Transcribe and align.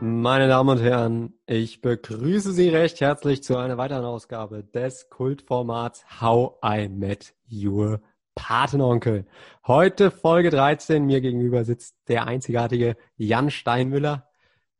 Meine 0.00 0.46
Damen 0.46 0.68
und 0.70 0.80
Herren, 0.80 1.34
ich 1.46 1.80
begrüße 1.80 2.52
Sie 2.52 2.68
recht 2.68 3.00
herzlich 3.00 3.42
zu 3.42 3.56
einer 3.56 3.78
weiteren 3.78 4.04
Ausgabe 4.04 4.62
des 4.62 5.10
Kultformats 5.10 6.04
How 6.20 6.56
I 6.64 6.88
Met 6.88 7.34
Your 7.50 8.00
Patenonkel. 8.36 9.26
Heute 9.66 10.12
Folge 10.12 10.50
13. 10.50 11.04
Mir 11.04 11.20
gegenüber 11.20 11.64
sitzt 11.64 11.96
der 12.06 12.28
einzigartige 12.28 12.96
Jan 13.16 13.50
Steinmüller. 13.50 14.28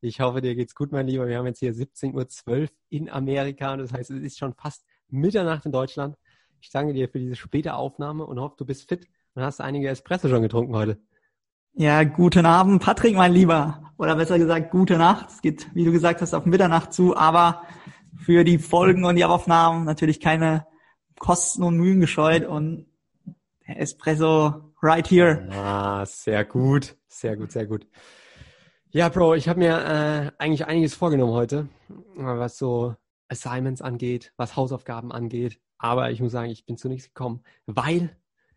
Ich 0.00 0.20
hoffe, 0.20 0.41
dir 0.41 0.54
geht's 0.54 0.77
gut, 0.77 0.93
mein 0.93 1.09
Lieber. 1.09 1.27
Wir 1.27 1.39
haben 1.39 1.46
jetzt 1.46 1.59
hier 1.59 1.75
17.12 1.75 2.62
Uhr 2.62 2.69
in 2.89 3.11
Amerika. 3.11 3.77
Das 3.77 3.93
heißt, 3.93 4.12
es 4.12 4.23
ist 4.23 4.39
schon 4.39 4.55
fast 4.55 4.85
Mitternacht 5.09 5.66
in 5.66 5.73
Deutschland. 5.73 6.16
Ich 6.61 6.71
danke 6.71 6.93
dir 6.93 7.09
für 7.09 7.19
diese 7.19 7.35
späte 7.35 7.75
Aufnahme 7.75 8.25
und 8.25 8.39
hoffe, 8.39 8.55
du 8.57 8.64
bist 8.64 8.89
fit 8.89 9.09
und 9.35 9.43
hast 9.43 9.61
einige 9.61 9.88
Espresso 9.88 10.28
schon 10.28 10.42
getrunken 10.42 10.77
heute. 10.77 11.00
Ja, 11.80 12.02
guten 12.02 12.45
Abend, 12.45 12.82
Patrick, 12.82 13.14
mein 13.14 13.32
Lieber. 13.32 13.92
Oder 13.98 14.16
besser 14.16 14.36
gesagt, 14.36 14.73
gute 14.73 14.98
Nacht. 14.98 15.28
Es 15.30 15.42
geht, 15.42 15.73
wie 15.77 15.84
du 15.84 15.92
gesagt 15.92 16.20
hast, 16.20 16.34
auf 16.34 16.45
Mitternacht 16.45 16.92
zu, 16.92 17.16
aber 17.16 17.62
für 18.16 18.42
die 18.42 18.59
Folgen 18.59 19.05
und 19.05 19.14
die 19.14 19.24
Aufnahmen 19.24 19.84
natürlich 19.84 20.19
keine 20.19 20.66
Kosten 21.20 21.62
und 21.62 21.77
Mühen 21.77 22.00
gescheut 22.00 22.45
und 22.45 22.86
Espresso 23.64 24.72
right 24.83 25.09
here. 25.09 25.48
Ah, 25.52 26.05
sehr 26.05 26.45
gut, 26.45 26.96
sehr 27.06 27.36
gut, 27.36 27.52
sehr 27.52 27.66
gut. 27.66 27.86
Ja, 28.91 29.08
Bro, 29.08 29.36
ich 29.36 29.48
habe 29.48 29.60
mir 29.60 29.78
äh, 29.78 30.42
eigentlich 30.42 30.66
einiges 30.66 30.97
vorgenommen 30.97 31.33
heute, 31.33 31.69
was 32.16 32.58
so 32.58 32.97
Assignments 33.28 33.83
angeht, 33.83 34.33
was 34.36 34.56
Hausaufgaben 34.56 35.12
angeht. 35.12 35.60
Aber 35.78 36.10
ich 36.10 36.20
muss 36.20 36.33
sagen, 36.33 36.50
ich 36.50 36.66
bin 36.66 36.77
zu 36.77 36.88
nichts 36.88 37.06
gekommen, 37.06 37.45
weil 37.66 38.16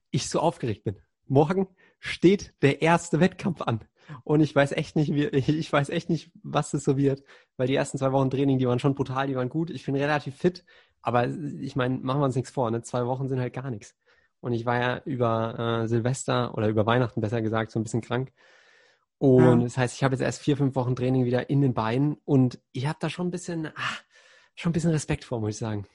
ich 0.10 0.28
so 0.28 0.40
aufgeregt 0.40 0.86
bin. 0.86 0.96
Morgen 1.28 1.68
steht 2.02 2.54
der 2.62 2.82
erste 2.82 3.22
Wettkampf 3.22 3.62
an. 3.62 3.80
Und 4.24 4.42
ich 4.42 4.54
weiß 4.54 4.74
echt 4.74 4.98
nicht, 4.98 5.14
wie, 5.14 5.28
ich 5.28 5.72
weiß 5.72 5.90
echt 5.90 6.10
nicht, 6.10 6.32
was 6.44 6.74
es 6.74 6.84
so 6.84 6.98
wird, 6.98 7.24
weil 7.56 7.68
die 7.68 7.76
ersten 7.76 7.98
zwei 7.98 8.12
Wochen 8.12 8.30
Training, 8.30 8.58
die 8.58 8.68
waren 8.68 8.80
schon 8.80 8.96
brutal, 8.96 9.28
die 9.28 9.36
waren 9.36 9.48
gut. 9.48 9.70
Ich 9.70 9.86
bin 9.86 9.96
relativ 9.96 10.36
fit, 10.36 10.66
aber 11.02 11.28
ich 11.28 11.78
meine, 11.78 12.00
machen 12.00 12.20
wir 12.20 12.26
uns 12.26 12.36
nichts 12.36 12.52
vor, 12.52 12.70
ne? 12.72 12.82
Zwei 12.82 13.06
Wochen 13.06 13.30
sind 13.30 13.40
halt 13.40 13.54
gar 13.54 13.70
nichts. 13.70 13.96
Und 14.42 14.54
ich 14.54 14.66
war 14.66 14.82
ja 14.82 15.02
über 15.06 15.84
äh, 15.84 15.88
Silvester 15.88 16.58
oder 16.58 16.68
über 16.68 16.86
Weihnachten 16.86 17.22
besser 17.22 17.42
gesagt 17.42 17.72
so 17.72 17.80
ein 17.80 17.84
bisschen 17.84 18.02
krank. 18.02 18.34
Und 19.20 19.60
ja. 19.60 19.64
das 19.66 19.78
heißt, 19.78 19.96
ich 19.96 20.04
habe 20.04 20.16
jetzt 20.16 20.24
erst 20.24 20.42
vier, 20.42 20.58
fünf 20.58 20.76
Wochen 20.76 20.96
Training 20.96 21.26
wieder 21.26 21.50
in 21.52 21.62
den 21.62 21.76
Beinen 21.76 22.18
und 22.26 22.60
ich 22.72 22.88
habe 22.88 22.98
da 23.00 23.10
schon 23.10 23.28
ein 23.28 23.32
bisschen, 23.32 23.68
ah, 23.68 23.98
schon 24.56 24.72
ein 24.72 24.74
bisschen 24.74 24.92
Respekt 24.92 25.24
vor, 25.24 25.40
muss 25.40 25.52
ich 25.52 25.58
sagen. 25.58 25.86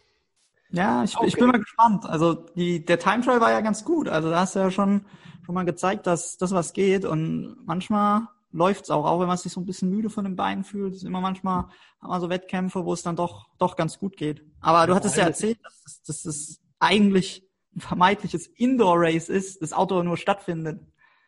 Ja, 0.71 1.05
ich, 1.05 1.17
okay. 1.17 1.27
ich 1.27 1.35
bin 1.37 1.47
mal 1.47 1.59
gespannt. 1.59 2.07
Also 2.07 2.35
die, 2.35 2.85
der 2.85 2.99
Time 2.99 3.23
Trial 3.23 3.41
war 3.41 3.53
ja 3.53 3.61
ganz 3.61 3.85
gut. 3.85 4.09
Also 4.09 4.31
da 4.31 4.41
hast 4.41 4.55
du 4.55 4.61
ja 4.61 4.71
schon 4.71 5.07
schon 5.47 5.55
mal 5.55 5.65
gezeigt, 5.65 6.07
dass 6.07 6.37
das 6.37 6.51
was 6.51 6.73
geht 6.73 7.05
und 7.05 7.57
manchmal 7.65 8.23
läuft's 8.51 8.91
auch, 8.91 9.07
auch 9.07 9.21
wenn 9.21 9.29
man 9.29 9.37
sich 9.37 9.53
so 9.53 9.61
ein 9.61 9.67
bisschen 9.67 9.91
müde 9.91 10.11
von 10.11 10.25
den 10.25 10.35
Beinen 10.35 10.65
fühlt. 10.65 10.93
Es 10.93 11.03
ist 11.03 11.07
immer 11.07 11.21
manchmal 11.21 11.67
hat 12.01 12.09
man 12.09 12.21
so 12.21 12.29
Wettkämpfe, 12.29 12.85
wo 12.85 12.93
es 12.93 13.03
dann 13.03 13.17
doch 13.17 13.47
doch 13.59 13.77
ganz 13.77 13.99
gut 13.99 14.17
geht. 14.17 14.45
Aber 14.61 14.87
du 14.87 14.95
hattest 14.95 15.17
ja 15.17 15.25
erzählt, 15.25 15.59
dass, 15.63 16.03
dass 16.03 16.25
es 16.25 16.61
eigentlich 16.81 17.49
ein 17.75 17.81
vermeintliches 17.81 18.49
Indoor-Race 18.49 19.29
ist, 19.29 19.63
das 19.63 19.73
Outdoor 19.73 20.03
nur 20.03 20.17
stattfindet. 20.17 20.81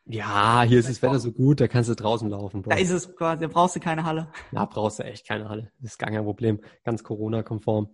Ja, 0.05 0.63
hier 0.63 0.81
ist 0.81 0.89
das 0.89 1.03
Wetter 1.03 1.21
so 1.21 1.33
gut, 1.33 1.61
da 1.61 1.69
kannst 1.69 1.91
du 1.91 1.95
draußen 1.95 2.29
laufen. 2.29 2.63
Bro. 2.63 2.71
Da 2.71 2.77
ist 2.77 2.91
es 2.91 3.15
quasi, 3.15 3.43
da 3.43 3.49
brauchst 3.49 3.77
du 3.77 3.81
keine 3.81 4.05
Halle. 4.05 4.33
Da 4.53 4.65
brauchst 4.65 4.99
du 4.99 5.05
echt 5.05 5.29
keine 5.29 5.49
Halle. 5.51 5.71
Das 5.81 5.93
ist 5.93 5.99
gar 5.99 6.11
kein 6.11 6.25
Problem. 6.25 6.61
Ganz 6.83 7.05
Corona-konform. 7.05 7.91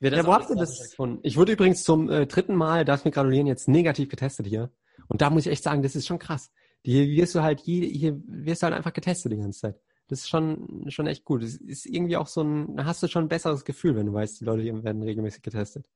Ja, 0.00 0.24
wo 0.24 0.32
habt 0.32 0.48
ihr 0.50 0.56
das? 0.56 0.94
Ich 1.22 1.36
wurde 1.36 1.52
übrigens 1.52 1.82
zum 1.82 2.08
äh, 2.08 2.26
dritten 2.26 2.54
Mal, 2.54 2.84
darf 2.84 3.04
mir 3.04 3.10
gratulieren, 3.10 3.46
jetzt 3.46 3.68
negativ 3.68 4.08
getestet 4.08 4.46
hier. 4.46 4.70
Und 5.08 5.20
da 5.20 5.30
muss 5.30 5.46
ich 5.46 5.52
echt 5.52 5.64
sagen, 5.64 5.82
das 5.82 5.96
ist 5.96 6.06
schon 6.06 6.18
krass. 6.18 6.50
Hier 6.84 7.06
wirst 7.08 7.34
du 7.34 7.42
halt 7.42 7.60
jede, 7.60 7.86
hier 7.86 8.20
wirst 8.26 8.62
du 8.62 8.66
halt 8.66 8.76
einfach 8.76 8.92
getestet 8.92 9.32
die 9.32 9.36
ganze 9.36 9.60
Zeit. 9.60 9.80
Das 10.06 10.20
ist 10.20 10.28
schon, 10.28 10.84
schon 10.88 11.06
echt 11.06 11.24
gut. 11.24 11.42
Das 11.42 11.54
ist 11.54 11.84
irgendwie 11.86 12.16
auch 12.16 12.28
so 12.28 12.42
ein, 12.42 12.76
da 12.76 12.84
hast 12.84 13.02
du 13.02 13.08
schon 13.08 13.24
ein 13.24 13.28
besseres 13.28 13.64
Gefühl, 13.64 13.96
wenn 13.96 14.06
du 14.06 14.12
weißt, 14.12 14.40
die 14.40 14.44
Leute 14.44 14.84
werden 14.84 15.02
regelmäßig 15.02 15.42
getestet. 15.42 15.86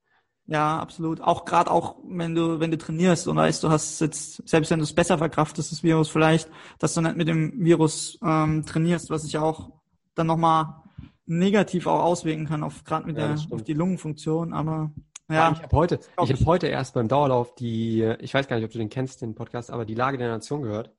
Ja, 0.45 0.79
absolut. 0.79 1.21
Auch 1.21 1.45
gerade 1.45 1.71
auch, 1.71 1.95
wenn 2.05 2.35
du, 2.35 2.59
wenn 2.59 2.69
du 2.69 2.77
trainierst 2.77 3.27
und 3.27 3.37
weißt, 3.37 3.63
du 3.63 3.69
hast 3.69 4.01
jetzt, 4.01 4.47
selbst 4.47 4.69
wenn 4.71 4.79
du 4.79 4.83
es 4.83 4.93
besser 4.93 5.17
verkraftest, 5.17 5.71
das 5.71 5.83
Virus 5.83 6.09
vielleicht, 6.09 6.49
dass 6.79 6.93
du 6.93 7.01
nicht 7.01 7.15
mit 7.15 7.29
dem 7.29 7.63
Virus 7.63 8.19
ähm, 8.21 8.65
trainierst, 8.65 9.09
was 9.09 9.23
sich 9.23 9.37
auch 9.37 9.71
dann 10.15 10.27
nochmal 10.27 10.82
negativ 11.25 11.87
auch 11.87 12.01
auswirken 12.03 12.45
kann, 12.45 12.63
auf 12.63 12.83
gerade 12.83 13.07
mit 13.07 13.17
ja, 13.17 13.33
der 13.33 13.37
auf 13.51 13.63
die 13.63 13.73
Lungenfunktion. 13.73 14.53
Aber 14.53 14.91
ja, 15.29 15.51
ich 15.51 15.61
habe 15.61 15.75
heute, 15.75 15.99
ich 16.23 16.31
habe 16.31 16.45
heute 16.45 16.67
erst 16.67 16.93
beim 16.93 17.07
Dauerlauf 17.07 17.55
die, 17.55 18.03
ich 18.19 18.33
weiß 18.33 18.47
gar 18.47 18.57
nicht, 18.57 18.65
ob 18.65 18.71
du 18.71 18.77
den 18.77 18.89
kennst, 18.89 19.21
den 19.21 19.35
Podcast, 19.35 19.71
aber 19.71 19.85
die 19.85 19.95
Lage 19.95 20.17
der 20.17 20.29
Nation 20.29 20.61
gehört. 20.61 20.91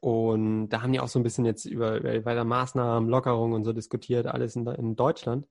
Und 0.00 0.68
da 0.68 0.82
haben 0.82 0.92
die 0.92 1.00
auch 1.00 1.08
so 1.08 1.18
ein 1.18 1.22
bisschen 1.22 1.44
jetzt 1.44 1.64
über, 1.64 1.98
über 1.98 2.24
weiter 2.24 2.44
Maßnahmen, 2.44 3.08
Lockerungen 3.08 3.54
und 3.54 3.64
so 3.64 3.72
diskutiert, 3.72 4.26
alles 4.26 4.56
in, 4.56 4.66
in 4.66 4.96
Deutschland. 4.96 5.46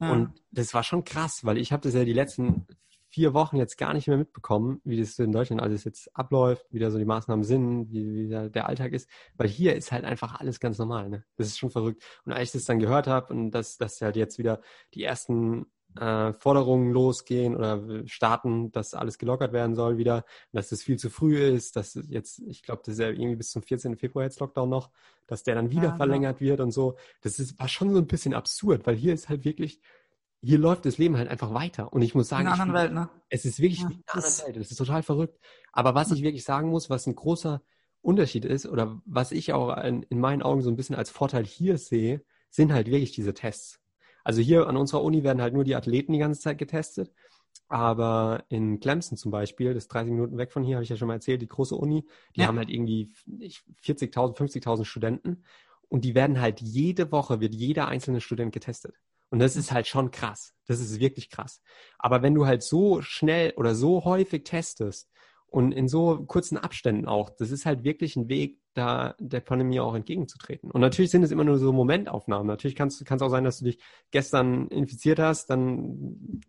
Ja. 0.00 0.12
Und 0.12 0.32
das 0.50 0.74
war 0.74 0.82
schon 0.82 1.04
krass, 1.04 1.44
weil 1.44 1.58
ich 1.58 1.72
habe 1.72 1.82
das 1.82 1.94
ja 1.94 2.04
die 2.04 2.12
letzten 2.12 2.66
vier 3.16 3.32
Wochen 3.32 3.56
jetzt 3.56 3.78
gar 3.78 3.94
nicht 3.94 4.08
mehr 4.08 4.18
mitbekommen, 4.18 4.82
wie 4.84 5.00
das 5.00 5.18
in 5.18 5.32
Deutschland 5.32 5.62
alles 5.62 5.84
jetzt 5.84 6.14
abläuft, 6.14 6.66
wie 6.70 6.78
da 6.78 6.90
so 6.90 6.98
die 6.98 7.06
Maßnahmen 7.06 7.44
sind, 7.44 7.90
wie, 7.90 8.12
wie 8.12 8.28
da 8.28 8.50
der 8.50 8.68
Alltag 8.68 8.92
ist. 8.92 9.08
Weil 9.38 9.48
hier 9.48 9.74
ist 9.74 9.90
halt 9.90 10.04
einfach 10.04 10.38
alles 10.38 10.60
ganz 10.60 10.76
normal. 10.76 11.08
Ne? 11.08 11.24
Das 11.38 11.46
ist 11.46 11.56
schon 11.56 11.70
verrückt. 11.70 12.04
Und 12.26 12.32
als 12.32 12.50
ich 12.50 12.52
das 12.52 12.66
dann 12.66 12.78
gehört 12.78 13.06
habe 13.06 13.32
und 13.32 13.52
dass, 13.52 13.78
dass 13.78 14.02
halt 14.02 14.16
jetzt 14.16 14.36
wieder 14.36 14.60
die 14.92 15.02
ersten 15.02 15.64
äh, 15.98 16.34
Forderungen 16.34 16.92
losgehen 16.92 17.56
oder 17.56 18.06
starten, 18.06 18.70
dass 18.70 18.92
alles 18.92 19.16
gelockert 19.16 19.54
werden 19.54 19.74
soll 19.74 19.96
wieder, 19.96 20.26
dass 20.52 20.68
das 20.68 20.82
viel 20.82 20.98
zu 20.98 21.08
früh 21.08 21.38
ist, 21.38 21.76
dass 21.76 21.98
jetzt, 22.10 22.40
ich 22.46 22.62
glaube, 22.62 22.82
das 22.84 22.96
ist 22.96 23.00
ja 23.00 23.08
irgendwie 23.08 23.36
bis 23.36 23.50
zum 23.50 23.62
14. 23.62 23.96
Februar 23.96 24.26
jetzt 24.26 24.40
Lockdown 24.40 24.68
noch, 24.68 24.90
dass 25.26 25.42
der 25.42 25.54
dann 25.54 25.70
wieder 25.70 25.88
ja, 25.88 25.96
verlängert 25.96 26.42
wird 26.42 26.60
und 26.60 26.70
so. 26.70 26.98
Das 27.22 27.38
ist, 27.38 27.58
war 27.58 27.68
schon 27.68 27.94
so 27.94 27.98
ein 27.98 28.06
bisschen 28.06 28.34
absurd, 28.34 28.86
weil 28.86 28.94
hier 28.94 29.14
ist 29.14 29.30
halt 29.30 29.46
wirklich, 29.46 29.80
hier 30.46 30.58
läuft 30.58 30.86
das 30.86 30.96
Leben 30.96 31.16
halt 31.16 31.28
einfach 31.28 31.52
weiter. 31.52 31.92
Und 31.92 32.02
ich 32.02 32.14
muss 32.14 32.28
sagen, 32.28 32.46
in 32.46 32.52
einer 32.52 32.62
anderen 32.62 32.82
Welt, 32.82 32.94
ne? 32.94 33.10
es 33.28 33.44
ist 33.44 33.58
wirklich 33.58 33.80
ja, 33.80 33.88
wie 33.88 33.94
in 33.94 34.02
einer 34.06 34.24
anderen 34.24 34.46
Welt. 34.46 34.56
Das 34.56 34.70
ist 34.70 34.76
total 34.76 35.02
verrückt. 35.02 35.40
Aber 35.72 35.94
was 35.96 36.12
ich 36.12 36.22
wirklich 36.22 36.44
sagen 36.44 36.68
muss, 36.68 36.88
was 36.88 37.06
ein 37.06 37.16
großer 37.16 37.62
Unterschied 38.00 38.44
ist 38.44 38.66
oder 38.66 39.02
was 39.04 39.32
ich 39.32 39.52
auch 39.52 39.76
in, 39.82 40.04
in 40.04 40.20
meinen 40.20 40.42
Augen 40.42 40.62
so 40.62 40.70
ein 40.70 40.76
bisschen 40.76 40.94
als 40.94 41.10
Vorteil 41.10 41.44
hier 41.44 41.78
sehe, 41.78 42.22
sind 42.48 42.72
halt 42.72 42.86
wirklich 42.86 43.10
diese 43.10 43.34
Tests. 43.34 43.80
Also 44.22 44.40
hier 44.40 44.68
an 44.68 44.76
unserer 44.76 45.02
Uni 45.02 45.24
werden 45.24 45.42
halt 45.42 45.52
nur 45.52 45.64
die 45.64 45.74
Athleten 45.74 46.12
die 46.12 46.20
ganze 46.20 46.40
Zeit 46.40 46.58
getestet. 46.58 47.12
Aber 47.68 48.44
in 48.48 48.78
Clemson 48.78 49.18
zum 49.18 49.32
Beispiel, 49.32 49.74
das 49.74 49.84
ist 49.84 49.88
30 49.88 50.12
Minuten 50.12 50.38
weg 50.38 50.52
von 50.52 50.62
hier, 50.62 50.76
habe 50.76 50.84
ich 50.84 50.90
ja 50.90 50.96
schon 50.96 51.08
mal 51.08 51.14
erzählt, 51.14 51.42
die 51.42 51.48
große 51.48 51.74
Uni, 51.74 52.06
die 52.36 52.42
ja. 52.42 52.46
haben 52.46 52.58
halt 52.58 52.70
irgendwie 52.70 53.10
40.000, 53.82 54.36
50.000 54.36 54.84
Studenten 54.84 55.42
und 55.88 56.04
die 56.04 56.14
werden 56.14 56.40
halt 56.40 56.60
jede 56.60 57.10
Woche, 57.10 57.40
wird 57.40 57.54
jeder 57.54 57.88
einzelne 57.88 58.20
Student 58.20 58.52
getestet. 58.52 58.94
Und 59.36 59.40
das 59.40 59.54
ist 59.54 59.70
halt 59.70 59.86
schon 59.86 60.10
krass. 60.10 60.54
Das 60.66 60.80
ist 60.80 60.98
wirklich 60.98 61.28
krass. 61.28 61.60
Aber 61.98 62.22
wenn 62.22 62.34
du 62.34 62.46
halt 62.46 62.62
so 62.62 63.02
schnell 63.02 63.52
oder 63.58 63.74
so 63.74 64.06
häufig 64.06 64.44
testest 64.44 65.10
und 65.48 65.72
in 65.72 65.88
so 65.88 66.24
kurzen 66.24 66.56
Abständen 66.56 67.04
auch, 67.04 67.28
das 67.28 67.50
ist 67.50 67.66
halt 67.66 67.84
wirklich 67.84 68.16
ein 68.16 68.30
Weg, 68.30 68.60
da 68.72 69.14
der 69.18 69.40
Pandemie 69.40 69.78
auch 69.78 69.94
entgegenzutreten. 69.94 70.70
Und 70.70 70.80
natürlich 70.80 71.10
sind 71.10 71.22
es 71.22 71.32
immer 71.32 71.44
nur 71.44 71.58
so 71.58 71.70
Momentaufnahmen. 71.70 72.46
Natürlich 72.46 72.76
kann 72.76 72.88
es 72.88 73.04
auch 73.22 73.28
sein, 73.28 73.44
dass 73.44 73.58
du 73.58 73.66
dich 73.66 73.78
gestern 74.10 74.68
infiziert 74.68 75.18
hast, 75.18 75.50
dann 75.50 76.40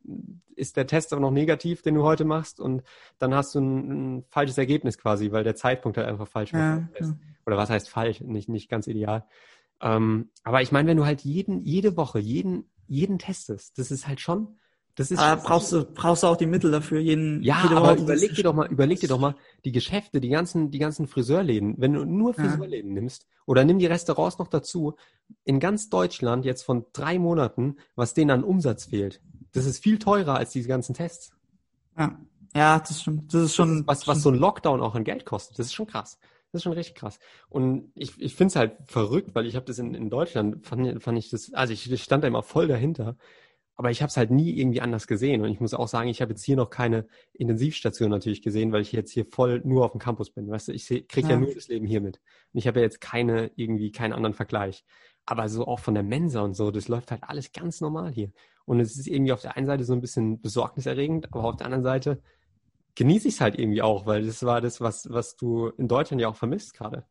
ist 0.55 0.77
der 0.77 0.87
Test 0.87 1.11
aber 1.11 1.21
noch 1.21 1.31
negativ, 1.31 1.81
den 1.81 1.95
du 1.95 2.03
heute 2.03 2.23
machst, 2.23 2.61
und 2.61 2.83
dann 3.19 3.35
hast 3.35 3.53
du 3.53 3.59
ein, 3.59 4.19
ein 4.19 4.23
falsches 4.29 4.57
Ergebnis 4.57 4.97
quasi, 4.97 5.33
weil 5.33 5.43
der 5.43 5.57
Zeitpunkt 5.57 5.97
halt 5.97 6.07
einfach 6.07 6.29
falsch 6.29 6.53
ja, 6.53 6.87
ist. 6.93 7.09
Ja. 7.09 7.17
Oder 7.45 7.57
was 7.57 7.69
heißt 7.69 7.89
falsch? 7.89 8.21
Nicht, 8.21 8.47
nicht 8.47 8.69
ganz 8.69 8.87
ideal. 8.87 9.25
Ähm, 9.81 10.29
aber 10.43 10.61
ich 10.61 10.71
meine, 10.71 10.87
wenn 10.87 10.97
du 10.97 11.05
halt 11.05 11.21
jeden, 11.21 11.61
jede 11.63 11.97
Woche, 11.97 12.19
jeden, 12.19 12.69
jeden 12.87 13.19
testest, 13.19 13.77
das 13.77 13.91
ist 13.91 14.07
halt 14.07 14.19
schon, 14.19 14.57
das 14.97 15.11
ist 15.11 15.19
aber 15.19 15.39
brauchst 15.43 15.71
du 15.71 15.85
brauchst 15.85 16.23
du 16.23 16.27
auch 16.27 16.37
die 16.37 16.47
Mittel 16.47 16.71
dafür 16.71 16.99
jeden 16.99 17.43
Ja, 17.43 17.57
aber 17.69 17.91
Woche, 17.91 18.01
überleg 18.01 18.33
dir 18.33 18.41
doch 18.41 18.55
mal, 18.55 18.67
überleg 18.67 18.99
dir 18.99 19.07
doch 19.07 19.19
mal 19.19 19.35
die 19.63 19.72
Geschäfte, 19.72 20.19
die 20.19 20.29
ganzen 20.29 20.72
die 20.72 20.79
ganzen 20.79 21.07
Friseurläden, 21.07 21.75
wenn 21.78 21.93
du 21.93 22.03
nur 22.03 22.34
Friseurläden 22.34 22.95
ja. 22.95 23.01
nimmst 23.01 23.28
oder 23.45 23.63
nimm 23.63 23.78
die 23.78 23.85
Restaurants 23.85 24.39
noch 24.39 24.47
dazu, 24.47 24.95
in 25.43 25.59
ganz 25.59 25.89
Deutschland 25.89 26.45
jetzt 26.45 26.63
von 26.63 26.87
drei 26.93 27.19
Monaten, 27.19 27.78
was 27.95 28.16
denen 28.16 28.31
an 28.31 28.43
Umsatz 28.43 28.85
fehlt. 28.85 29.22
Das 29.51 29.67
ist 29.67 29.83
viel 29.83 29.99
teurer 29.99 30.35
als 30.35 30.49
diese 30.49 30.67
ganzen 30.67 30.95
Tests. 30.95 31.31
Ja. 31.95 32.19
Ja, 32.55 32.79
das 32.79 32.90
ist 32.90 33.03
schon 33.03 33.28
das 33.28 33.43
ist 33.43 33.55
schon 33.55 33.85
das 33.85 33.99
ist 33.99 34.07
was 34.07 34.16
was 34.16 34.23
so 34.23 34.31
ein 34.31 34.35
Lockdown 34.35 34.81
auch 34.81 34.95
an 34.95 35.03
Geld 35.03 35.25
kostet. 35.25 35.59
Das 35.59 35.67
ist 35.67 35.73
schon 35.73 35.85
krass. 35.85 36.17
Das 36.52 36.59
ist 36.59 36.64
schon 36.64 36.73
richtig 36.73 36.96
krass. 36.96 37.20
Und 37.49 37.91
ich, 37.96 38.20
ich 38.22 38.35
finde 38.35 38.52
es 38.52 38.55
halt 38.55 38.78
verrückt, 38.85 39.35
weil 39.35 39.46
ich 39.46 39.55
habe 39.55 39.66
das 39.66 39.79
in, 39.79 39.94
in 39.94 40.09
Deutschland, 40.09 40.66
fand, 40.66 41.03
fand 41.03 41.17
ich 41.17 41.29
das, 41.29 41.53
also 41.53 41.73
ich, 41.73 41.91
ich 41.91 42.03
stand 42.03 42.23
da 42.23 42.28
immer 42.28 42.44
voll 42.44 42.67
dahinter. 42.67 43.17
Aber 43.79 43.91
ich 43.91 44.02
habe 44.02 44.09
es 44.09 44.17
halt 44.17 44.32
nie 44.32 44.58
irgendwie 44.58 44.82
anders 44.82 45.05
gesehen. 45.05 45.44
Und 45.44 45.52
ich 45.52 45.59
muss 45.59 45.76
auch 45.76 45.88
sagen, 45.88 46.09
ich 46.09 46.22
habe 46.22 46.32
jetzt 46.32 46.44
hier 46.44 46.55
noch 46.55 46.72
keine 46.72 47.05
Intensivstation 47.34 48.09
natürlich 48.09 48.41
gesehen, 48.41 48.72
weil 48.72 48.82
ich 48.82 48.91
jetzt 48.91 49.11
hier 49.11 49.23
voll 49.23 49.61
nur 49.64 49.85
auf 49.85 49.91
dem 49.91 49.99
Campus 49.99 50.32
bin. 50.32 50.49
Weißt 50.49 50.70
du, 50.70 50.72
ich 50.72 50.88
kriege 50.88 51.28
ja. 51.28 51.35
ja 51.35 51.38
nur 51.38 51.53
das 51.53 51.67
Leben 51.67 51.85
hier 51.85 52.02
mit. 52.02 52.20
Und 52.53 52.58
ich 52.58 52.67
habe 52.67 52.79
ja 52.79 52.85
jetzt 52.85 53.02
keine, 53.02 53.52
irgendwie 53.55 53.91
keinen 53.91 54.14
anderen 54.14 54.34
Vergleich. 54.34 54.84
Aber 55.28 55.47
so 55.47 55.67
auch 55.67 55.79
von 55.79 55.93
der 55.93 56.03
Mensa 56.03 56.41
und 56.41 56.55
so, 56.55 56.72
das 56.72 56.88
läuft 56.88 57.11
halt 57.11 57.23
alles 57.23 57.52
ganz 57.52 57.79
normal 57.79 58.11
hier. 58.11 58.32
Und 58.66 58.79
es 58.79 58.97
ist 58.97 59.08
irgendwie 59.08 59.32
auf 59.32 59.41
der 59.41 59.55
einen 59.55 59.67
Seite 59.67 59.84
so 59.84 59.93
ein 59.93 60.02
bisschen 60.02 60.41
besorgniserregend, 60.41 61.32
aber 61.32 61.43
auf 61.43 61.58
der 61.58 61.67
anderen 61.67 61.84
Seite 61.84 62.22
genieße 62.97 63.28
ich 63.28 63.35
es 63.35 63.41
halt 63.41 63.58
irgendwie 63.58 63.82
auch, 63.82 64.05
weil 64.05 64.26
das 64.26 64.44
war 64.44 64.59
das, 64.59 64.82
was, 64.82 65.08
was 65.11 65.35
du 65.35 65.67
in 65.78 65.88
Deutschland 65.88 66.20
ja 66.20 66.28
auch 66.28 66.35
vermisst 66.35 66.73
gerade. 66.73 67.05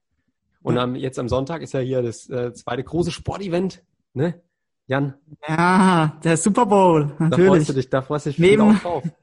Und 0.62 0.78
am, 0.78 0.96
jetzt 0.96 1.18
am 1.18 1.28
Sonntag 1.28 1.62
ist 1.62 1.74
ja 1.74 1.80
hier 1.80 2.02
das 2.02 2.28
äh, 2.28 2.52
zweite 2.52 2.82
große 2.82 3.12
Sportevent, 3.12 3.84
ne? 4.14 4.42
Jan. 4.88 5.14
Ja, 5.46 6.18
der 6.24 6.36
Super 6.36 6.66
Bowl, 6.66 7.14
natürlich. 7.18 7.30
Da 7.30 7.36
freust 7.36 7.68
du 7.68 7.72
dich, 7.72 7.90
da 7.90 8.02
freust 8.02 8.26
du 8.26 8.30
dich 8.30 8.38
Neben, 8.38 8.78
drauf. 8.78 9.04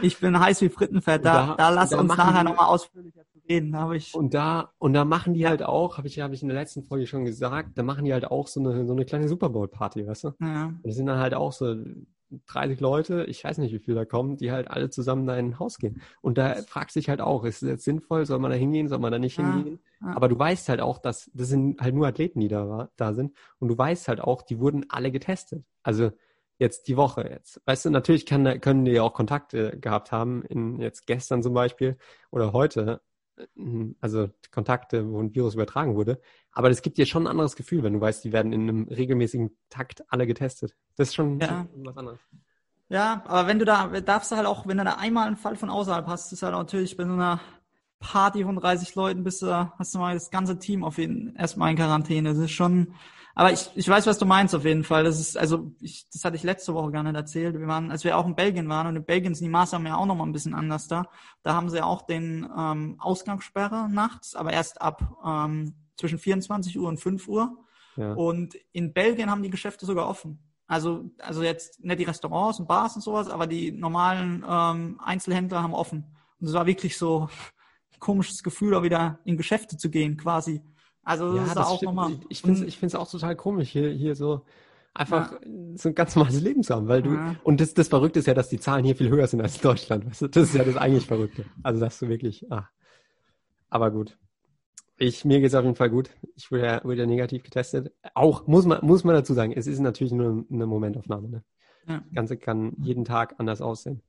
Ich 0.00 0.20
bin 0.20 0.38
heiß 0.38 0.60
wie 0.60 0.68
Frittenfett. 0.68 1.24
Da, 1.24 1.48
da, 1.48 1.54
da 1.56 1.70
lass 1.70 1.90
da 1.90 1.98
uns 1.98 2.16
nachher 2.16 2.44
nochmal 2.44 2.66
ausführlicher 2.66 3.22
reden. 3.48 3.72
Da 3.72 3.90
ich 3.92 4.14
und 4.14 4.32
da 4.34 4.72
und 4.78 4.92
da 4.92 5.04
machen 5.04 5.34
die 5.34 5.48
halt 5.48 5.62
auch, 5.62 5.98
habe 5.98 6.06
ich 6.06 6.20
habe 6.20 6.34
ich 6.34 6.42
in 6.42 6.48
der 6.48 6.56
letzten 6.56 6.84
Folge 6.84 7.08
schon 7.08 7.24
gesagt, 7.24 7.70
da 7.76 7.82
machen 7.82 8.04
die 8.04 8.12
halt 8.12 8.30
auch 8.30 8.46
so 8.46 8.60
eine 8.60 8.86
so 8.86 8.92
eine 8.92 9.04
kleine 9.04 9.28
Super 9.28 9.48
Bowl 9.48 9.66
Party, 9.66 10.06
weißt 10.06 10.24
du? 10.24 10.34
Ja. 10.40 10.66
Und 10.66 10.80
das 10.84 10.94
sind 10.94 11.06
dann 11.06 11.18
halt 11.18 11.34
auch 11.34 11.52
so 11.52 11.74
30 12.46 12.80
Leute, 12.80 13.24
ich 13.24 13.44
weiß 13.44 13.58
nicht, 13.58 13.72
wie 13.72 13.78
viele 13.78 13.96
da 13.96 14.04
kommen, 14.04 14.36
die 14.36 14.52
halt 14.52 14.70
alle 14.70 14.90
zusammen 14.90 15.26
da 15.26 15.36
in 15.36 15.46
ein 15.46 15.58
Haus 15.58 15.78
gehen. 15.78 16.02
Und 16.20 16.38
da 16.38 16.54
fragt 16.66 16.92
sich 16.92 17.08
halt 17.08 17.20
auch, 17.20 17.44
ist 17.44 17.62
es 17.62 17.68
jetzt 17.68 17.84
sinnvoll, 17.84 18.26
soll 18.26 18.38
man 18.38 18.50
da 18.50 18.56
hingehen, 18.56 18.88
soll 18.88 18.98
man 18.98 19.12
da 19.12 19.18
nicht 19.18 19.36
hingehen? 19.36 19.80
Ja. 20.00 20.14
Aber 20.14 20.28
du 20.28 20.38
weißt 20.38 20.68
halt 20.68 20.80
auch, 20.80 20.98
dass 20.98 21.30
das 21.34 21.48
sind 21.48 21.80
halt 21.80 21.94
nur 21.94 22.06
Athleten, 22.06 22.40
die 22.40 22.48
da, 22.48 22.90
da 22.96 23.14
sind. 23.14 23.34
Und 23.58 23.68
du 23.68 23.78
weißt 23.78 24.08
halt 24.08 24.20
auch, 24.20 24.42
die 24.42 24.58
wurden 24.58 24.86
alle 24.88 25.10
getestet. 25.10 25.64
Also 25.82 26.10
jetzt 26.58 26.88
die 26.88 26.96
Woche 26.96 27.28
jetzt. 27.28 27.60
Weißt 27.64 27.84
du, 27.84 27.90
natürlich 27.90 28.26
kann, 28.26 28.60
können 28.60 28.84
die 28.84 28.92
ja 28.92 29.02
auch 29.02 29.14
Kontakte 29.14 29.78
gehabt 29.78 30.12
haben, 30.12 30.42
in 30.42 30.80
jetzt 30.80 31.06
gestern 31.06 31.42
zum 31.42 31.54
Beispiel 31.54 31.96
oder 32.30 32.52
heute, 32.52 33.00
äh, 33.00 33.07
also 34.00 34.30
Kontakte, 34.50 35.10
wo 35.10 35.20
ein 35.20 35.34
Virus 35.34 35.54
übertragen 35.54 35.94
wurde. 35.94 36.20
Aber 36.52 36.68
das 36.68 36.82
gibt 36.82 36.98
dir 36.98 37.06
schon 37.06 37.24
ein 37.24 37.30
anderes 37.30 37.56
Gefühl, 37.56 37.82
wenn 37.82 37.94
du 37.94 38.00
weißt, 38.00 38.24
die 38.24 38.32
werden 38.32 38.52
in 38.52 38.68
einem 38.68 38.88
regelmäßigen 38.88 39.56
Takt 39.68 40.04
alle 40.08 40.26
getestet. 40.26 40.76
Das 40.96 41.08
ist 41.08 41.14
schon, 41.14 41.38
ja. 41.40 41.66
was 41.76 41.96
anderes. 41.96 42.18
Ja, 42.88 43.22
aber 43.26 43.46
wenn 43.46 43.58
du 43.58 43.64
da, 43.64 43.88
darfst 44.00 44.32
du 44.32 44.36
halt 44.36 44.46
auch, 44.46 44.66
wenn 44.66 44.78
du 44.78 44.84
da 44.84 44.94
einmal 44.94 45.26
einen 45.26 45.36
Fall 45.36 45.56
von 45.56 45.68
außerhalb 45.68 46.06
hast, 46.06 46.32
ist 46.32 46.42
halt 46.42 46.54
natürlich 46.54 46.96
bei 46.96 47.04
so 47.04 47.12
einer 47.12 47.40
Party 48.00 48.44
von 48.44 48.56
30 48.56 48.94
Leuten 48.94 49.24
bist 49.24 49.42
du, 49.42 49.72
hast 49.78 49.94
du 49.94 49.98
mal 49.98 50.14
das 50.14 50.30
ganze 50.30 50.58
Team 50.58 50.84
auf 50.84 50.98
jeden 50.98 51.34
erstmal 51.36 51.70
in 51.70 51.76
Quarantäne. 51.76 52.30
Das 52.30 52.38
ist 52.38 52.52
schon, 52.52 52.94
aber 53.38 53.52
ich, 53.52 53.70
ich 53.76 53.88
weiß, 53.88 54.08
was 54.08 54.18
du 54.18 54.26
meinst 54.26 54.52
auf 54.52 54.64
jeden 54.64 54.82
Fall. 54.82 55.04
Das 55.04 55.20
ist, 55.20 55.38
also, 55.38 55.70
ich, 55.80 56.08
das 56.12 56.24
hatte 56.24 56.34
ich 56.34 56.42
letzte 56.42 56.74
Woche 56.74 56.90
gar 56.90 57.04
nicht 57.04 57.14
erzählt. 57.14 57.56
Wir 57.56 57.68
waren, 57.68 57.92
als 57.92 58.02
wir 58.02 58.18
auch 58.18 58.26
in 58.26 58.34
Belgien 58.34 58.68
waren 58.68 58.88
und 58.88 58.96
in 58.96 59.04
Belgien 59.04 59.32
sind 59.32 59.44
die 59.44 59.50
Maßnahmen 59.50 59.86
ja 59.86 59.96
auch 59.96 60.06
nochmal 60.06 60.26
ein 60.26 60.32
bisschen 60.32 60.54
anders 60.54 60.88
da. 60.88 61.08
Da 61.44 61.54
haben 61.54 61.70
sie 61.70 61.80
auch 61.80 62.02
den 62.02 62.50
ähm, 62.58 62.96
Ausgangssperre 62.98 63.88
nachts, 63.88 64.34
aber 64.34 64.52
erst 64.52 64.82
ab 64.82 65.18
ähm, 65.24 65.74
zwischen 65.96 66.18
24 66.18 66.76
Uhr 66.80 66.88
und 66.88 66.98
5 66.98 67.28
Uhr. 67.28 67.56
Ja. 67.94 68.14
Und 68.14 68.56
in 68.72 68.92
Belgien 68.92 69.30
haben 69.30 69.44
die 69.44 69.50
Geschäfte 69.50 69.86
sogar 69.86 70.08
offen. 70.08 70.40
Also, 70.66 71.08
also 71.18 71.44
jetzt 71.44 71.78
nicht 71.84 72.00
die 72.00 72.04
Restaurants 72.06 72.58
und 72.58 72.66
Bars 72.66 72.96
und 72.96 73.02
sowas, 73.02 73.30
aber 73.30 73.46
die 73.46 73.70
normalen 73.70 74.44
ähm, 74.48 75.00
Einzelhändler 75.00 75.62
haben 75.62 75.74
offen. 75.74 76.16
Und 76.40 76.48
es 76.48 76.54
war 76.54 76.66
wirklich 76.66 76.98
so 76.98 77.28
ein 77.94 78.00
komisches 78.00 78.42
Gefühl, 78.42 78.74
auch 78.74 78.82
wieder 78.82 79.20
in 79.24 79.36
Geschäfte 79.36 79.76
zu 79.76 79.90
gehen, 79.90 80.16
quasi. 80.16 80.60
Also 81.08 81.32
das 81.32 81.36
ja, 81.36 81.44
ist 81.46 81.56
das 81.56 81.66
auch 81.66 81.82
nochmal. 81.82 82.12
Ich 82.28 82.42
finde 82.42 82.60
es 82.60 82.66
ich 82.66 82.76
find's 82.76 82.94
auch 82.94 83.10
total 83.10 83.34
komisch, 83.34 83.70
hier, 83.70 83.88
hier 83.88 84.14
so 84.14 84.42
einfach 84.92 85.32
ja. 85.32 85.38
so 85.74 85.88
ein 85.88 85.94
ganz 85.94 86.14
normales 86.14 86.38
Leben 86.42 86.62
zu 86.62 86.74
haben, 86.74 86.86
weil 86.86 87.02
du, 87.02 87.14
ja. 87.14 87.34
und 87.44 87.62
das, 87.62 87.72
das 87.72 87.88
Verrückte 87.88 88.18
ist 88.18 88.26
ja, 88.26 88.34
dass 88.34 88.50
die 88.50 88.60
Zahlen 88.60 88.84
hier 88.84 88.94
viel 88.94 89.08
höher 89.08 89.26
sind 89.26 89.40
als 89.40 89.56
in 89.56 89.62
Deutschland. 89.62 90.04
Weißt 90.04 90.20
du? 90.20 90.28
Das 90.28 90.42
ist 90.42 90.54
ja 90.54 90.64
das 90.64 90.76
eigentlich 90.76 91.06
Verrückte. 91.06 91.46
Also, 91.62 91.80
dass 91.80 91.98
du 91.98 92.08
wirklich, 92.10 92.52
ah. 92.52 92.68
Aber 93.70 93.90
gut. 93.90 94.18
Ich, 94.98 95.24
mir 95.24 95.40
geht's 95.40 95.54
auf 95.54 95.64
jeden 95.64 95.76
Fall 95.76 95.88
gut. 95.88 96.10
Ich 96.36 96.50
wurde 96.50 96.66
ja, 96.66 96.84
wurde 96.84 96.98
ja 96.98 97.06
negativ 97.06 97.42
getestet. 97.42 97.90
Auch, 98.14 98.46
muss 98.46 98.66
man, 98.66 98.84
muss 98.84 99.02
man 99.02 99.14
dazu 99.14 99.32
sagen, 99.32 99.52
es 99.52 99.66
ist 99.66 99.78
natürlich 99.78 100.12
nur 100.12 100.44
eine 100.52 100.66
Momentaufnahme. 100.66 101.28
Ne? 101.30 101.44
Ja. 101.86 101.98
Das 102.04 102.14
Ganze 102.14 102.36
kann 102.36 102.74
jeden 102.82 103.06
Tag 103.06 103.36
anders 103.38 103.62
aussehen. 103.62 104.02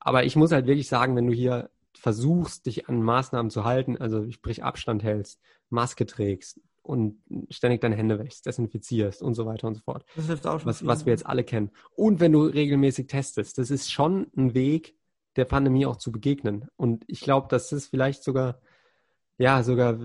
Aber 0.00 0.24
ich 0.24 0.36
muss 0.36 0.52
halt 0.52 0.66
wirklich 0.66 0.88
sagen, 0.88 1.16
wenn 1.16 1.28
du 1.28 1.32
hier 1.32 1.70
versuchst, 1.94 2.66
dich 2.66 2.90
an 2.90 3.00
Maßnahmen 3.00 3.48
zu 3.48 3.64
halten, 3.64 3.96
also 3.96 4.30
sprich 4.32 4.64
Abstand 4.64 5.02
hältst, 5.02 5.40
Maske 5.72 6.06
trägst 6.06 6.60
und 6.82 7.22
ständig 7.50 7.80
deine 7.80 7.96
Hände 7.96 8.18
wäschst, 8.18 8.46
desinfizierst 8.46 9.22
und 9.22 9.34
so 9.34 9.46
weiter 9.46 9.68
und 9.68 9.74
so 9.74 9.80
fort. 9.82 10.04
Das 10.16 10.26
hilft 10.26 10.46
auch 10.46 10.60
schon. 10.60 10.68
Was, 10.68 10.84
was 10.86 11.06
wir 11.06 11.12
jetzt 11.12 11.26
alle 11.26 11.44
kennen. 11.44 11.70
Und 11.94 12.20
wenn 12.20 12.32
du 12.32 12.42
regelmäßig 12.42 13.06
testest, 13.06 13.58
das 13.58 13.70
ist 13.70 13.90
schon 13.90 14.26
ein 14.36 14.54
Weg, 14.54 14.96
der 15.36 15.44
Pandemie 15.44 15.86
auch 15.86 15.96
zu 15.96 16.12
begegnen. 16.12 16.68
Und 16.76 17.04
ich 17.06 17.20
glaube, 17.20 17.48
dass 17.48 17.70
das 17.70 17.86
vielleicht 17.86 18.22
sogar, 18.22 18.60
ja, 19.38 19.62
sogar, 19.62 19.98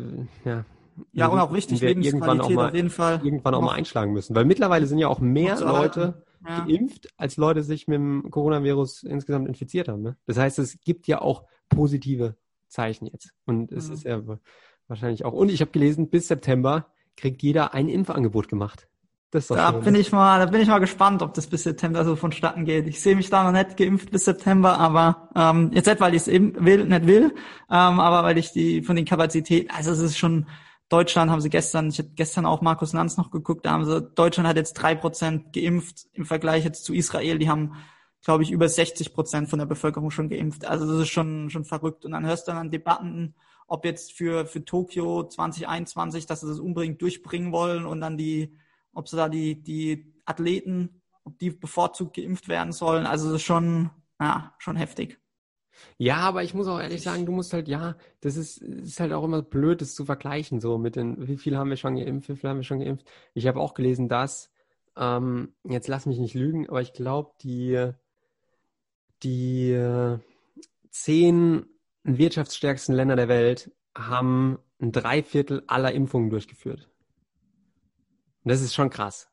ja, 0.45 0.65
ja, 1.13 1.27
und 1.27 1.39
auch 1.39 1.53
wichtig, 1.53 1.81
wir 1.81 1.89
irgendwann 1.89 2.41
auch 2.41 2.49
mal, 2.49 2.69
auf 2.69 2.75
jeden 2.75 2.89
Fall 2.89 3.21
irgendwann 3.23 3.53
auch 3.53 3.61
mal 3.61 3.75
einschlagen 3.75 4.13
müssen. 4.13 4.35
Weil 4.35 4.45
mittlerweile 4.45 4.87
sind 4.87 4.97
ja 4.97 5.07
auch 5.07 5.19
mehr 5.19 5.59
Leute 5.59 6.23
ja. 6.43 6.65
geimpft, 6.65 7.09
als 7.17 7.37
Leute 7.37 7.61
sich 7.61 7.87
mit 7.87 7.95
dem 7.95 8.31
Coronavirus 8.31 9.03
insgesamt 9.03 9.47
infiziert 9.47 9.89
haben. 9.89 10.01
Ne? 10.01 10.17
Das 10.25 10.37
heißt, 10.37 10.57
es 10.59 10.79
gibt 10.81 11.07
ja 11.07 11.21
auch 11.21 11.43
positive 11.69 12.35
Zeichen 12.67 13.05
jetzt. 13.07 13.33
Und 13.45 13.71
es 13.71 13.87
mhm. 13.87 13.93
ist 13.93 14.03
ja 14.05 14.21
wahrscheinlich 14.87 15.25
auch. 15.25 15.33
Und 15.33 15.49
ich 15.49 15.61
habe 15.61 15.71
gelesen, 15.71 16.09
bis 16.09 16.27
September 16.27 16.87
kriegt 17.15 17.41
jeder 17.41 17.73
ein 17.73 17.89
Impfangebot 17.89 18.47
gemacht. 18.47 18.87
Das 19.31 19.47
da 19.47 19.71
bin 19.71 19.93
ich 19.95 20.13
mal, 20.13 20.39
da 20.39 20.45
bin 20.45 20.61
ich 20.61 20.69
mal 20.69 20.79
gespannt, 20.79 21.21
ob 21.21 21.33
das 21.33 21.47
bis 21.47 21.63
September 21.63 22.05
so 22.05 22.15
vonstatten 22.15 22.63
geht. 22.63 22.87
Ich 22.87 23.01
sehe 23.01 23.15
mich 23.15 23.29
da 23.29 23.43
noch 23.43 23.51
nicht 23.51 23.75
geimpft 23.75 24.09
bis 24.09 24.23
September, 24.23 24.79
aber 24.79 25.29
ähm, 25.35 25.71
jetzt 25.73 25.87
nicht, 25.87 25.99
weil 25.99 26.15
ich 26.15 26.21
es 26.21 26.27
will, 26.27 26.85
nicht 26.85 27.07
will, 27.07 27.33
ähm, 27.69 27.99
aber 27.99 28.23
weil 28.23 28.37
ich 28.37 28.53
die 28.53 28.81
von 28.83 28.95
den 28.95 29.03
Kapazitäten, 29.03 29.69
also 29.71 29.91
es 29.91 29.99
ist 29.99 30.17
schon 30.17 30.47
Deutschland 30.87 31.29
haben 31.29 31.41
sie 31.41 31.49
gestern, 31.49 31.89
ich 31.89 31.99
habe 31.99 32.11
gestern 32.15 32.45
auch 32.45 32.61
Markus 32.61 32.93
Lanz 32.93 33.17
noch 33.17 33.29
geguckt, 33.29 33.65
da 33.65 33.71
haben 33.71 33.83
sie, 33.83 34.01
Deutschland 34.01 34.47
hat 34.47 34.55
jetzt 34.55 34.75
drei 34.75 34.95
Prozent 34.95 35.51
geimpft 35.51 36.07
im 36.13 36.25
Vergleich 36.25 36.63
jetzt 36.63 36.85
zu 36.85 36.93
Israel, 36.93 37.37
die 37.37 37.49
haben 37.49 37.73
glaube 38.23 38.43
ich, 38.43 38.51
über 38.51 38.67
60 38.67 39.13
Prozent 39.13 39.49
von 39.49 39.59
der 39.59 39.65
Bevölkerung 39.65 40.11
schon 40.11 40.27
geimpft. 40.29 40.65
Also 40.65 40.85
das 40.85 41.03
ist 41.03 41.09
schon, 41.09 41.49
schon 41.49 41.63
verrückt. 41.63 42.03
Und 42.03 42.11
dann 42.11 42.25
hörst 42.25 42.47
du 42.47 42.51
dann 42.51 42.59
an 42.59 42.71
Debatten, 42.71 43.35
ob 43.67 43.85
jetzt 43.85 44.13
für, 44.13 44.45
für 44.45 44.63
Tokio 44.63 45.27
2021, 45.27 46.25
dass 46.25 46.41
sie 46.41 46.47
das 46.47 46.59
unbedingt 46.59 47.01
durchbringen 47.01 47.51
wollen 47.51 47.85
und 47.85 48.01
dann 48.01 48.17
die, 48.17 48.57
ob 48.93 49.07
sie 49.09 49.17
da 49.17 49.29
die, 49.29 49.61
die 49.61 50.13
Athleten, 50.25 51.01
ob 51.23 51.37
die 51.37 51.51
bevorzugt 51.51 52.15
geimpft 52.15 52.47
werden 52.47 52.71
sollen. 52.71 53.05
Also 53.05 53.27
das 53.27 53.41
ist 53.41 53.45
schon, 53.45 53.89
ja, 54.19 54.55
schon 54.57 54.77
heftig. 54.77 55.19
Ja, 55.97 56.17
aber 56.17 56.43
ich 56.43 56.53
muss 56.53 56.67
auch 56.67 56.79
ehrlich 56.79 57.03
sagen, 57.03 57.25
du 57.25 57.31
musst 57.31 57.53
halt, 57.53 57.67
ja, 57.67 57.97
das 58.21 58.35
ist, 58.35 58.57
ist 58.59 58.99
halt 58.99 59.13
auch 59.13 59.23
immer 59.23 59.41
blöd, 59.41 59.81
das 59.81 59.93
zu 59.93 60.05
vergleichen, 60.05 60.59
so 60.59 60.77
mit 60.77 60.95
den, 60.95 61.27
wie 61.27 61.37
viel 61.37 61.57
haben 61.57 61.69
wir 61.69 61.77
schon 61.77 61.95
geimpft, 61.95 62.29
wie 62.29 62.35
viel 62.35 62.49
haben 62.49 62.57
wir 62.57 62.63
schon 62.63 62.79
geimpft. 62.79 63.05
Ich 63.33 63.47
habe 63.47 63.59
auch 63.59 63.73
gelesen, 63.73 64.09
dass, 64.09 64.49
ähm, 64.95 65.53
jetzt 65.63 65.87
lass 65.87 66.05
mich 66.05 66.17
nicht 66.17 66.33
lügen, 66.33 66.67
aber 66.69 66.81
ich 66.81 66.93
glaube, 66.93 67.31
die, 67.41 67.91
die 69.21 69.71
äh, 69.71 70.17
zehn 70.89 71.65
wirtschaftsstärksten 72.07 72.95
Länder 72.95 73.15
der 73.15 73.27
Welt 73.27 73.71
haben 73.95 74.59
ein 74.79 74.91
Dreiviertel 74.91 75.63
aller 75.67 75.91
Impfungen 75.91 76.29
durchgeführt. 76.29 76.89
Und 78.43 78.51
das 78.51 78.61
ist 78.61 78.73
schon 78.73 78.89
krass. 78.89 79.29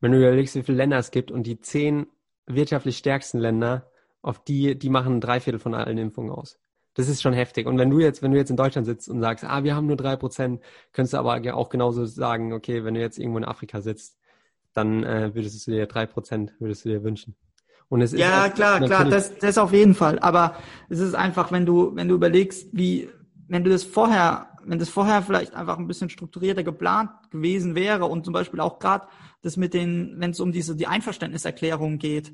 Wenn 0.00 0.12
du 0.12 0.18
überlegst, 0.18 0.54
wie 0.56 0.62
viele 0.62 0.78
Länder 0.78 0.98
es 0.98 1.10
gibt 1.10 1.30
und 1.30 1.44
die 1.44 1.60
zehn 1.60 2.06
wirtschaftlich 2.46 2.98
stärksten 2.98 3.38
Länder, 3.38 3.90
auf 4.20 4.42
die, 4.44 4.78
die 4.78 4.90
machen 4.90 5.16
ein 5.16 5.20
Dreiviertel 5.20 5.58
von 5.58 5.74
allen 5.74 5.98
Impfungen 5.98 6.30
aus. 6.30 6.58
Das 6.94 7.08
ist 7.08 7.22
schon 7.22 7.32
heftig. 7.32 7.66
Und 7.66 7.78
wenn 7.78 7.90
du 7.90 8.00
jetzt, 8.00 8.22
wenn 8.22 8.32
du 8.32 8.36
jetzt 8.36 8.50
in 8.50 8.56
Deutschland 8.56 8.86
sitzt 8.86 9.08
und 9.08 9.20
sagst, 9.20 9.44
ah, 9.44 9.64
wir 9.64 9.74
haben 9.74 9.86
nur 9.86 9.96
drei 9.96 10.16
Prozent, 10.16 10.62
könntest 10.92 11.14
du 11.14 11.18
aber 11.18 11.40
auch 11.54 11.68
genauso 11.70 12.04
sagen, 12.04 12.52
okay, 12.52 12.84
wenn 12.84 12.94
du 12.94 13.00
jetzt 13.00 13.18
irgendwo 13.18 13.38
in 13.38 13.44
Afrika 13.44 13.80
sitzt, 13.80 14.18
dann 14.74 15.04
äh, 15.04 15.34
würdest 15.34 15.66
du 15.66 15.70
dir 15.70 15.86
drei 15.86 16.06
Prozent, 16.06 16.52
würdest 16.58 16.84
du 16.84 16.90
dir 16.90 17.02
wünschen. 17.02 17.34
Und 17.92 18.00
es 18.00 18.14
ist 18.14 18.20
ja, 18.20 18.48
klar, 18.48 18.80
klar, 18.80 19.04
das, 19.04 19.36
das 19.36 19.58
auf 19.58 19.74
jeden 19.74 19.94
Fall. 19.94 20.18
Aber 20.20 20.56
es 20.88 20.98
ist 20.98 21.12
einfach, 21.12 21.52
wenn 21.52 21.66
du, 21.66 21.94
wenn 21.94 22.08
du 22.08 22.14
überlegst, 22.14 22.68
wie, 22.72 23.10
wenn 23.48 23.64
du 23.64 23.70
das 23.70 23.84
vorher, 23.84 24.48
wenn 24.64 24.78
das 24.78 24.88
vorher 24.88 25.20
vielleicht 25.20 25.52
einfach 25.52 25.76
ein 25.76 25.88
bisschen 25.88 26.08
strukturierter 26.08 26.62
geplant 26.62 27.10
gewesen 27.30 27.74
wäre 27.74 28.06
und 28.06 28.24
zum 28.24 28.32
Beispiel 28.32 28.60
auch 28.60 28.78
gerade 28.78 29.08
das 29.42 29.58
mit 29.58 29.74
den, 29.74 30.14
wenn 30.16 30.30
es 30.30 30.40
um 30.40 30.52
diese 30.52 30.74
die 30.74 30.86
Einverständniserklärung 30.86 31.98
geht, 31.98 32.32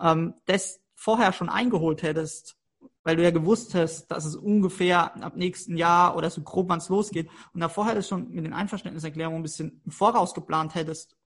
ähm, 0.00 0.32
das 0.46 0.80
vorher 0.94 1.34
schon 1.34 1.50
eingeholt 1.50 2.02
hättest, 2.02 2.56
weil 3.02 3.16
du 3.16 3.22
ja 3.22 3.32
gewusst 3.32 3.74
hast, 3.74 4.06
dass 4.06 4.24
es 4.24 4.34
ungefähr 4.34 5.14
ab 5.22 5.36
nächsten 5.36 5.76
Jahr 5.76 6.16
oder 6.16 6.30
so 6.30 6.40
grob 6.40 6.70
wann 6.70 6.78
es 6.78 6.88
losgeht 6.88 7.28
und 7.52 7.60
da 7.60 7.68
vorher 7.68 7.96
das 7.96 8.08
schon 8.08 8.30
mit 8.30 8.46
den 8.46 8.54
Einverständniserklärungen 8.54 9.40
ein 9.40 9.42
bisschen 9.42 9.82
im 9.84 9.92
Voraus 9.92 10.32
geplant 10.32 10.74
hättest 10.74 11.19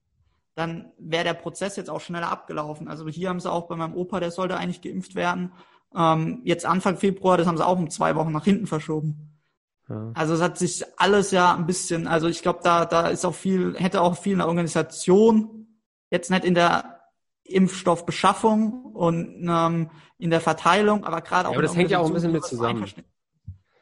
dann 0.54 0.92
wäre 0.98 1.24
der 1.24 1.34
Prozess 1.34 1.76
jetzt 1.76 1.90
auch 1.90 2.00
schneller 2.00 2.30
abgelaufen. 2.30 2.88
Also 2.88 3.08
hier 3.08 3.28
haben 3.28 3.40
sie 3.40 3.50
auch 3.50 3.66
bei 3.66 3.76
meinem 3.76 3.94
Opa, 3.94 4.20
der 4.20 4.30
sollte 4.30 4.56
eigentlich 4.56 4.82
geimpft 4.82 5.14
werden. 5.14 5.52
Ähm, 5.94 6.40
jetzt 6.44 6.66
Anfang 6.66 6.96
Februar, 6.96 7.36
das 7.36 7.46
haben 7.46 7.56
sie 7.56 7.66
auch 7.66 7.78
um 7.78 7.90
zwei 7.90 8.14
Wochen 8.16 8.32
nach 8.32 8.44
hinten 8.44 8.66
verschoben. 8.66 9.40
Ja. 9.88 10.12
Also 10.14 10.34
es 10.34 10.40
hat 10.40 10.58
sich 10.58 10.84
alles 10.96 11.30
ja 11.30 11.54
ein 11.54 11.66
bisschen, 11.66 12.06
also 12.06 12.28
ich 12.28 12.42
glaube, 12.42 12.60
da, 12.62 12.84
da 12.84 13.08
ist 13.08 13.24
auch 13.24 13.34
viel, 13.34 13.74
hätte 13.76 14.00
auch 14.00 14.16
viel 14.16 14.32
in 14.32 14.38
der 14.38 14.48
Organisation, 14.48 15.66
jetzt 16.10 16.30
nicht 16.30 16.44
in 16.44 16.54
der 16.54 17.00
Impfstoffbeschaffung 17.44 18.84
und 18.94 19.46
ähm, 19.48 19.90
in 20.18 20.30
der 20.30 20.40
Verteilung, 20.40 21.04
aber 21.04 21.20
gerade 21.20 21.48
auch. 21.48 21.52
Ja, 21.52 21.58
aber 21.58 21.62
das 21.62 21.76
hängt 21.76 21.90
ja 21.90 21.98
auch 21.98 22.06
ein 22.06 22.14
bisschen 22.14 22.32
mit 22.32 22.44
zusammen. 22.44 22.86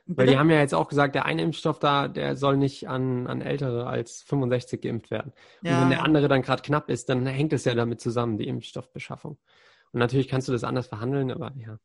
Weil 0.07 0.27
die 0.27 0.39
haben 0.39 0.51
ja 0.51 0.59
jetzt 0.59 0.75
auch 0.75 0.89
gesagt, 0.89 1.15
der 1.15 1.27
eine 1.27 1.43
Impfstoff 1.43 1.79
da, 1.79 2.09
der 2.09 2.37
soll 2.37 2.57
nicht 2.57 2.89
an, 2.89 3.27
an 3.29 3.41
Ältere 3.41 3.87
als 3.87 4.23
65 4.23 4.81
geimpft 4.81 5.11
werden. 5.11 5.33
Ja. 5.63 5.77
Und 5.77 5.83
wenn 5.83 5.91
der 5.91 6.03
andere 6.03 6.29
dann 6.29 6.43
gerade 6.43 6.63
knapp 6.63 6.91
ist, 6.91 7.09
dann 7.09 7.25
hängt 7.27 7.53
es 7.53 7.65
ja 7.65 7.75
damit 7.75 8.01
zusammen, 8.01 8.37
die 8.37 8.49
Impfstoffbeschaffung. 8.49 9.39
Und 9.93 9.99
natürlich 10.01 10.29
kannst 10.29 10.49
du 10.49 10.53
das 10.53 10.65
anders 10.65 10.89
verhandeln, 10.89 11.31
aber 11.31 11.53
ja. 11.57 11.79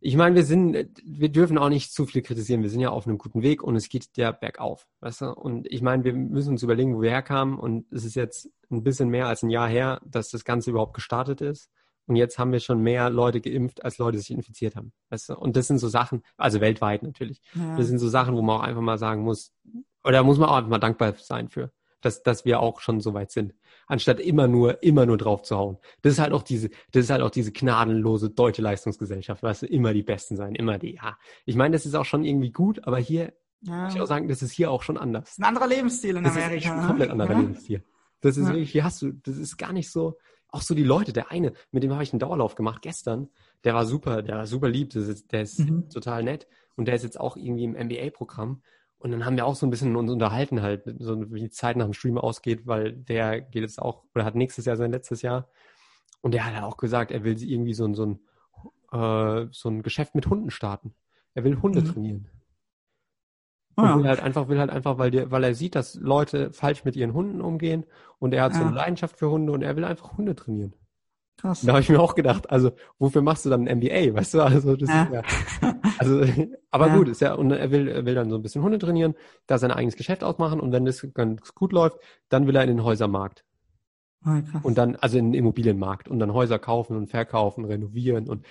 ich 0.00 0.16
meine, 0.16 0.34
wir 0.34 0.44
sind, 0.44 0.88
wir 1.04 1.28
dürfen 1.28 1.58
auch 1.58 1.68
nicht 1.68 1.92
zu 1.92 2.06
viel 2.06 2.22
kritisieren. 2.22 2.62
Wir 2.62 2.70
sind 2.70 2.80
ja 2.80 2.90
auf 2.90 3.06
einem 3.06 3.18
guten 3.18 3.42
Weg 3.42 3.62
und 3.62 3.76
es 3.76 3.88
geht 3.88 4.08
ja 4.16 4.32
bergauf, 4.32 4.88
weißt 5.00 5.20
du? 5.20 5.26
Und 5.32 5.70
ich 5.70 5.82
meine, 5.82 6.02
wir 6.02 6.14
müssen 6.14 6.50
uns 6.50 6.62
überlegen, 6.62 6.96
wo 6.96 7.02
wir 7.02 7.10
herkamen 7.10 7.58
und 7.58 7.86
es 7.92 8.04
ist 8.04 8.16
jetzt 8.16 8.50
ein 8.70 8.82
bisschen 8.82 9.08
mehr 9.08 9.28
als 9.28 9.42
ein 9.42 9.50
Jahr 9.50 9.68
her, 9.68 10.00
dass 10.04 10.30
das 10.30 10.44
Ganze 10.44 10.70
überhaupt 10.70 10.94
gestartet 10.94 11.40
ist. 11.42 11.70
Und 12.06 12.16
jetzt 12.16 12.38
haben 12.38 12.52
wir 12.52 12.60
schon 12.60 12.80
mehr 12.82 13.10
Leute 13.10 13.40
geimpft, 13.40 13.84
als 13.84 13.98
Leute 13.98 14.18
sich 14.18 14.30
infiziert 14.30 14.76
haben. 14.76 14.92
Weißt 15.10 15.30
du? 15.30 15.34
Und 15.36 15.56
das 15.56 15.66
sind 15.66 15.78
so 15.78 15.88
Sachen, 15.88 16.22
also 16.36 16.60
weltweit 16.60 17.02
natürlich. 17.02 17.40
Ja. 17.54 17.76
Das 17.76 17.88
sind 17.88 17.98
so 17.98 18.08
Sachen, 18.08 18.36
wo 18.36 18.42
man 18.42 18.58
auch 18.58 18.62
einfach 18.62 18.80
mal 18.80 18.98
sagen 18.98 19.22
muss, 19.22 19.52
oder 20.04 20.22
muss 20.22 20.38
man 20.38 20.48
auch 20.48 20.56
einfach 20.56 20.70
mal 20.70 20.78
dankbar 20.78 21.14
sein 21.16 21.48
für, 21.48 21.72
dass, 22.00 22.22
dass 22.22 22.44
wir 22.44 22.60
auch 22.60 22.80
schon 22.80 23.00
so 23.00 23.12
weit 23.12 23.32
sind. 23.32 23.54
Anstatt 23.88 24.20
immer 24.20 24.46
nur, 24.46 24.82
immer 24.82 25.04
nur 25.04 25.16
drauf 25.16 25.42
zu 25.42 25.56
hauen. 25.56 25.78
Das 26.02 26.12
ist 26.12 26.18
halt 26.20 26.32
auch 26.32 26.42
diese, 26.42 26.70
das 26.92 27.04
ist 27.04 27.10
halt 27.10 27.22
auch 27.22 27.30
diese 27.30 27.52
gnadenlose 27.52 28.30
deutsche 28.30 28.62
Leistungsgesellschaft, 28.62 29.42
weißt 29.42 29.62
du, 29.62 29.66
immer 29.66 29.92
die 29.92 30.02
Besten 30.02 30.36
sein, 30.36 30.54
immer 30.54 30.78
die, 30.78 30.94
ja. 30.94 31.16
Ich 31.44 31.56
meine, 31.56 31.72
das 31.72 31.86
ist 31.86 31.94
auch 31.94 32.04
schon 32.04 32.24
irgendwie 32.24 32.52
gut, 32.52 32.84
aber 32.84 32.98
hier, 32.98 33.32
ja. 33.62 33.84
muss 33.84 33.94
ich 33.94 34.00
auch 34.00 34.06
sagen, 34.06 34.28
das 34.28 34.42
ist 34.42 34.52
hier 34.52 34.70
auch 34.70 34.82
schon 34.82 34.96
anders. 34.96 35.24
Das 35.24 35.32
ist 35.32 35.38
ein 35.40 35.44
anderer 35.44 35.66
Lebensstil 35.66 36.16
in 36.16 36.24
das 36.24 36.36
Amerika. 36.36 36.68
Das 36.68 36.78
ist 36.78 36.82
ein 36.82 36.86
komplett 36.86 37.10
anderer 37.10 37.32
ja. 37.32 37.38
Lebensstil. 37.40 37.84
Das 38.20 38.36
ist 38.36 38.46
wirklich, 38.46 38.70
hier 38.72 38.84
hast 38.84 39.02
du, 39.02 39.12
das 39.12 39.36
ist 39.36 39.56
gar 39.56 39.72
nicht 39.72 39.90
so, 39.90 40.16
auch 40.48 40.62
so 40.62 40.74
die 40.74 40.84
Leute, 40.84 41.12
der 41.12 41.30
eine, 41.30 41.52
mit 41.70 41.82
dem 41.82 41.92
habe 41.92 42.02
ich 42.02 42.12
einen 42.12 42.20
Dauerlauf 42.20 42.54
gemacht 42.54 42.82
gestern, 42.82 43.28
der 43.64 43.74
war 43.74 43.86
super, 43.86 44.22
der 44.22 44.36
war 44.36 44.46
super 44.46 44.68
lieb, 44.68 44.94
ist, 44.94 45.32
der 45.32 45.42
ist 45.42 45.60
mhm. 45.60 45.88
total 45.90 46.22
nett 46.22 46.46
und 46.76 46.86
der 46.86 46.94
ist 46.94 47.02
jetzt 47.02 47.20
auch 47.20 47.36
irgendwie 47.36 47.64
im 47.64 47.72
MBA-Programm 47.72 48.62
und 48.98 49.10
dann 49.12 49.24
haben 49.24 49.36
wir 49.36 49.46
auch 49.46 49.54
so 49.54 49.66
ein 49.66 49.70
bisschen 49.70 49.94
uns 49.96 50.10
unterhalten 50.10 50.62
halt, 50.62 50.84
so 50.98 51.32
wie 51.32 51.40
die 51.40 51.50
Zeit 51.50 51.76
nach 51.76 51.84
dem 51.84 51.92
Stream 51.92 52.18
ausgeht, 52.18 52.66
weil 52.66 52.92
der 52.92 53.40
geht 53.40 53.62
jetzt 53.62 53.80
auch, 53.80 54.04
oder 54.14 54.24
hat 54.24 54.34
nächstes 54.34 54.64
Jahr 54.64 54.76
sein 54.76 54.90
letztes 54.90 55.22
Jahr. 55.22 55.48
Und 56.22 56.32
der 56.32 56.46
hat 56.46 56.54
ja 56.54 56.64
auch 56.64 56.76
gesagt, 56.76 57.10
er 57.10 57.22
will 57.22 57.40
irgendwie 57.40 57.74
so 57.74 57.84
ein, 57.84 57.94
so 57.94 58.06
ein, 58.06 58.20
äh, 58.92 59.48
so 59.52 59.68
ein 59.68 59.82
Geschäft 59.82 60.14
mit 60.14 60.28
Hunden 60.28 60.50
starten. 60.50 60.94
Er 61.34 61.44
will 61.44 61.60
Hunde 61.60 61.82
mhm. 61.82 61.92
trainieren. 61.92 62.30
Und 63.76 63.84
ja. 63.84 63.98
will 63.98 64.08
halt 64.08 64.22
einfach, 64.22 64.48
will 64.48 64.58
halt 64.58 64.70
einfach, 64.70 64.96
weil, 64.96 65.10
der, 65.10 65.30
weil 65.30 65.44
er 65.44 65.54
sieht, 65.54 65.74
dass 65.74 65.96
Leute 65.96 66.50
falsch 66.50 66.84
mit 66.84 66.96
ihren 66.96 67.12
Hunden 67.12 67.42
umgehen 67.42 67.84
und 68.18 68.32
er 68.32 68.42
hat 68.42 68.52
ja. 68.52 68.60
so 68.60 68.64
eine 68.64 68.74
Leidenschaft 68.74 69.18
für 69.18 69.30
Hunde 69.30 69.52
und 69.52 69.62
er 69.62 69.76
will 69.76 69.84
einfach 69.84 70.16
Hunde 70.16 70.34
trainieren. 70.34 70.74
Krass. 71.36 71.60
Da 71.60 71.72
habe 71.72 71.82
ich 71.82 71.90
mir 71.90 72.00
auch 72.00 72.14
gedacht, 72.14 72.48
also 72.48 72.72
wofür 72.98 73.20
machst 73.20 73.44
du 73.44 73.50
dann 73.50 73.68
ein 73.68 73.78
MBA, 73.78 74.14
weißt 74.14 74.34
du? 74.34 74.40
Also 74.40 74.76
das 74.76 74.88
ja. 74.88 75.02
ist 75.02 75.12
ja, 75.12 75.22
also 75.98 76.24
aber 76.70 76.86
ja. 76.86 76.96
gut, 76.96 77.08
ist 77.08 77.20
ja 77.20 77.34
und 77.34 77.50
er 77.50 77.70
will 77.70 77.88
er 77.88 78.06
will 78.06 78.14
dann 78.14 78.30
so 78.30 78.36
ein 78.36 78.42
bisschen 78.42 78.62
Hunde 78.62 78.78
trainieren, 78.78 79.14
da 79.46 79.58
sein 79.58 79.70
eigenes 79.70 79.96
Geschäft 79.96 80.24
ausmachen 80.24 80.58
und 80.58 80.72
wenn 80.72 80.86
das 80.86 81.06
ganz 81.12 81.54
gut 81.54 81.72
läuft, 81.72 81.98
dann 82.30 82.46
will 82.46 82.56
er 82.56 82.62
in 82.62 82.68
den 82.68 82.84
Häusermarkt. 82.84 83.44
Oh, 84.24 84.30
und 84.62 84.78
dann 84.78 84.96
also 84.96 85.18
in 85.18 85.32
den 85.32 85.34
Immobilienmarkt 85.34 86.08
und 86.08 86.18
dann 86.18 86.32
Häuser 86.32 86.58
kaufen 86.58 86.96
und 86.96 87.08
verkaufen, 87.08 87.66
renovieren 87.66 88.28
und 88.30 88.46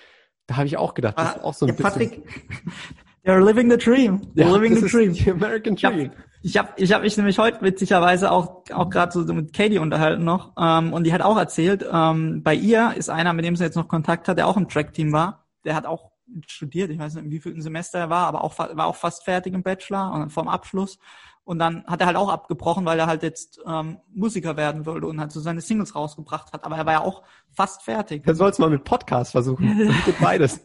da 0.46 0.56
habe 0.58 0.66
ich 0.68 0.76
auch 0.76 0.94
gedacht, 0.94 1.18
das 1.18 1.26
ah, 1.26 1.36
ist 1.38 1.44
auch 1.44 1.54
so 1.54 1.66
ein 1.66 1.76
ja, 1.76 1.90
bisschen 1.90 2.22
They're 3.26 3.42
living 3.42 3.68
the 3.68 3.76
dream. 3.76 4.20
They're 4.36 4.46
ja, 4.46 4.52
living 4.52 4.76
the 4.76 4.86
dream. 4.86 5.12
The 5.12 5.32
American 5.32 5.74
dream. 5.74 6.12
Ich 6.42 6.56
habe 6.56 6.68
ich 6.76 6.92
hab 6.92 7.02
mich 7.02 7.16
nämlich 7.16 7.40
heute 7.40 7.60
witzigerweise 7.60 8.30
auch 8.30 8.62
auch 8.72 8.88
gerade 8.88 9.10
so 9.10 9.34
mit 9.34 9.52
Katie 9.52 9.80
unterhalten 9.80 10.22
noch 10.22 10.52
ähm, 10.56 10.92
und 10.92 11.02
die 11.04 11.12
hat 11.12 11.22
auch 11.22 11.36
erzählt, 11.36 11.84
ähm, 11.92 12.44
bei 12.44 12.54
ihr 12.54 12.94
ist 12.96 13.08
einer, 13.08 13.32
mit 13.32 13.44
dem 13.44 13.56
sie 13.56 13.64
jetzt 13.64 13.74
noch 13.74 13.88
Kontakt 13.88 14.28
hat, 14.28 14.38
der 14.38 14.46
auch 14.46 14.56
im 14.56 14.68
Track-Team 14.68 15.12
war, 15.12 15.44
der 15.64 15.74
hat 15.74 15.86
auch 15.86 16.12
studiert, 16.46 16.90
ich 16.90 17.00
weiß 17.00 17.16
nicht, 17.16 17.30
wie 17.30 17.40
viel 17.40 17.60
Semester 17.60 17.98
er 17.98 18.10
war, 18.10 18.28
aber 18.28 18.44
auch 18.44 18.56
war 18.58 18.86
auch 18.86 18.94
fast 18.94 19.24
fertig 19.24 19.54
im 19.54 19.64
Bachelor 19.64 20.12
und 20.12 20.30
vorm 20.30 20.46
Abschluss 20.46 20.98
und 21.46 21.60
dann 21.60 21.84
hat 21.86 22.00
er 22.00 22.08
halt 22.08 22.16
auch 22.16 22.28
abgebrochen, 22.28 22.84
weil 22.84 22.98
er 22.98 23.06
halt 23.06 23.22
jetzt 23.22 23.60
ähm, 23.64 23.98
Musiker 24.12 24.56
werden 24.56 24.84
wollte 24.84 25.06
und 25.06 25.20
halt 25.20 25.30
so 25.30 25.38
seine 25.38 25.60
Singles 25.60 25.94
rausgebracht 25.94 26.52
hat. 26.52 26.64
Aber 26.64 26.76
er 26.76 26.86
war 26.86 26.92
ja 26.94 27.00
auch 27.02 27.22
fast 27.52 27.84
fertig. 27.84 28.24
Dann 28.24 28.34
sollst 28.34 28.58
du 28.58 28.64
mal 28.64 28.70
mit 28.70 28.82
Podcast 28.82 29.30
versuchen. 29.30 29.92
beides. 30.20 30.60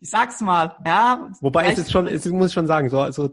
Ich 0.00 0.10
sag's 0.10 0.40
mal, 0.40 0.76
ja. 0.86 1.30
Wobei 1.40 1.66
es 1.72 1.78
ist 1.78 1.90
schon, 1.90 2.06
es 2.06 2.24
muss 2.26 2.48
ich 2.48 2.52
schon 2.52 2.66
sagen, 2.66 2.88
so, 2.88 3.00
also 3.00 3.30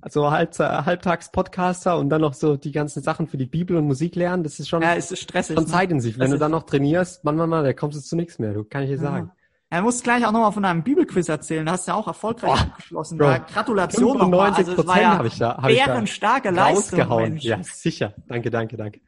also 0.00 0.30
halb, 0.30 0.58
Halbtags-Podcaster 0.58 1.96
und 1.98 2.10
dann 2.10 2.20
noch 2.20 2.34
so 2.34 2.56
die 2.56 2.72
ganzen 2.72 3.02
Sachen 3.02 3.26
für 3.26 3.36
die 3.36 3.46
Bibel 3.46 3.76
und 3.76 3.86
Musik 3.86 4.16
lernen, 4.16 4.42
das 4.42 4.58
ist 4.58 4.68
schon, 4.68 4.82
ja, 4.82 4.94
ist 4.94 5.16
stressig, 5.16 5.56
schon 5.56 5.66
Zeit 5.66 5.90
in 5.90 6.00
sich. 6.00 6.18
Wenn 6.18 6.30
du 6.30 6.38
dann 6.38 6.50
noch 6.50 6.64
trainierst, 6.64 7.24
Mann, 7.24 7.36
Mann, 7.36 7.48
Mann, 7.48 7.64
da 7.64 7.72
kommst 7.72 7.96
du 7.96 8.02
zu 8.02 8.16
nichts 8.16 8.38
mehr, 8.38 8.52
du 8.52 8.64
kann 8.64 8.82
ich 8.82 8.90
dir 8.90 8.98
sagen. 8.98 9.30
Er 9.70 9.82
muss 9.82 10.02
gleich 10.02 10.24
auch 10.24 10.30
nochmal 10.30 10.52
von 10.52 10.64
einem 10.64 10.84
Bibelquiz 10.84 11.28
erzählen. 11.28 11.66
Da 11.66 11.72
hast 11.72 11.88
du 11.88 11.92
ja 11.92 11.96
auch 11.96 12.06
erfolgreich 12.06 12.50
oh, 12.50 12.54
abgeschlossen. 12.54 13.18
Bro, 13.18 13.38
Gratulation 13.52 14.18
nochmal. 14.18 14.52
Also 14.52 14.86
war 14.86 15.00
ja 15.00 15.18
habe 15.18 15.26
ich 15.26 15.38
da, 15.38 15.56
hab 15.56 15.66
bärenstarke 15.66 16.50
ich 16.50 16.54
da 16.54 16.68
Leistung. 16.68 17.36
Ja, 17.38 17.58
sicher. 17.62 18.14
Danke, 18.28 18.50
danke, 18.50 18.76
danke. 18.76 19.00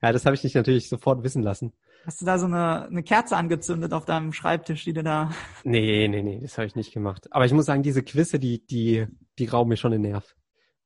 Ja, 0.00 0.12
das 0.12 0.24
habe 0.24 0.34
ich 0.34 0.40
dich 0.40 0.54
natürlich 0.54 0.88
sofort 0.88 1.22
wissen 1.24 1.42
lassen. 1.42 1.74
Hast 2.06 2.20
du 2.20 2.26
da 2.26 2.38
so 2.38 2.46
eine, 2.46 2.86
eine 2.86 3.02
Kerze 3.02 3.36
angezündet 3.36 3.92
auf 3.92 4.04
deinem 4.04 4.32
Schreibtisch, 4.32 4.84
die 4.84 4.92
du 4.92 5.02
da... 5.02 5.30
Nee, 5.62 6.06
nee, 6.08 6.22
nee, 6.22 6.40
das 6.40 6.58
habe 6.58 6.66
ich 6.66 6.76
nicht 6.76 6.92
gemacht. 6.92 7.32
Aber 7.32 7.46
ich 7.46 7.52
muss 7.52 7.64
sagen, 7.64 7.82
diese 7.82 8.02
Quizze, 8.02 8.38
die, 8.38 8.64
die, 8.66 9.06
die 9.38 9.46
rauben 9.46 9.70
mir 9.70 9.76
schon 9.76 9.92
den 9.92 10.02
Nerv. 10.02 10.34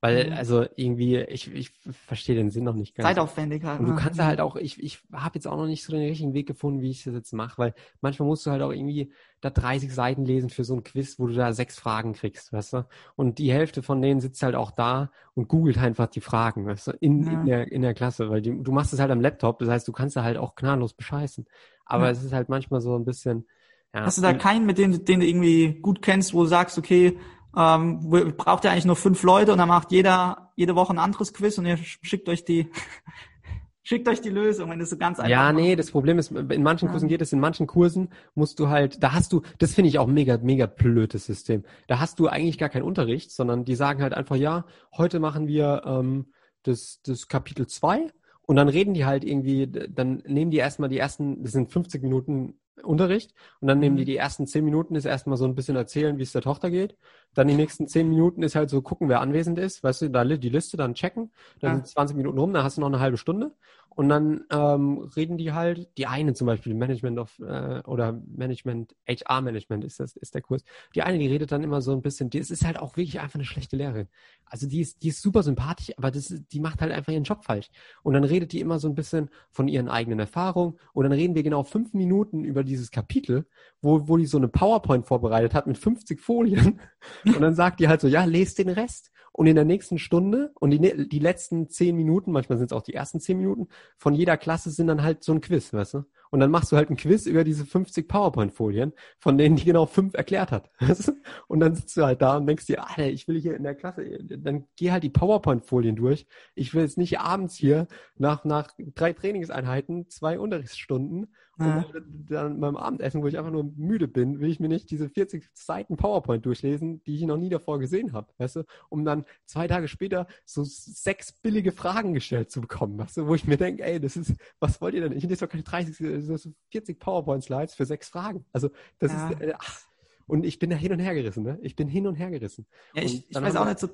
Weil, 0.00 0.28
mhm. 0.28 0.32
also 0.34 0.64
irgendwie, 0.76 1.16
ich, 1.16 1.52
ich 1.52 1.72
verstehe 2.06 2.36
den 2.36 2.50
Sinn 2.50 2.62
noch 2.62 2.74
nicht 2.74 2.94
ganz. 2.94 3.08
Zeitaufwendig 3.08 3.64
halt. 3.64 3.80
Und 3.80 3.86
du 3.86 3.94
ne? 3.94 3.98
kannst 3.98 4.20
halt 4.22 4.40
auch, 4.40 4.54
ich, 4.54 4.80
ich 4.80 5.00
habe 5.12 5.34
jetzt 5.34 5.48
auch 5.48 5.56
noch 5.56 5.66
nicht 5.66 5.82
so 5.82 5.92
den 5.92 6.02
richtigen 6.02 6.34
Weg 6.34 6.46
gefunden, 6.46 6.82
wie 6.82 6.90
ich 6.90 7.02
das 7.02 7.14
jetzt 7.14 7.32
mache, 7.32 7.58
weil 7.58 7.74
manchmal 8.00 8.28
musst 8.28 8.46
du 8.46 8.52
halt 8.52 8.62
auch 8.62 8.70
irgendwie 8.70 9.12
da 9.40 9.50
30 9.50 9.92
Seiten 9.92 10.24
lesen 10.24 10.50
für 10.50 10.62
so 10.62 10.74
ein 10.74 10.84
Quiz, 10.84 11.18
wo 11.18 11.26
du 11.26 11.34
da 11.34 11.52
sechs 11.52 11.80
Fragen 11.80 12.12
kriegst, 12.12 12.52
weißt 12.52 12.74
du? 12.74 12.86
Und 13.16 13.38
die 13.38 13.52
Hälfte 13.52 13.82
von 13.82 14.00
denen 14.00 14.20
sitzt 14.20 14.42
halt 14.42 14.54
auch 14.54 14.70
da 14.70 15.10
und 15.34 15.48
googelt 15.48 15.78
einfach 15.78 16.06
die 16.06 16.20
Fragen, 16.20 16.66
weißt 16.66 16.88
du, 16.88 16.90
in, 17.00 17.24
ja. 17.24 17.32
in, 17.32 17.46
der, 17.46 17.72
in 17.72 17.82
der 17.82 17.94
Klasse, 17.94 18.30
weil 18.30 18.40
die, 18.40 18.62
du 18.62 18.70
machst 18.70 18.92
es 18.92 19.00
halt 19.00 19.10
am 19.10 19.20
Laptop, 19.20 19.58
das 19.58 19.68
heißt, 19.68 19.88
du 19.88 19.92
kannst 19.92 20.14
da 20.14 20.22
halt 20.22 20.36
auch 20.36 20.54
gnadenlos 20.54 20.94
bescheißen. 20.94 21.44
Aber 21.86 22.04
ja. 22.04 22.10
es 22.10 22.22
ist 22.22 22.32
halt 22.32 22.48
manchmal 22.48 22.80
so 22.80 22.94
ein 22.96 23.04
bisschen, 23.04 23.46
ja. 23.94 24.04
Hast 24.04 24.18
du 24.18 24.22
da 24.22 24.34
keinen, 24.34 24.66
mit 24.66 24.76
dem, 24.76 25.04
den 25.04 25.20
du 25.20 25.26
irgendwie 25.26 25.80
gut 25.80 26.02
kennst, 26.02 26.34
wo 26.34 26.42
du 26.42 26.46
sagst, 26.46 26.76
okay, 26.76 27.18
ähm, 27.56 28.00
braucht 28.36 28.64
ihr 28.64 28.70
eigentlich 28.70 28.84
nur 28.84 28.96
fünf 28.96 29.22
Leute 29.22 29.52
und 29.52 29.58
dann 29.58 29.68
macht 29.68 29.92
jeder 29.92 30.52
jede 30.56 30.74
Woche 30.74 30.92
ein 30.92 30.98
anderes 30.98 31.32
Quiz 31.32 31.58
und 31.58 31.66
ihr 31.66 31.76
schickt 31.76 32.28
euch 32.28 32.44
die 32.44 32.70
schickt 33.88 34.06
euch 34.06 34.20
die 34.20 34.28
Lösung, 34.28 34.68
wenn 34.68 34.80
es 34.82 34.90
so 34.90 34.98
ganz 34.98 35.18
einfach 35.18 35.30
Ja, 35.30 35.50
nee, 35.50 35.74
das 35.74 35.90
Problem 35.90 36.18
ist, 36.18 36.30
in 36.30 36.62
manchen 36.62 36.90
Kursen 36.90 37.08
geht 37.08 37.22
es, 37.22 37.32
in 37.32 37.40
manchen 37.40 37.66
Kursen 37.66 38.10
musst 38.34 38.58
du 38.58 38.68
halt, 38.68 39.02
da 39.02 39.14
hast 39.14 39.32
du, 39.32 39.40
das 39.56 39.72
finde 39.72 39.88
ich 39.88 39.98
auch 39.98 40.06
mega, 40.06 40.36
mega 40.36 40.66
blödes 40.66 41.24
System. 41.24 41.64
Da 41.86 41.98
hast 41.98 42.18
du 42.18 42.26
eigentlich 42.26 42.58
gar 42.58 42.68
keinen 42.68 42.82
Unterricht, 42.82 43.30
sondern 43.30 43.64
die 43.64 43.76
sagen 43.76 44.02
halt 44.02 44.12
einfach, 44.12 44.36
ja, 44.36 44.66
heute 44.94 45.20
machen 45.20 45.46
wir 45.46 45.84
ähm, 45.86 46.26
das, 46.64 47.00
das 47.02 47.28
Kapitel 47.28 47.66
zwei 47.66 48.12
und 48.42 48.56
dann 48.56 48.68
reden 48.68 48.92
die 48.92 49.06
halt 49.06 49.24
irgendwie, 49.24 49.66
dann 49.66 50.22
nehmen 50.26 50.50
die 50.50 50.58
erstmal 50.58 50.90
die 50.90 50.98
ersten, 50.98 51.42
das 51.42 51.52
sind 51.52 51.72
50 51.72 52.02
Minuten 52.02 52.58
Unterricht 52.84 53.34
und 53.60 53.68
dann 53.68 53.78
nehmen 53.78 53.96
die 53.96 54.02
mhm. 54.02 54.06
die 54.06 54.16
ersten 54.16 54.46
zehn 54.46 54.64
Minuten 54.64 54.94
ist 54.94 55.04
erstmal 55.04 55.36
so 55.36 55.44
ein 55.44 55.54
bisschen 55.54 55.76
erzählen, 55.76 56.18
wie 56.18 56.22
es 56.22 56.32
der 56.32 56.42
Tochter 56.42 56.70
geht. 56.70 56.96
Dann 57.34 57.48
die 57.48 57.54
nächsten 57.54 57.86
zehn 57.86 58.08
Minuten 58.08 58.42
ist 58.42 58.54
halt 58.54 58.70
so 58.70 58.82
gucken, 58.82 59.08
wer 59.08 59.20
anwesend 59.20 59.58
ist, 59.58 59.82
weißt 59.84 60.02
du, 60.02 60.10
da 60.10 60.24
die 60.24 60.48
Liste 60.48 60.76
dann 60.76 60.94
checken. 60.94 61.30
Dann 61.60 61.70
ja. 61.70 61.76
sind 61.76 61.86
20 61.88 62.16
Minuten 62.16 62.38
rum, 62.38 62.52
dann 62.52 62.64
hast 62.64 62.76
du 62.76 62.80
noch 62.80 62.88
eine 62.88 63.00
halbe 63.00 63.16
Stunde 63.16 63.52
und 63.98 64.08
dann 64.08 64.44
ähm, 64.52 65.10
reden 65.16 65.38
die 65.38 65.52
halt, 65.52 65.88
die 65.98 66.06
eine 66.06 66.32
zum 66.32 66.46
Beispiel 66.46 66.72
Management 66.72 67.18
of 67.18 67.36
äh, 67.40 67.80
oder 67.80 68.12
Management, 68.12 68.94
HR 69.08 69.40
Management 69.40 69.84
ist 69.84 69.98
das, 69.98 70.14
ist 70.14 70.36
der 70.36 70.40
Kurs. 70.40 70.62
Die 70.94 71.02
eine, 71.02 71.18
die 71.18 71.26
redet 71.26 71.50
dann 71.50 71.64
immer 71.64 71.80
so 71.80 71.90
ein 71.90 72.00
bisschen, 72.00 72.30
die, 72.30 72.38
ist 72.38 72.64
halt 72.64 72.78
auch 72.78 72.96
wirklich 72.96 73.18
einfach 73.18 73.34
eine 73.34 73.44
schlechte 73.44 73.74
Lehrerin. 73.74 74.06
Also 74.46 74.68
die 74.68 74.82
ist, 74.82 75.02
die 75.02 75.08
ist 75.08 75.20
super 75.20 75.42
sympathisch, 75.42 75.90
aber 75.98 76.12
das, 76.12 76.32
die 76.52 76.60
macht 76.60 76.80
halt 76.80 76.92
einfach 76.92 77.12
ihren 77.12 77.24
Job 77.24 77.44
falsch. 77.44 77.70
Und 78.04 78.14
dann 78.14 78.22
redet 78.22 78.52
die 78.52 78.60
immer 78.60 78.78
so 78.78 78.88
ein 78.88 78.94
bisschen 78.94 79.30
von 79.50 79.66
ihren 79.66 79.88
eigenen 79.88 80.20
Erfahrungen 80.20 80.78
und 80.92 81.02
dann 81.02 81.12
reden 81.12 81.34
wir 81.34 81.42
genau 81.42 81.64
fünf 81.64 81.92
Minuten 81.92 82.44
über 82.44 82.62
dieses 82.62 82.92
Kapitel, 82.92 83.46
wo, 83.82 84.06
wo 84.06 84.16
die 84.16 84.26
so 84.26 84.38
eine 84.38 84.46
PowerPoint 84.46 85.06
vorbereitet 85.06 85.54
hat 85.54 85.66
mit 85.66 85.76
50 85.76 86.20
Folien. 86.20 86.78
Und 87.24 87.40
dann 87.40 87.54
sagt 87.54 87.80
die 87.80 87.88
halt 87.88 88.00
so, 88.00 88.08
ja, 88.08 88.24
lest 88.24 88.58
den 88.58 88.68
Rest. 88.68 89.10
Und 89.32 89.46
in 89.46 89.54
der 89.54 89.64
nächsten 89.64 89.98
Stunde 89.98 90.50
und 90.54 90.70
die, 90.70 91.08
die 91.08 91.18
letzten 91.18 91.68
zehn 91.68 91.94
Minuten, 91.94 92.32
manchmal 92.32 92.58
sind 92.58 92.72
es 92.72 92.76
auch 92.76 92.82
die 92.82 92.94
ersten 92.94 93.20
zehn 93.20 93.38
Minuten, 93.38 93.68
von 93.96 94.14
jeder 94.14 94.36
Klasse 94.36 94.70
sind 94.70 94.88
dann 94.88 95.02
halt 95.02 95.22
so 95.22 95.32
ein 95.32 95.40
Quiz, 95.40 95.72
weißt 95.72 95.94
du? 95.94 96.04
Und 96.30 96.40
dann 96.40 96.50
machst 96.50 96.72
du 96.72 96.76
halt 96.76 96.90
ein 96.90 96.96
Quiz 96.96 97.26
über 97.26 97.44
diese 97.44 97.64
50 97.64 98.08
PowerPoint-Folien, 98.08 98.92
von 99.18 99.38
denen 99.38 99.56
die 99.56 99.64
genau 99.64 99.86
fünf 99.86 100.14
erklärt 100.14 100.52
hat. 100.52 100.70
Und 101.48 101.60
dann 101.60 101.74
sitzt 101.74 101.96
du 101.96 102.04
halt 102.04 102.22
da 102.22 102.36
und 102.36 102.46
denkst 102.46 102.66
dir, 102.66 102.86
Alter, 102.86 103.06
ich 103.08 103.26
will 103.28 103.40
hier 103.40 103.56
in 103.56 103.62
der 103.62 103.74
Klasse, 103.74 104.18
dann 104.22 104.66
geh 104.76 104.90
halt 104.90 105.02
die 105.02 105.10
PowerPoint-Folien 105.10 105.96
durch. 105.96 106.26
Ich 106.54 106.74
will 106.74 106.82
jetzt 106.82 106.98
nicht 106.98 107.18
abends 107.20 107.54
hier 107.54 107.86
nach, 108.16 108.44
nach 108.44 108.68
drei 108.94 109.12
Trainingseinheiten, 109.12 110.08
zwei 110.08 110.38
Unterrichtsstunden 110.38 111.28
ja. 111.60 111.78
Und 111.92 112.30
dann 112.30 112.60
beim 112.60 112.76
Abendessen, 112.76 113.20
wo 113.20 113.26
ich 113.26 113.36
einfach 113.36 113.50
nur 113.50 113.64
müde 113.76 114.06
bin, 114.06 114.38
will 114.40 114.48
ich 114.48 114.60
mir 114.60 114.68
nicht 114.68 114.90
diese 114.90 115.08
40 115.08 115.48
Seiten 115.54 115.96
PowerPoint 115.96 116.46
durchlesen, 116.46 117.02
die 117.04 117.16
ich 117.16 117.22
noch 117.22 117.36
nie 117.36 117.48
davor 117.48 117.80
gesehen 117.80 118.12
habe, 118.12 118.32
weißt 118.38 118.56
du, 118.56 118.64
um 118.90 119.04
dann 119.04 119.24
zwei 119.44 119.66
Tage 119.66 119.88
später 119.88 120.28
so 120.44 120.62
sechs 120.64 121.32
billige 121.32 121.72
Fragen 121.72 122.14
gestellt 122.14 122.52
zu 122.52 122.60
bekommen, 122.60 122.98
weißt 122.98 123.16
du, 123.16 123.26
wo 123.26 123.34
ich 123.34 123.46
mir 123.46 123.56
denke, 123.56 123.82
ey, 123.82 123.98
das 123.98 124.16
ist, 124.16 124.34
was 124.60 124.80
wollt 124.80 124.94
ihr 124.94 125.00
denn? 125.00 125.12
Ich 125.12 125.24
lese 125.24 125.46
doch 125.46 125.50
keine 125.50 125.64
30, 125.64 125.96
so 125.96 126.04
40 126.20 126.98
PowerPoint-Slides 126.98 127.74
für 127.74 127.86
sechs 127.86 128.08
Fragen. 128.08 128.44
Also 128.52 128.70
das 128.98 129.12
ja. 129.12 129.30
ist, 129.30 129.40
äh, 129.40 129.54
ach, 129.58 129.80
und 130.26 130.44
ich 130.44 130.58
bin 130.58 130.70
da 130.70 130.76
hin 130.76 130.92
und 130.92 130.98
her 130.98 131.14
gerissen, 131.14 131.42
ne? 131.42 131.58
Ich 131.62 131.74
bin 131.74 131.88
hin 131.88 132.06
und 132.06 132.14
her 132.14 132.30
gerissen. 132.30 132.66
Ja, 132.94 133.02
ich, 133.02 133.28
ich 133.28 133.34
weiß 133.34 133.56
auch 133.56 133.64
nicht 133.64 133.78
so, 133.78 133.88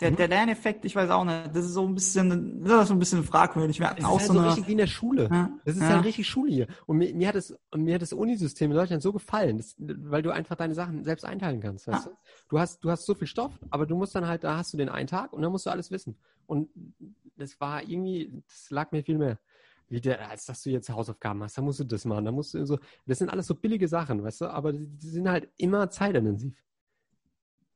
Der, 0.00 0.12
mhm. 0.12 0.16
der 0.16 0.28
Lerneffekt, 0.28 0.84
ich 0.84 0.94
weiß 0.94 1.08
auch 1.10 1.24
nicht, 1.24 1.48
das 1.54 1.64
ist 1.64 1.72
so 1.72 1.86
ein 1.86 1.94
bisschen, 1.94 2.62
das 2.62 2.82
ist 2.82 2.88
so 2.88 2.94
ein 2.94 2.98
bisschen 2.98 3.24
fragwürdig. 3.24 3.80
Wir 3.80 3.90
hatten 3.90 4.04
auch 4.04 4.18
halt 4.18 4.26
so, 4.28 4.34
so 4.34 4.38
eine, 4.38 4.48
richtig 4.48 4.68
wie 4.68 4.72
in 4.72 4.78
der 4.78 4.86
Schule. 4.86 5.28
Ja, 5.30 5.50
das 5.64 5.76
ist 5.76 5.82
ja. 5.82 5.88
halt 5.88 6.04
richtig 6.04 6.28
Schule 6.28 6.52
hier. 6.52 6.66
Und 6.84 6.98
mir, 6.98 7.14
mir 7.14 7.28
hat 7.28 7.34
das, 7.34 7.58
mir 7.74 7.94
hat 7.94 8.02
das 8.02 8.12
Unisystem 8.12 8.70
in 8.70 8.76
Deutschland 8.76 9.02
so 9.02 9.12
gefallen, 9.12 9.56
das, 9.56 9.74
weil 9.78 10.22
du 10.22 10.30
einfach 10.30 10.54
deine 10.54 10.74
Sachen 10.74 11.02
selbst 11.02 11.24
einteilen 11.24 11.60
kannst, 11.60 11.88
weißt 11.88 12.06
ja. 12.06 12.10
du? 12.10 12.16
Du 12.50 12.58
hast, 12.58 12.84
du 12.84 12.90
hast 12.90 13.06
so 13.06 13.14
viel 13.14 13.26
Stoff, 13.26 13.58
aber 13.70 13.86
du 13.86 13.96
musst 13.96 14.14
dann 14.14 14.28
halt, 14.28 14.44
da 14.44 14.58
hast 14.58 14.72
du 14.72 14.76
den 14.76 14.90
einen 14.90 15.08
Tag 15.08 15.32
und 15.32 15.42
dann 15.42 15.50
musst 15.50 15.66
du 15.66 15.70
alles 15.70 15.90
wissen. 15.90 16.16
Und 16.46 16.68
das 17.36 17.58
war 17.60 17.82
irgendwie, 17.82 18.42
das 18.46 18.70
lag 18.70 18.92
mir 18.92 19.02
viel 19.02 19.18
mehr. 19.18 19.38
Wie 19.88 20.00
der, 20.00 20.30
als 20.30 20.46
dass 20.46 20.62
du 20.62 20.70
jetzt 20.70 20.90
Hausaufgaben 20.90 21.42
hast, 21.42 21.56
da 21.56 21.62
musst 21.62 21.78
du 21.78 21.84
das 21.84 22.04
machen, 22.04 22.24
da 22.24 22.32
musst 22.32 22.54
du 22.54 22.66
so, 22.66 22.78
das 23.06 23.18
sind 23.18 23.30
alles 23.30 23.46
so 23.46 23.54
billige 23.54 23.86
Sachen, 23.86 24.22
weißt 24.22 24.40
du, 24.40 24.46
aber 24.46 24.72
die, 24.72 24.86
die 24.86 25.08
sind 25.08 25.28
halt 25.28 25.48
immer 25.56 25.88
zeitintensiv. 25.90 26.54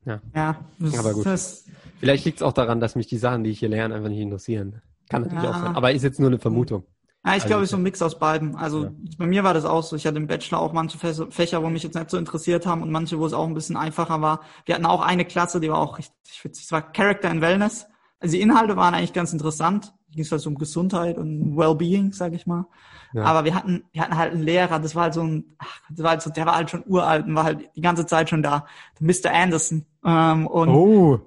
Ja. 0.04 0.20
Ja, 0.34 0.64
das, 0.78 0.98
aber 0.98 1.12
gut. 1.12 1.26
Das, 1.26 1.66
Vielleicht 1.98 2.24
liegt 2.24 2.38
es 2.38 2.42
auch 2.42 2.52
daran, 2.52 2.80
dass 2.80 2.96
mich 2.96 3.06
die 3.06 3.18
Sachen, 3.18 3.44
die 3.44 3.50
ich 3.50 3.58
hier 3.58 3.68
lerne, 3.68 3.94
einfach 3.94 4.08
nicht 4.08 4.20
interessieren. 4.20 4.80
Kann 5.08 5.22
natürlich 5.22 5.44
ja. 5.44 5.50
auch 5.50 5.58
sein. 5.58 5.76
Aber 5.76 5.92
ist 5.92 6.02
jetzt 6.02 6.18
nur 6.18 6.30
eine 6.30 6.38
Vermutung. 6.38 6.84
Ja, 7.24 7.32
ich 7.32 7.42
also, 7.42 7.46
glaube, 7.48 7.62
es 7.62 7.66
ist 7.66 7.70
so 7.72 7.76
ein 7.76 7.82
Mix 7.82 8.00
aus 8.00 8.18
beiden. 8.18 8.56
Also 8.56 8.84
ja. 8.84 8.92
bei 9.18 9.26
mir 9.26 9.44
war 9.44 9.52
das 9.52 9.66
auch 9.66 9.82
so. 9.82 9.94
Ich 9.94 10.06
hatte 10.06 10.16
im 10.16 10.26
Bachelor 10.26 10.60
auch 10.60 10.72
manche 10.72 10.96
Fächer, 10.98 11.62
wo 11.62 11.68
mich 11.68 11.82
jetzt 11.82 11.94
nicht 11.94 12.08
so 12.08 12.16
interessiert 12.16 12.64
haben 12.64 12.82
und 12.82 12.90
manche, 12.90 13.18
wo 13.18 13.26
es 13.26 13.34
auch 13.34 13.46
ein 13.46 13.52
bisschen 13.52 13.76
einfacher 13.76 14.22
war. 14.22 14.40
Wir 14.64 14.74
hatten 14.74 14.86
auch 14.86 15.02
eine 15.02 15.26
Klasse, 15.26 15.60
die 15.60 15.68
war 15.68 15.78
auch 15.78 15.98
richtig 15.98 16.42
witzig. 16.42 16.64
Es 16.64 16.72
war 16.72 16.92
Character 16.92 17.28
and 17.28 17.42
Wellness. 17.42 17.86
Also 18.20 18.36
die 18.36 18.40
Inhalte 18.40 18.76
waren 18.76 18.94
eigentlich 18.94 19.12
ganz 19.12 19.34
interessant. 19.34 19.92
Da 20.10 20.14
ging 20.14 20.24
es 20.24 20.32
halt 20.32 20.40
so 20.40 20.50
um 20.50 20.56
Gesundheit 20.56 21.18
und 21.18 21.56
Wellbeing, 21.56 22.12
sag 22.12 22.32
ich 22.32 22.46
mal. 22.46 22.66
Ja. 23.12 23.24
Aber 23.24 23.44
wir 23.44 23.54
hatten, 23.54 23.84
wir 23.92 24.02
hatten 24.02 24.16
halt 24.16 24.32
einen 24.32 24.42
Lehrer, 24.42 24.78
das 24.78 24.94
war 24.94 25.04
halt 25.04 25.14
so 25.14 25.22
ein, 25.22 25.56
ach, 25.58 25.80
das 25.90 26.02
war 26.02 26.10
halt 26.10 26.22
so, 26.22 26.30
der 26.30 26.46
war 26.46 26.56
halt 26.56 26.70
schon 26.70 26.84
uralt 26.86 27.26
und 27.26 27.34
war 27.34 27.44
halt 27.44 27.68
die 27.74 27.80
ganze 27.80 28.06
Zeit 28.06 28.28
schon 28.28 28.42
da. 28.42 28.66
Mr. 29.00 29.32
Anderson. 29.32 29.86
Ähm, 30.04 30.46
und 30.46 30.68
oh. 30.68 31.20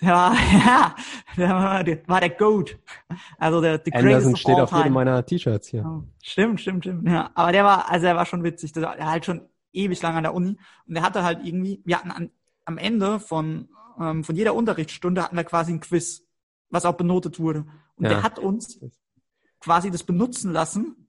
Der 0.00 0.12
war, 0.12 0.34
ja, 0.52 0.94
der 1.36 1.48
war, 1.48 1.84
der 1.84 1.98
war 2.06 2.20
der 2.20 2.30
Goat. 2.30 2.78
Also 3.38 3.60
der, 3.60 3.78
der 3.78 3.94
Anderson 3.94 4.36
steht 4.36 4.60
auf 4.60 4.72
jedem 4.72 4.92
meiner 4.92 5.24
T-Shirts 5.24 5.68
hier. 5.68 5.84
Oh, 5.86 6.02
stimmt, 6.22 6.60
stimmt, 6.60 6.84
stimmt. 6.84 7.08
Ja, 7.08 7.30
aber 7.34 7.52
der 7.52 7.64
war, 7.64 7.90
also 7.90 8.06
er 8.06 8.16
war 8.16 8.26
schon 8.26 8.44
witzig. 8.44 8.72
Der 8.72 8.82
war 8.82 8.96
halt 8.98 9.24
schon 9.24 9.42
ewig 9.72 10.00
lang 10.02 10.16
an 10.16 10.24
der 10.24 10.34
Uni 10.34 10.58
und 10.86 10.94
der 10.94 11.02
hatte 11.02 11.22
halt 11.22 11.40
irgendwie, 11.42 11.80
wir 11.84 11.96
hatten 11.98 12.10
an, 12.10 12.30
am 12.66 12.76
Ende 12.78 13.20
von 13.20 13.68
ähm, 14.00 14.24
von 14.24 14.36
jeder 14.36 14.54
Unterrichtsstunde 14.54 15.22
hatten 15.22 15.36
wir 15.36 15.44
quasi 15.44 15.72
ein 15.72 15.80
Quiz, 15.80 16.26
was 16.70 16.84
auch 16.84 16.94
benotet 16.94 17.38
wurde. 17.38 17.64
Und 17.96 18.04
ja. 18.04 18.10
der 18.10 18.22
hat 18.22 18.38
uns 18.38 18.80
quasi 19.60 19.90
das 19.90 20.04
benutzen 20.04 20.52
lassen, 20.52 21.08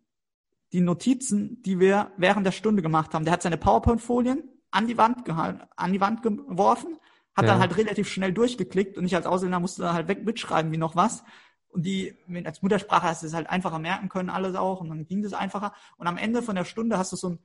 die 0.73 0.81
Notizen, 0.81 1.61
die 1.61 1.79
wir 1.79 2.11
während 2.17 2.45
der 2.45 2.51
Stunde 2.51 2.81
gemacht 2.81 3.13
haben. 3.13 3.25
Der 3.25 3.33
hat 3.33 3.41
seine 3.41 3.57
PowerPoint-Folien 3.57 4.43
an 4.71 4.87
die 4.87 4.97
Wand 4.97 5.25
gehalten, 5.25 5.61
an 5.75 5.93
die 5.93 6.01
Wand 6.01 6.23
geworfen, 6.23 6.97
hat 7.35 7.45
ja. 7.45 7.51
dann 7.51 7.59
halt 7.59 7.77
relativ 7.77 8.09
schnell 8.09 8.33
durchgeklickt 8.33 8.97
und 8.97 9.05
ich 9.05 9.15
als 9.15 9.25
Ausländer 9.25 9.59
musste 9.59 9.83
da 9.83 9.93
halt 9.93 10.07
weg 10.07 10.25
mitschreiben 10.25 10.71
wie 10.71 10.77
noch 10.77 10.95
was. 10.95 11.23
Und 11.69 11.85
die, 11.85 12.15
als 12.43 12.61
Muttersprache 12.61 13.03
hast 13.07 13.23
du 13.23 13.27
es 13.27 13.33
halt 13.33 13.49
einfacher 13.49 13.79
merken 13.79 14.09
können, 14.09 14.29
alles 14.29 14.55
auch, 14.55 14.81
und 14.81 14.89
dann 14.89 15.05
ging 15.05 15.21
das 15.21 15.33
einfacher. 15.33 15.73
Und 15.97 16.07
am 16.07 16.17
Ende 16.17 16.41
von 16.41 16.55
der 16.55 16.65
Stunde 16.65 16.97
hast 16.97 17.11
du 17.11 17.15
so 17.15 17.29
ein, 17.29 17.39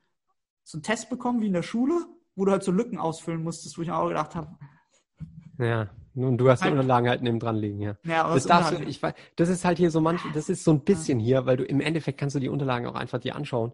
so 0.63 0.79
einen 0.79 0.83
Test 0.83 1.11
bekommen 1.11 1.43
wie 1.43 1.49
in 1.49 1.53
der 1.53 1.63
Schule, 1.63 2.07
wo 2.35 2.45
du 2.45 2.53
halt 2.53 2.63
so 2.63 2.73
Lücken 2.73 2.99
ausfüllen 2.99 3.43
musstest, 3.43 3.77
wo 3.77 3.83
ich 3.83 3.91
auch 3.91 4.09
gedacht 4.09 4.35
habe. 4.35 4.57
Ja. 5.59 5.91
Und 6.15 6.39
du 6.39 6.51
hast 6.51 6.65
die 6.65 6.69
Unterlagen 6.69 7.09
halt 7.09 7.23
neben 7.23 7.39
dran 7.39 7.57
liegen, 7.57 7.81
ja. 7.81 7.97
ja 8.05 8.33
das, 8.33 8.45
darfst 8.45 8.73
du, 8.73 8.83
ich 8.85 9.01
das 9.37 9.49
ist 9.49 9.65
halt 9.65 9.79
hier 9.79 9.91
so 9.91 10.01
manch, 10.01 10.21
das 10.35 10.49
ist 10.49 10.65
so 10.65 10.73
ein 10.73 10.81
bisschen 10.81 11.21
ja. 11.21 11.27
hier, 11.27 11.47
weil 11.47 11.57
du 11.57 11.65
im 11.65 11.81
Endeffekt 11.81 12.19
kannst 12.19 12.37
du 12.37 12.41
die 12.41 12.49
Unterlagen 12.49 12.87
auch 12.87 12.95
einfach 12.95 13.19
dir 13.19 13.35
anschauen. 13.35 13.73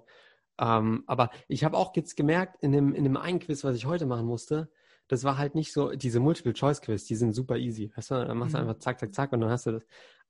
Ähm, 0.61 1.05
aber 1.07 1.31
ich 1.47 1.65
habe 1.65 1.77
auch 1.77 1.95
jetzt 1.97 2.17
gemerkt, 2.17 2.63
in 2.63 2.73
dem, 2.73 2.95
in 2.95 3.05
dem 3.05 3.17
einen 3.17 3.39
Quiz, 3.39 3.65
was 3.65 3.77
ich 3.77 3.87
heute 3.87 4.07
machen 4.07 4.27
musste, 4.27 4.71
das 5.09 5.25
war 5.25 5.39
halt 5.39 5.55
nicht 5.55 5.73
so, 5.73 5.91
diese 5.91 6.21
Multiple-Choice-Quiz, 6.21 7.05
die 7.05 7.17
sind 7.17 7.33
super 7.33 7.57
easy. 7.57 7.91
Weißt 7.97 8.11
du, 8.11 8.15
dann 8.27 8.37
machst 8.37 8.55
du 8.55 8.59
mhm. 8.59 8.69
einfach 8.69 8.81
zack, 8.81 9.01
zack, 9.01 9.15
zack 9.15 9.33
und 9.33 9.41
dann 9.41 9.51
hast 9.51 9.67
du 9.67 9.73
das. 9.73 9.87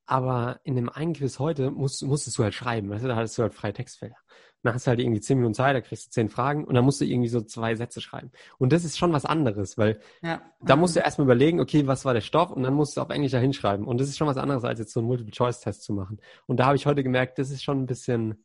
Aber 0.07 0.61
in 0.65 0.77
dem 0.77 0.89
einen 0.89 1.13
Quiz 1.13 1.39
heute 1.39 1.71
musst, 1.71 2.03
musstest 2.03 2.39
du 2.39 2.45
halt 2.45 2.55
schreiben, 2.55 2.89
weißt 2.89 3.05
du, 3.05 3.09
da 3.09 3.17
hattest 3.17 3.37
du 3.37 3.43
halt 3.43 3.55
freie 3.55 3.73
Textfelder. 3.73 4.17
Dann 4.63 4.75
hast 4.75 4.87
du 4.87 4.89
halt 4.89 5.01
irgendwie 5.01 5.21
zehn 5.21 5.39
Minuten 5.39 5.55
Zeit, 5.55 5.77
da 5.77 5.81
kriegst 5.81 6.07
du 6.07 6.11
zehn 6.11 6.29
Fragen 6.29 6.65
und 6.65 6.75
dann 6.75 6.85
musst 6.85 7.01
du 7.01 7.05
irgendwie 7.05 7.29
so 7.29 7.41
zwei 7.41 7.77
Sätze 7.77 8.01
schreiben. 8.01 8.33
Und 8.59 8.73
das 8.73 8.85
ist 8.85 8.99
schon 8.99 9.13
was 9.13 9.25
anderes, 9.25 9.79
weil 9.79 10.01
ja. 10.21 10.43
da 10.61 10.75
musst 10.75 10.97
du 10.97 11.01
erstmal 11.01 11.27
überlegen, 11.27 11.61
okay, 11.61 11.87
was 11.87 12.05
war 12.05 12.13
der 12.13 12.21
Stoff 12.23 12.51
und 12.51 12.65
dann 12.65 12.75
musst 12.75 12.97
du 12.97 13.01
auf 13.01 13.11
Englisch 13.11 13.33
da 13.33 13.39
hinschreiben. 13.39 13.87
Und 13.87 14.01
das 14.01 14.09
ist 14.09 14.19
schon 14.19 14.27
was 14.27 14.37
anderes, 14.37 14.65
als 14.65 14.81
jetzt 14.81 14.93
so 14.93 15.01
einen 15.01 15.07
Multiple-Choice-Test 15.07 15.85
zu 15.85 15.93
machen. 15.93 16.19
Und 16.47 16.59
da 16.59 16.67
habe 16.67 16.77
ich 16.77 16.87
heute 16.87 17.05
gemerkt, 17.05 17.39
das 17.39 17.51
ist 17.51 17.63
schon 17.63 17.83
ein 17.83 17.87
bisschen, 17.87 18.45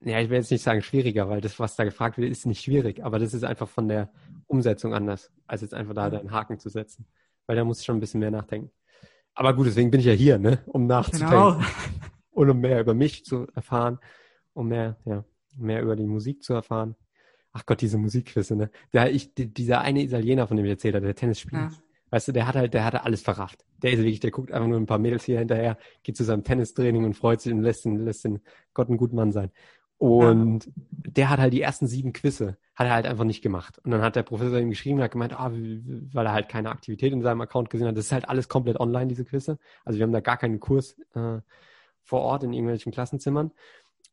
ja, 0.00 0.20
ich 0.20 0.28
will 0.28 0.38
jetzt 0.38 0.50
nicht 0.50 0.62
sagen 0.62 0.82
schwieriger, 0.82 1.28
weil 1.28 1.40
das, 1.40 1.60
was 1.60 1.76
da 1.76 1.84
gefragt 1.84 2.18
wird, 2.18 2.30
ist 2.30 2.44
nicht 2.46 2.62
schwierig, 2.62 3.04
aber 3.04 3.20
das 3.20 3.32
ist 3.32 3.44
einfach 3.44 3.68
von 3.68 3.86
der 3.86 4.10
Umsetzung 4.48 4.92
anders, 4.92 5.30
als 5.46 5.60
jetzt 5.60 5.74
einfach 5.74 5.94
da 5.94 6.06
einen 6.06 6.32
Haken 6.32 6.58
zu 6.58 6.68
setzen. 6.68 7.06
Weil 7.46 7.56
da 7.56 7.64
muss 7.64 7.78
ich 7.78 7.86
schon 7.86 7.96
ein 7.96 8.00
bisschen 8.00 8.20
mehr 8.20 8.30
nachdenken. 8.32 8.72
Aber 9.34 9.54
gut, 9.54 9.66
deswegen 9.66 9.90
bin 9.90 10.00
ich 10.00 10.06
ja 10.06 10.12
hier, 10.12 10.38
ne? 10.38 10.62
Um 10.66 10.86
nachzudenken. 10.86 11.30
Genau. 11.30 11.60
Und 12.30 12.50
um 12.50 12.60
mehr 12.60 12.80
über 12.80 12.94
mich 12.94 13.24
zu 13.24 13.46
erfahren, 13.54 13.98
um 14.54 14.68
mehr, 14.68 14.96
ja, 15.04 15.24
mehr 15.56 15.82
über 15.82 15.96
die 15.96 16.06
Musik 16.06 16.42
zu 16.42 16.54
erfahren. 16.54 16.96
Ach 17.52 17.66
Gott, 17.66 17.80
diese 17.80 17.98
Musikquizze, 17.98 18.56
ne? 18.56 18.70
Der, 18.92 19.12
ich, 19.12 19.34
die, 19.34 19.52
dieser 19.52 19.82
eine 19.82 20.02
Italiener, 20.02 20.46
von 20.46 20.56
dem 20.56 20.64
ich 20.64 20.72
erzählt 20.72 20.94
habe, 20.94 21.04
der 21.04 21.14
Tennisspieler. 21.14 21.62
Ja. 21.62 21.72
Weißt 22.10 22.28
du, 22.28 22.32
der 22.32 22.46
hat 22.46 22.56
halt, 22.56 22.74
der 22.74 22.84
hatte 22.84 23.04
alles 23.04 23.22
verrafft. 23.22 23.64
Der 23.82 23.92
ist 23.92 23.98
wirklich, 23.98 24.20
der 24.20 24.30
guckt 24.30 24.52
einfach 24.52 24.68
nur 24.68 24.78
ein 24.78 24.86
paar 24.86 24.98
Mädels 24.98 25.24
hier 25.24 25.38
hinterher, 25.38 25.78
geht 26.02 26.16
zu 26.16 26.24
seinem 26.24 26.44
Tennistraining 26.44 27.04
und 27.04 27.14
freut 27.14 27.40
sich 27.40 27.52
und 27.52 27.62
lässt 27.62 27.84
den, 27.84 28.04
lässt 28.04 28.24
den 28.24 28.40
Gott 28.74 28.88
ein 28.88 28.96
guter 28.96 29.14
Mann 29.14 29.32
sein. 29.32 29.50
Und 30.02 30.66
ja. 30.66 30.72
der 30.86 31.30
hat 31.30 31.38
halt 31.38 31.52
die 31.52 31.62
ersten 31.62 31.86
sieben 31.86 32.12
Quizze, 32.12 32.58
hat 32.74 32.88
er 32.88 32.94
halt 32.94 33.06
einfach 33.06 33.24
nicht 33.24 33.40
gemacht. 33.40 33.78
Und 33.84 33.92
dann 33.92 34.02
hat 34.02 34.16
der 34.16 34.24
Professor 34.24 34.58
ihm 34.58 34.70
geschrieben 34.70 34.98
und 34.98 35.04
hat 35.04 35.12
gemeint, 35.12 35.32
ah, 35.38 35.52
weil 35.52 36.26
er 36.26 36.32
halt 36.32 36.48
keine 36.48 36.70
Aktivität 36.70 37.12
in 37.12 37.22
seinem 37.22 37.40
Account 37.40 37.70
gesehen 37.70 37.86
hat. 37.86 37.96
Das 37.96 38.06
ist 38.06 38.12
halt 38.12 38.28
alles 38.28 38.48
komplett 38.48 38.80
online, 38.80 39.06
diese 39.06 39.24
Quizze. 39.24 39.58
Also 39.84 39.98
wir 39.98 40.04
haben 40.04 40.12
da 40.12 40.20
gar 40.20 40.38
keinen 40.38 40.58
Kurs 40.58 40.98
äh, 41.14 41.38
vor 42.02 42.20
Ort 42.20 42.42
in 42.42 42.52
irgendwelchen 42.52 42.90
Klassenzimmern. 42.90 43.52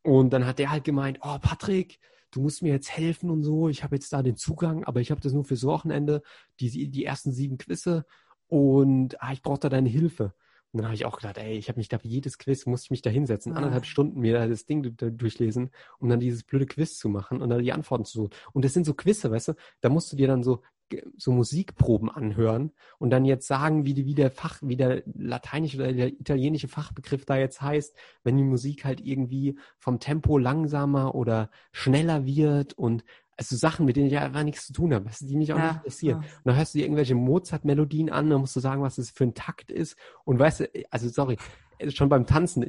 Und 0.04 0.32
dann 0.32 0.46
hat 0.46 0.60
der 0.60 0.72
halt 0.72 0.84
gemeint, 0.84 1.20
oh 1.22 1.38
Patrick, 1.40 2.00
du 2.32 2.42
musst 2.42 2.62
mir 2.62 2.74
jetzt 2.74 2.92
helfen 2.92 3.30
und 3.30 3.44
so. 3.44 3.70
Ich 3.70 3.84
habe 3.84 3.96
jetzt 3.96 4.12
da 4.14 4.24
den 4.24 4.38
Zugang, 4.38 4.84
aber 4.84 5.02
ich 5.02 5.12
habe 5.12 5.22
das 5.22 5.34
nur 5.34 5.44
fürs 5.44 5.66
Wochenende, 5.66 6.22
die, 6.60 6.90
die 6.90 7.06
ersten 7.06 7.32
sieben 7.32 7.58
Quizze. 7.58 8.06
Und 8.48 9.22
ah, 9.22 9.34
ich 9.34 9.42
brauche 9.42 9.60
da 9.60 9.70
deine 9.70 9.90
Hilfe. 9.90 10.34
Und 10.72 10.78
dann 10.78 10.86
habe 10.86 10.96
ich 10.96 11.06
auch 11.06 11.18
gedacht, 11.18 11.40
ey, 11.40 11.58
ich 11.58 11.68
habe 11.68 11.80
mich 11.80 11.90
da 11.90 11.98
für 11.98 12.08
jedes 12.08 12.38
Quiz, 12.38 12.68
musste 12.68 12.86
ich 12.86 12.92
mich 12.92 13.02
da 13.02 13.10
hinsetzen, 13.10 13.54
anderthalb 13.54 13.86
Stunden 13.86 14.20
mir 14.20 14.48
das 14.48 14.66
Ding 14.66 14.96
durchlesen, 14.96 15.72
um 15.98 16.10
dann 16.10 16.20
dieses 16.20 16.44
blöde 16.44 16.68
Quiz 16.68 16.98
zu 16.98 17.10
machen 17.10 17.42
und 17.42 17.50
dann 17.50 17.64
die 17.64 17.74
Antworten 17.74 18.06
zu 18.06 18.20
suchen. 18.20 18.34
Und 18.54 18.66
das 18.66 18.74
sind 18.74 18.86
so 18.86 18.94
Quizze, 18.94 19.32
weißt 19.32 19.50
du, 19.50 19.54
da 19.82 19.90
musst 19.90 20.12
du 20.12 20.16
dir 20.16 20.28
dann 20.28 20.44
so 20.44 20.62
so 21.18 21.32
Musikproben 21.32 22.10
anhören 22.10 22.72
und 22.98 23.10
dann 23.10 23.26
jetzt 23.26 23.48
sagen, 23.48 23.86
wie, 23.86 23.94
die, 23.94 24.06
wie 24.06 24.16
der 24.16 24.32
Fach, 24.32 24.60
wie 24.62 24.76
der 24.76 25.04
lateinische 25.06 25.78
oder 25.78 25.94
der 25.94 26.08
italienische 26.08 26.68
Fachbegriff 26.68 27.26
da 27.26 27.38
jetzt 27.38 27.62
heißt, 27.62 27.96
wenn 28.24 28.38
die 28.38 28.44
Musik 28.44 28.86
halt 28.86 29.02
irgendwie 29.02 29.58
vom 29.78 30.00
Tempo 30.00 30.38
langsamer 30.38 31.16
oder 31.16 31.50
schneller 31.72 32.26
wird 32.26 32.74
und 32.74 33.04
also 33.40 33.56
Sachen, 33.56 33.86
mit 33.86 33.96
denen 33.96 34.08
ich 34.08 34.18
einfach 34.18 34.44
nichts 34.44 34.68
zu 34.68 34.74
tun 34.74 34.94
habe, 34.94 35.06
was 35.06 35.20
die 35.20 35.38
mich 35.38 35.54
auch 35.54 35.58
ja, 35.58 35.68
nicht 35.68 35.76
interessieren. 35.78 36.22
Ja. 36.22 36.28
Und 36.28 36.46
dann 36.46 36.58
hörst 36.58 36.74
du 36.74 36.80
dir 36.80 36.84
irgendwelche 36.84 37.16
Mozart-Melodien 37.16 38.10
an, 38.10 38.30
dann 38.30 38.42
musst 38.42 38.56
du 38.56 38.60
sagen, 38.60 38.82
was 38.82 38.98
das 38.98 39.12
für 39.12 39.24
ein 39.24 39.34
Takt 39.34 39.72
ist. 39.72 39.96
Und 40.26 40.40
weißt 40.40 40.60
du, 40.60 40.70
also 40.92 41.08
sorry, 41.08 41.38
schon 41.88 42.10
beim 42.10 42.26
Tanzen, 42.26 42.66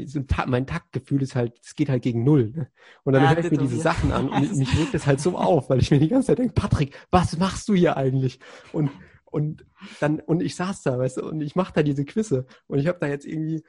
mein 0.47 0.69
Taktgefühl 0.69 1.23
ist 1.23 1.35
halt, 1.35 1.59
es 1.61 1.75
geht 1.75 1.89
halt 1.89 2.03
gegen 2.03 2.23
null. 2.23 2.53
Ne? 2.55 2.69
Und 3.03 3.15
dann 3.15 3.25
ja, 3.25 3.31
höre 3.31 3.45
ich 3.45 3.51
mir 3.51 3.59
diese 3.59 3.79
ja. 3.79 3.83
Sachen 3.83 4.13
an 4.13 4.29
und 4.31 4.57
mich 4.57 4.79
regt 4.79 4.95
das 4.95 5.07
halt 5.07 5.21
so 5.21 5.37
auf, 5.37 5.71
weil 5.71 5.81
ich 5.81 5.91
mir 5.91 5.99
die 5.99 6.09
ganze 6.09 6.29
Zeit 6.29 6.39
denke, 6.39 6.55
Patrick, 6.55 6.97
was 7.11 7.37
machst 7.37 7.69
du 7.69 7.75
hier 7.75 7.97
eigentlich? 7.97 8.39
Und 8.73 8.91
und 9.25 9.65
dann 10.01 10.21
und 10.21 10.43
ich 10.43 10.57
saß 10.57 10.83
da, 10.83 10.99
weißt 10.99 11.19
du, 11.19 11.29
und 11.29 11.41
ich 11.41 11.57
mache 11.57 11.73
da 11.73 11.83
diese 11.83 12.05
Quizze 12.05 12.47
und 12.67 12.79
ich 12.79 12.87
habe 12.87 12.99
da 13.01 13.07
jetzt 13.07 13.27
irgendwie 13.27 13.65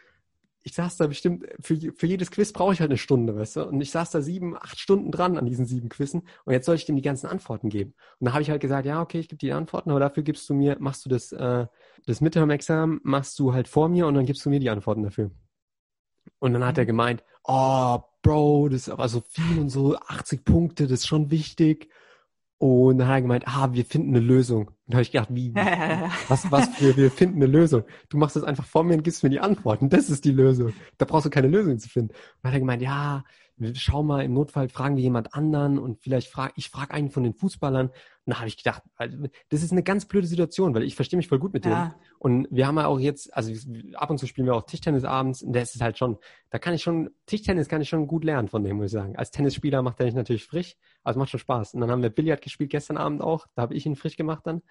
ich 0.63 0.73
saß 0.73 0.97
da 0.97 1.07
bestimmt, 1.07 1.45
für, 1.59 1.75
für 1.75 2.05
jedes 2.05 2.29
Quiz 2.29 2.53
brauche 2.53 2.73
ich 2.73 2.81
halt 2.81 2.91
eine 2.91 2.97
Stunde, 2.97 3.35
weißt 3.35 3.55
du? 3.55 3.65
Und 3.65 3.81
ich 3.81 3.91
saß 3.91 4.11
da 4.11 4.21
sieben, 4.21 4.55
acht 4.55 4.79
Stunden 4.79 5.11
dran 5.11 5.37
an 5.37 5.45
diesen 5.45 5.65
sieben 5.65 5.89
Quizzen 5.89 6.21
und 6.45 6.53
jetzt 6.53 6.65
soll 6.65 6.75
ich 6.75 6.85
dem 6.85 6.95
die 6.95 7.01
ganzen 7.01 7.27
Antworten 7.27 7.69
geben. 7.69 7.93
Und 8.19 8.25
da 8.25 8.33
habe 8.33 8.43
ich 8.43 8.49
halt 8.49 8.61
gesagt, 8.61 8.85
ja, 8.85 9.01
okay, 9.01 9.19
ich 9.19 9.29
gebe 9.29 9.39
die 9.39 9.53
Antworten, 9.53 9.89
aber 9.89 9.99
dafür 9.99 10.23
gibst 10.23 10.47
du 10.49 10.53
mir, 10.53 10.77
machst 10.79 11.05
du 11.05 11.09
das, 11.09 11.31
äh, 11.31 11.65
das 12.05 12.21
Midterm-Examen, 12.21 13.01
machst 13.03 13.39
du 13.39 13.53
halt 13.53 13.67
vor 13.67 13.89
mir 13.89 14.07
und 14.07 14.13
dann 14.13 14.25
gibst 14.25 14.45
du 14.45 14.49
mir 14.49 14.59
die 14.59 14.69
Antworten 14.69 15.03
dafür. 15.03 15.31
Und 16.39 16.53
dann 16.53 16.65
hat 16.65 16.77
er 16.77 16.83
mhm. 16.83 16.87
gemeint, 16.87 17.23
oh, 17.43 17.99
Bro, 18.21 18.69
das 18.69 18.83
ist 18.83 18.89
aber 18.89 19.09
so 19.09 19.21
viel 19.21 19.59
und 19.59 19.69
so, 19.69 19.95
80 19.97 20.45
Punkte, 20.45 20.83
das 20.83 20.99
ist 20.99 21.07
schon 21.07 21.31
wichtig. 21.31 21.89
Und 22.59 22.99
dann 22.99 23.07
hat 23.07 23.15
er 23.15 23.21
gemeint, 23.23 23.47
ah, 23.47 23.73
wir 23.73 23.85
finden 23.85 24.15
eine 24.15 24.19
Lösung. 24.19 24.69
Und 24.91 24.95
da 24.95 24.97
habe 24.97 25.03
ich 25.03 25.11
gedacht, 25.11 25.29
wie, 25.31 25.55
was, 26.27 26.51
was 26.51 26.67
für, 26.75 26.97
wir 26.97 27.09
finden 27.09 27.37
eine 27.37 27.51
Lösung. 27.51 27.83
Du 28.09 28.17
machst 28.17 28.35
das 28.35 28.43
einfach 28.43 28.65
vor 28.65 28.83
mir 28.83 28.95
und 28.95 29.03
gibst 29.03 29.23
mir 29.23 29.29
die 29.29 29.39
Antworten. 29.39 29.89
Das 29.89 30.09
ist 30.09 30.25
die 30.25 30.31
Lösung. 30.31 30.73
Da 30.97 31.05
brauchst 31.05 31.25
du 31.25 31.29
keine 31.29 31.47
Lösung 31.47 31.79
zu 31.79 31.87
finden. 31.87 32.11
Und 32.11 32.17
dann 32.43 32.51
hat 32.51 32.57
er 32.57 32.59
gemeint, 32.59 32.81
ja, 32.81 33.23
schau 33.73 34.03
mal, 34.03 34.23
im 34.23 34.33
Notfall 34.33 34.69
fragen 34.69 34.95
wir 34.95 35.03
jemand 35.03 35.33
anderen 35.33 35.77
und 35.77 36.01
vielleicht 36.01 36.27
frage 36.27 36.53
ich 36.55 36.69
frage 36.69 36.93
einen 36.93 37.09
von 37.09 37.23
den 37.23 37.33
Fußballern. 37.33 37.87
Und 37.87 37.93
da 38.25 38.37
habe 38.37 38.47
ich 38.47 38.57
gedacht, 38.57 38.83
also, 38.95 39.17
das 39.49 39.63
ist 39.63 39.71
eine 39.71 39.83
ganz 39.83 40.05
blöde 40.05 40.27
Situation, 40.27 40.73
weil 40.75 40.83
ich 40.83 40.95
verstehe 40.95 41.17
mich 41.17 41.27
voll 41.27 41.39
gut 41.39 41.53
mit 41.53 41.65
ja. 41.65 41.87
dem. 41.87 41.93
Und 42.19 42.47
wir 42.51 42.67
haben 42.67 42.77
ja 42.77 42.85
auch 42.85 42.99
jetzt, 42.99 43.33
also 43.35 43.51
ab 43.95 44.09
und 44.09 44.19
zu 44.19 44.27
spielen 44.27 44.47
wir 44.47 44.55
auch 44.55 44.65
Tischtennis 44.65 45.03
abends 45.03 45.41
und 45.41 45.53
das 45.53 45.75
ist 45.75 45.81
halt 45.81 45.97
schon, 45.97 46.17
da 46.49 46.59
kann 46.59 46.73
ich 46.73 46.83
schon, 46.83 47.09
Tischtennis 47.25 47.67
kann 47.67 47.81
ich 47.81 47.89
schon 47.89 48.07
gut 48.07 48.23
lernen 48.23 48.47
von 48.47 48.63
dem, 48.63 48.77
muss 48.77 48.87
ich 48.87 48.91
sagen. 48.91 49.15
Als 49.15 49.31
Tennisspieler 49.31 49.81
macht 49.81 49.99
er 49.99 50.05
mich 50.05 50.15
natürlich 50.15 50.45
frisch, 50.45 50.75
aber 51.03 51.11
es 51.11 51.17
macht 51.17 51.29
schon 51.29 51.39
Spaß. 51.39 51.73
Und 51.73 51.81
dann 51.81 51.91
haben 51.91 52.03
wir 52.03 52.09
Billard 52.09 52.41
gespielt 52.41 52.69
gestern 52.69 52.97
Abend 52.97 53.21
auch, 53.21 53.47
da 53.55 53.63
habe 53.63 53.73
ich 53.73 53.85
ihn 53.85 53.95
frisch 53.95 54.17
gemacht 54.17 54.45
dann. 54.45 54.61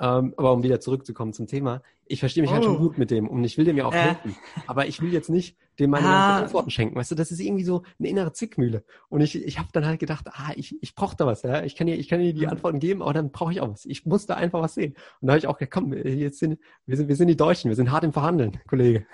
Ähm, 0.00 0.34
aber 0.36 0.52
um 0.52 0.62
wieder 0.62 0.80
zurückzukommen 0.80 1.32
zum 1.32 1.46
Thema, 1.46 1.82
ich 2.06 2.20
verstehe 2.20 2.42
mich 2.42 2.50
oh. 2.50 2.54
halt 2.54 2.64
schon 2.64 2.76
oh. 2.76 2.80
gut 2.80 2.98
mit 2.98 3.10
dem 3.10 3.28
und 3.28 3.44
ich 3.44 3.56
will 3.56 3.64
dem 3.64 3.76
ja 3.76 3.86
auch 3.86 3.94
äh. 3.94 3.98
helfen. 3.98 4.36
Aber 4.66 4.86
ich 4.86 5.00
will 5.00 5.12
jetzt 5.12 5.30
nicht 5.30 5.56
dem 5.78 5.90
meine 5.90 6.06
ah. 6.06 6.38
Antworten 6.38 6.70
schenken. 6.70 6.96
Weißt 6.96 7.10
du, 7.10 7.14
das 7.14 7.30
ist 7.30 7.40
irgendwie 7.40 7.64
so 7.64 7.82
eine 7.98 8.08
innere 8.08 8.32
Zickmühle. 8.32 8.84
Und 9.08 9.20
ich, 9.20 9.42
ich 9.42 9.58
habe 9.58 9.68
dann 9.72 9.86
halt 9.86 10.00
gedacht, 10.00 10.26
ah, 10.30 10.52
ich, 10.56 10.76
ich 10.82 10.94
brauche 10.94 11.16
da 11.16 11.26
was. 11.26 11.42
Ja? 11.42 11.62
Ich 11.62 11.76
kann 11.76 11.86
dir, 11.86 11.96
ich 11.96 12.08
kann 12.08 12.20
dir 12.20 12.34
die 12.34 12.46
Antworten 12.46 12.78
geben, 12.78 13.02
aber 13.02 13.12
dann 13.12 13.30
brauche 13.30 13.52
ich 13.52 13.60
auch 13.60 13.70
was. 13.70 13.84
Ich 13.84 14.04
muss 14.06 14.26
da 14.26 14.34
einfach 14.34 14.60
was 14.60 14.74
sehen. 14.74 14.94
Und 15.20 15.28
da 15.28 15.32
habe 15.32 15.38
ich 15.38 15.46
auch 15.46 15.58
gesagt, 15.58 15.72
komm, 15.72 15.92
jetzt 15.92 16.38
sind 16.38 16.58
wir 16.86 16.96
sind 16.96 17.08
wir 17.08 17.16
sind 17.16 17.28
die 17.28 17.36
Deutschen, 17.36 17.70
wir 17.70 17.76
sind 17.76 17.90
hart 17.90 18.04
im 18.04 18.12
Verhandeln, 18.12 18.58
Kollege. 18.68 19.06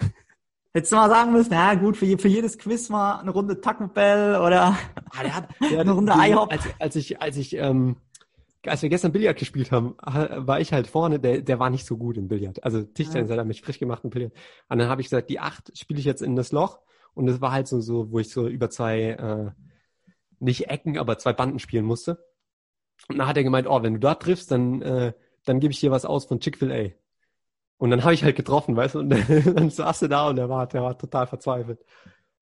Hättest 0.73 0.93
du 0.93 0.97
mal 0.97 1.09
sagen 1.09 1.33
müssen, 1.33 1.53
ja 1.53 1.75
gut, 1.75 1.97
für, 1.97 2.16
für 2.16 2.29
jedes 2.29 2.57
Quiz 2.57 2.88
mal 2.90 3.19
eine 3.19 3.31
Runde 3.31 3.61
Taco 3.61 3.88
Bell 3.88 4.37
oder 4.37 4.77
ah, 5.11 5.23
der 5.23 5.35
hat, 5.35 5.49
der 5.69 5.81
eine 5.81 5.93
Runde 5.93 6.12
IHOP. 6.12 6.53
Als, 6.53 6.62
als 6.79 6.97
ich, 6.97 7.21
als 7.21 7.37
ich, 7.37 7.57
ähm, 7.57 7.97
als 8.66 8.83
wir 8.83 8.88
gestern 8.88 9.12
Billard 9.12 9.38
gespielt 9.38 9.73
haben, 9.73 9.96
war 10.01 10.61
ich 10.61 10.73
halt 10.73 10.87
vorne, 10.87 11.18
der, 11.18 11.40
der 11.40 11.59
war 11.59 11.70
nicht 11.70 11.87
so 11.87 11.96
gut 11.96 12.16
im 12.16 12.29
Billard. 12.29 12.62
Also 12.62 12.83
Tischtennis 12.83 13.29
ja. 13.29 13.35
hat 13.35 13.38
er 13.38 13.44
mich 13.44 13.62
frisch 13.62 13.79
gemacht 13.79 14.05
im 14.05 14.11
Billard. 14.11 14.33
Und 14.68 14.79
dann 14.79 14.88
habe 14.88 15.01
ich 15.01 15.07
gesagt, 15.07 15.31
die 15.31 15.40
acht 15.40 15.77
spiele 15.79 15.99
ich 15.99 16.05
jetzt 16.05 16.23
in 16.23 16.37
das 16.37 16.53
Loch. 16.53 16.81
Und 17.14 17.27
das 17.27 17.40
war 17.40 17.53
halt 17.53 17.68
so, 17.68 17.81
so, 17.81 18.12
wo 18.12 18.18
ich 18.18 18.31
so 18.31 18.46
über 18.46 18.70
zwei, 18.70 19.01
äh, 19.11 19.51
nicht 20.38 20.68
Ecken, 20.68 20.99
aber 20.99 21.18
zwei 21.18 21.33
Banden 21.33 21.59
spielen 21.59 21.85
musste. 21.85 22.25
Und 23.09 23.18
dann 23.18 23.27
hat 23.27 23.37
er 23.37 23.44
gemeint, 23.44 23.66
oh, 23.66 23.83
wenn 23.83 23.94
du 23.94 24.01
da 24.01 24.14
triffst, 24.14 24.51
dann, 24.51 24.83
äh, 24.83 25.12
dann 25.44 25.61
gebe 25.61 25.73
ich 25.73 25.81
dir 25.81 25.90
was 25.90 26.05
aus 26.05 26.27
von 26.27 26.40
Chick-fil-A. 26.40 26.90
Und 27.79 27.90
dann 27.90 28.05
habe 28.05 28.12
ich 28.12 28.23
halt 28.25 28.37
getroffen, 28.37 28.77
weißt 28.77 28.96
du, 28.96 28.99
und 29.01 29.11
dann 29.57 29.70
saß 29.70 30.03
er 30.03 30.09
da 30.09 30.29
und 30.29 30.37
der 30.37 30.51
war, 30.51 30.66
der 30.66 30.83
war 30.83 30.99
total 30.99 31.27
verzweifelt. 31.27 31.81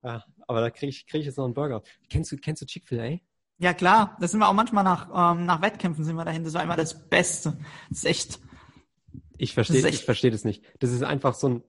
Ja, 0.03 0.25
aber 0.49 0.61
da 0.61 0.71
kriege 0.71 0.91
ich, 0.91 1.07
krieg 1.07 1.21
ich 1.21 1.27
jetzt 1.27 1.39
noch 1.39 1.45
einen 1.45 1.55
Burger. 1.55 1.83
Kennst 2.11 2.33
du, 2.33 2.37
kennst 2.37 2.63
du 2.63 2.67
Chick-fil-A? 2.67 3.21
Ja, 3.59 3.75
klar. 3.75 4.17
Das 4.21 4.31
sind 4.31 4.41
wir 4.41 4.49
auch 4.49 4.55
manchmal 4.55 4.85
nach, 4.85 5.35
ähm, 5.35 5.45
nach 5.45 5.61
Wettkämpfen 5.63 6.05
sind 6.05 6.17
wir 6.17 6.25
dahin. 6.25 6.45
Das 6.45 6.55
war 6.55 6.63
immer 6.63 6.77
das 6.77 7.09
Beste. 7.09 7.59
Das 7.89 7.99
ist 7.99 8.05
echt. 8.05 8.41
Ich 9.37 9.55
verstehe, 9.55 9.87
ich 9.89 10.05
verstehe 10.05 10.31
das 10.31 10.45
nicht. 10.45 10.65
Das 10.79 10.91
ist 10.91 11.03
einfach 11.03 11.35
so 11.35 11.49
ein 11.49 11.63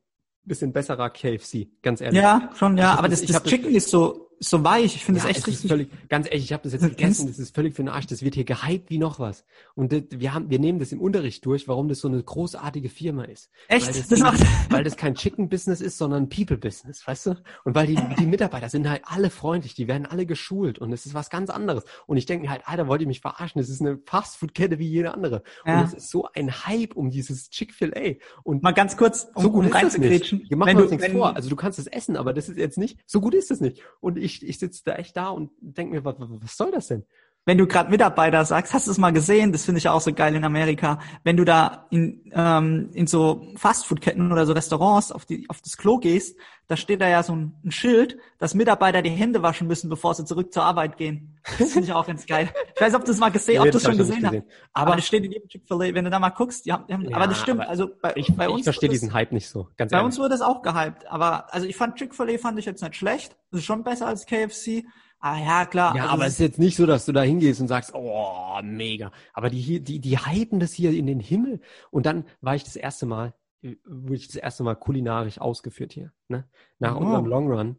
bisschen 0.43 0.71
besserer 0.73 1.09
KFC, 1.09 1.67
ganz 1.81 2.01
ehrlich. 2.01 2.21
Ja, 2.21 2.49
schon, 2.55 2.77
ja. 2.77 2.95
Aber 2.95 3.09
das, 3.09 3.23
das 3.25 3.43
Chicken 3.43 3.73
ist 3.73 3.89
so, 3.89 4.28
so 4.39 4.63
weich. 4.63 4.95
Ich 4.95 5.05
finde 5.05 5.19
ja, 5.19 5.27
das 5.27 5.37
echt 5.37 5.47
richtig. 5.47 5.69
Völlig, 5.69 5.89
ganz 6.09 6.27
ehrlich, 6.27 6.45
ich 6.45 6.53
habe 6.53 6.63
das 6.63 6.73
jetzt 6.73 6.83
gegessen. 6.83 7.27
Das 7.27 7.39
ist 7.39 7.53
völlig 7.53 7.75
für 7.75 7.83
den 7.83 7.89
Arsch. 7.89 8.07
Das 8.07 8.21
wird 8.21 8.35
hier 8.35 8.45
gehypt 8.45 8.89
wie 8.89 8.97
noch 8.97 9.19
was. 9.19 9.45
Und 9.75 9.91
das, 9.91 10.03
wir 10.09 10.33
haben, 10.33 10.49
wir 10.49 10.59
nehmen 10.59 10.79
das 10.79 10.91
im 10.91 11.01
Unterricht 11.01 11.45
durch, 11.45 11.67
warum 11.67 11.89
das 11.89 11.99
so 11.99 12.07
eine 12.07 12.21
großartige 12.21 12.89
Firma 12.89 13.23
ist. 13.23 13.49
Echt? 13.67 13.87
Weil 13.87 13.93
das, 13.93 14.07
das 14.07 14.19
macht... 14.19 14.41
weil 14.69 14.83
das 14.83 14.95
kein 14.95 15.15
Chicken-Business 15.15 15.81
ist, 15.81 15.97
sondern 15.97 16.29
People-Business, 16.29 17.05
weißt 17.05 17.25
du? 17.27 17.35
Und 17.63 17.75
weil 17.75 17.87
die, 17.87 17.97
die 18.19 18.25
Mitarbeiter 18.25 18.69
sind 18.69 18.89
halt 18.89 19.01
alle 19.05 19.29
freundlich, 19.29 19.73
die 19.73 19.87
werden 19.87 20.05
alle 20.05 20.25
geschult 20.25 20.79
und 20.79 20.93
es 20.93 21.05
ist 21.05 21.13
was 21.13 21.29
ganz 21.29 21.49
anderes. 21.49 21.83
Und 22.07 22.17
ich 22.17 22.25
denke 22.25 22.45
mir 22.45 22.51
halt, 22.51 22.61
Alter, 22.65 22.87
wollt 22.87 23.01
ihr 23.01 23.07
mich 23.07 23.21
verarschen? 23.21 23.59
Das 23.59 23.69
ist 23.69 23.81
eine 23.81 23.99
Fastfood-Kette 24.05 24.79
wie 24.79 24.87
jede 24.87 25.13
andere. 25.13 25.43
Ja. 25.65 25.79
Und 25.79 25.87
es 25.87 25.93
ist 25.93 26.09
so 26.09 26.27
ein 26.33 26.65
Hype 26.65 26.95
um 26.95 27.09
dieses 27.09 27.49
Chick-fil-A. 27.49 28.15
Und 28.43 28.63
mal 28.63 28.71
ganz 28.71 28.95
kurz, 28.95 29.27
um, 29.33 29.43
so 29.43 29.51
gut 29.51 29.65
um 29.65 29.71
reinzugrätschen. 29.71 30.45
Wir 30.47 30.57
machen 30.57 30.77
uns 30.77 30.91
nichts 30.91 31.07
vor. 31.07 31.35
Also 31.35 31.49
du 31.49 31.55
kannst 31.55 31.79
es 31.79 31.87
essen, 31.87 32.15
aber 32.15 32.33
das 32.33 32.49
ist 32.49 32.57
jetzt 32.57 32.77
nicht, 32.77 32.99
so 33.05 33.21
gut 33.21 33.33
ist 33.33 33.51
es 33.51 33.59
nicht. 33.59 33.81
Und 33.99 34.17
ich, 34.17 34.28
ich 34.43 34.59
sitze 34.59 34.83
da 34.85 34.95
echt 34.95 35.09
echt 35.09 35.17
da 35.17 35.29
und 35.29 35.51
denke 35.59 35.95
mir, 35.95 36.05
was, 36.05 36.15
was 36.19 36.57
soll 36.57 36.71
das 36.71 36.87
denn? 36.87 37.05
Wenn 37.49 37.57
du 37.57 37.65
gerade 37.65 37.89
Mitarbeiter 37.89 38.45
sagst, 38.45 38.75
hast 38.75 38.85
du 38.85 38.91
es 38.91 38.99
mal 38.99 39.11
gesehen? 39.11 39.51
Das 39.51 39.65
finde 39.65 39.79
ich 39.79 39.89
auch 39.89 40.01
so 40.01 40.13
geil 40.13 40.35
in 40.35 40.43
Amerika. 40.43 40.99
Wenn 41.23 41.35
du 41.35 41.45
da 41.45 41.87
in, 41.89 42.21
ähm, 42.31 42.91
in 42.93 43.07
so 43.07 43.41
Fastfood-Ketten 43.55 44.31
oder 44.31 44.45
so 44.45 44.53
Restaurants 44.53 45.11
auf, 45.11 45.25
die, 45.25 45.49
auf 45.49 45.59
das 45.59 45.75
Klo 45.75 45.97
gehst, 45.97 46.37
da 46.67 46.77
steht 46.77 47.01
da 47.01 47.09
ja 47.09 47.23
so 47.23 47.35
ein, 47.35 47.55
ein 47.65 47.71
Schild, 47.71 48.19
dass 48.37 48.53
Mitarbeiter 48.53 49.01
die 49.01 49.09
Hände 49.09 49.41
waschen 49.41 49.67
müssen, 49.67 49.89
bevor 49.89 50.13
sie 50.13 50.25
zurück 50.25 50.53
zur 50.53 50.61
Arbeit 50.61 50.97
gehen. 50.97 51.39
Das 51.57 51.71
finde 51.71 51.87
ich 51.87 51.93
auch 51.93 52.05
ganz 52.05 52.27
geil. 52.27 52.49
Ich 52.75 52.81
weiß, 52.81 52.93
ob 52.93 53.05
du 53.05 53.11
es 53.11 53.17
mal 53.17 53.31
gesehen, 53.31 53.63
ob 53.63 53.71
du 53.71 53.77
es 53.77 53.83
schon 53.83 53.97
gesehen 53.97 54.23
hast. 54.23 54.35
Aber, 54.35 54.91
aber 54.91 54.95
das 54.97 55.07
steht 55.07 55.23
in 55.23 55.31
jedem 55.31 55.49
Chick-fil-A, 55.49 55.95
wenn 55.95 56.05
du 56.05 56.11
da 56.11 56.19
mal 56.19 56.29
guckst, 56.29 56.67
die 56.67 56.71
haben, 56.71 56.85
die 56.85 56.93
haben 56.93 57.09
ja, 57.09 57.15
aber 57.15 57.25
das 57.25 57.39
stimmt. 57.39 57.61
Also 57.61 57.89
bei, 57.99 58.13
ich, 58.15 58.27
bei 58.35 58.47
uns. 58.47 58.59
Ich 58.59 58.63
verstehe 58.65 58.89
diesen 58.89 59.11
Hype 59.11 59.31
nicht 59.31 59.49
so. 59.49 59.69
Ganz 59.75 59.89
bei 59.89 59.97
ehrlich. 59.97 60.05
uns 60.05 60.19
wurde 60.19 60.35
es 60.35 60.41
auch 60.41 60.61
gehypt. 60.61 61.07
Aber 61.07 61.51
also 61.51 61.65
ich 61.65 61.75
fand 61.75 61.95
Chick-fil-A 61.95 62.37
fand 62.37 62.59
ich 62.59 62.65
jetzt 62.65 62.83
nicht 62.83 62.95
schlecht. 62.95 63.35
Das 63.49 63.61
ist 63.61 63.65
schon 63.65 63.83
besser 63.83 64.05
als 64.05 64.27
KFC. 64.27 64.85
Ah 65.19 65.39
ja, 65.39 65.65
klar. 65.65 65.95
Ja, 65.95 66.03
also 66.03 66.13
aber 66.13 66.25
es 66.25 66.33
ist 66.33 66.39
jetzt 66.39 66.59
nicht 66.59 66.77
so, 66.77 66.85
dass 66.85 67.05
du 67.05 67.11
da 67.11 67.21
hingehst 67.21 67.59
und 67.59 67.67
sagst, 67.67 67.91
oh, 67.93 68.59
mega. 68.63 69.11
Aber 69.33 69.49
die, 69.49 69.81
die, 69.81 69.99
die 69.99 70.17
hypen 70.17 70.59
das 70.59 70.71
hier 70.71 70.91
in 70.91 71.07
den 71.07 71.19
Himmel. 71.19 71.59
Und 71.91 72.05
dann 72.05 72.25
war 72.41 72.55
ich 72.55 72.63
das 72.63 72.77
erste 72.77 73.05
Mal, 73.05 73.33
wurde 73.61 74.15
ich 74.15 74.27
das 74.27 74.37
erste 74.37 74.63
Mal 74.63 74.75
kulinarisch 74.75 75.39
ausgeführt 75.39 75.91
hier. 75.91 76.13
Ne? 76.29 76.47
Nach 76.79 76.95
oh. 76.95 76.99
unserem 76.99 77.25
Long 77.25 77.51
Run, 77.51 77.77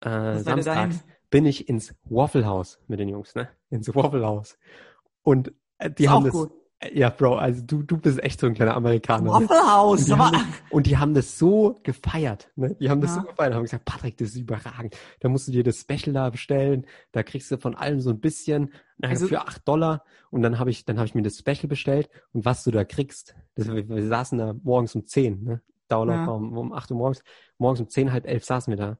äh, 0.00 0.38
samstags, 0.38 1.04
bin 1.30 1.46
ich 1.46 1.68
ins 1.68 1.94
Waffle 2.04 2.46
House 2.46 2.80
mit 2.88 2.98
den 2.98 3.08
Jungs, 3.08 3.34
ne? 3.34 3.48
Ins 3.70 3.94
Waffle 3.94 4.26
House. 4.26 4.58
Und 5.22 5.52
äh, 5.78 5.90
die 5.90 6.08
haben 6.08 6.24
das. 6.24 6.32
Gut. 6.32 6.52
Ja, 6.92 7.10
Bro, 7.10 7.36
also 7.36 7.62
du, 7.64 7.82
du 7.82 7.96
bist 7.96 8.22
echt 8.22 8.40
so 8.40 8.46
ein 8.46 8.54
kleiner 8.54 8.74
Amerikaner. 8.74 9.30
Waffle 9.30 9.72
House, 9.72 10.00
und 10.00 10.08
die, 10.08 10.16
haben 10.16 10.32
das, 10.32 10.42
und 10.70 10.86
die 10.86 10.96
haben 10.98 11.14
das 11.14 11.38
so 11.38 11.78
gefeiert, 11.82 12.50
ne? 12.56 12.74
Die 12.80 12.90
haben 12.90 13.00
das 13.00 13.14
ja. 13.14 13.22
so 13.22 13.28
gefeiert, 13.28 13.54
haben 13.54 13.62
gesagt, 13.62 13.84
Patrick, 13.84 14.16
das 14.16 14.30
ist 14.30 14.36
überragend. 14.36 14.96
Da 15.20 15.28
musst 15.28 15.46
du 15.46 15.52
dir 15.52 15.62
das 15.62 15.80
Special 15.80 16.12
da 16.12 16.28
bestellen, 16.30 16.86
da 17.12 17.22
kriegst 17.22 17.50
du 17.50 17.58
von 17.58 17.74
allem 17.76 18.00
so 18.00 18.10
ein 18.10 18.18
bisschen, 18.18 18.72
also, 19.00 19.28
für 19.28 19.40
acht 19.40 19.66
Dollar. 19.68 20.04
Und 20.30 20.42
dann 20.42 20.58
habe 20.58 20.70
ich, 20.70 20.84
dann 20.84 20.98
habe 20.98 21.06
ich 21.06 21.14
mir 21.14 21.22
das 21.22 21.38
Special 21.38 21.68
bestellt 21.68 22.08
und 22.32 22.44
was 22.44 22.64
du 22.64 22.70
da 22.70 22.84
kriegst, 22.84 23.36
das, 23.54 23.68
wir, 23.68 23.88
wir 23.88 24.06
saßen 24.06 24.38
da 24.38 24.54
morgens 24.62 24.94
um 24.94 25.06
zehn, 25.06 25.44
ne? 25.44 25.60
Download 25.88 26.18
ja. 26.18 26.26
um, 26.26 26.56
um 26.56 26.72
acht 26.72 26.90
Uhr 26.90 26.96
morgens, 26.96 27.22
morgens 27.58 27.80
um 27.80 27.88
zehn, 27.88 28.12
halb 28.12 28.26
elf 28.26 28.44
saßen 28.44 28.72
wir 28.72 28.78
da 28.78 28.98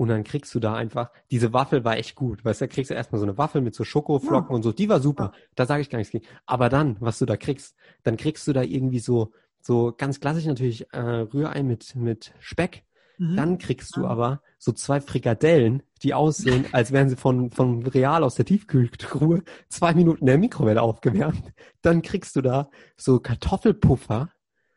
und 0.00 0.08
dann 0.08 0.24
kriegst 0.24 0.54
du 0.54 0.60
da 0.60 0.76
einfach, 0.76 1.10
diese 1.30 1.52
Waffel 1.52 1.84
war 1.84 1.98
echt 1.98 2.14
gut. 2.14 2.42
Weißt 2.42 2.62
du, 2.62 2.66
da 2.66 2.72
kriegst 2.72 2.90
du 2.90 2.94
erstmal 2.94 3.18
so 3.18 3.26
eine 3.26 3.36
Waffel 3.36 3.60
mit 3.60 3.74
so 3.74 3.84
Schokoflocken 3.84 4.48
ja. 4.48 4.56
und 4.56 4.62
so, 4.62 4.72
die 4.72 4.88
war 4.88 4.98
super. 4.98 5.32
Da 5.56 5.66
sage 5.66 5.82
ich 5.82 5.90
gar 5.90 5.98
nichts 5.98 6.10
gegen. 6.10 6.24
Aber 6.46 6.70
dann, 6.70 6.96
was 7.00 7.18
du 7.18 7.26
da 7.26 7.36
kriegst, 7.36 7.76
dann 8.02 8.16
kriegst 8.16 8.48
du 8.48 8.54
da 8.54 8.62
irgendwie 8.62 9.00
so, 9.00 9.34
so 9.60 9.92
ganz 9.94 10.18
klassisch 10.18 10.46
natürlich 10.46 10.90
äh, 10.94 10.98
Rührei 10.98 11.62
mit, 11.62 11.94
mit 11.96 12.32
Speck. 12.38 12.82
Mhm. 13.18 13.36
Dann 13.36 13.58
kriegst 13.58 13.94
du 13.94 14.06
aber 14.06 14.40
so 14.56 14.72
zwei 14.72 15.02
Frikadellen, 15.02 15.82
die 16.02 16.14
aussehen, 16.14 16.64
als 16.72 16.92
wären 16.92 17.10
sie 17.10 17.16
von, 17.16 17.50
von 17.50 17.86
Real 17.86 18.24
aus 18.24 18.36
der 18.36 18.46
Tiefkühltruhe 18.46 19.42
zwei 19.68 19.92
Minuten 19.92 20.20
in 20.20 20.28
der 20.28 20.38
Mikrowelle 20.38 20.80
aufgewärmt. 20.80 21.52
Dann 21.82 22.00
kriegst 22.00 22.36
du 22.36 22.40
da 22.40 22.70
so 22.96 23.20
Kartoffelpuffer, 23.20 24.30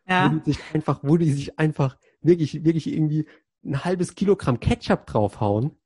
ja. 0.05 0.33
wo 0.33 0.39
die 0.39 0.51
sich 0.51 0.59
einfach, 0.73 0.99
wo 1.01 1.15
die 1.15 1.31
sich 1.31 1.57
einfach 1.57 1.95
wirklich, 2.23 2.63
wirklich 2.65 2.91
irgendwie 2.91 3.25
ein 3.65 3.83
halbes 3.83 4.15
Kilogramm 4.15 4.59
Ketchup 4.59 5.05
draufhauen 5.07 5.77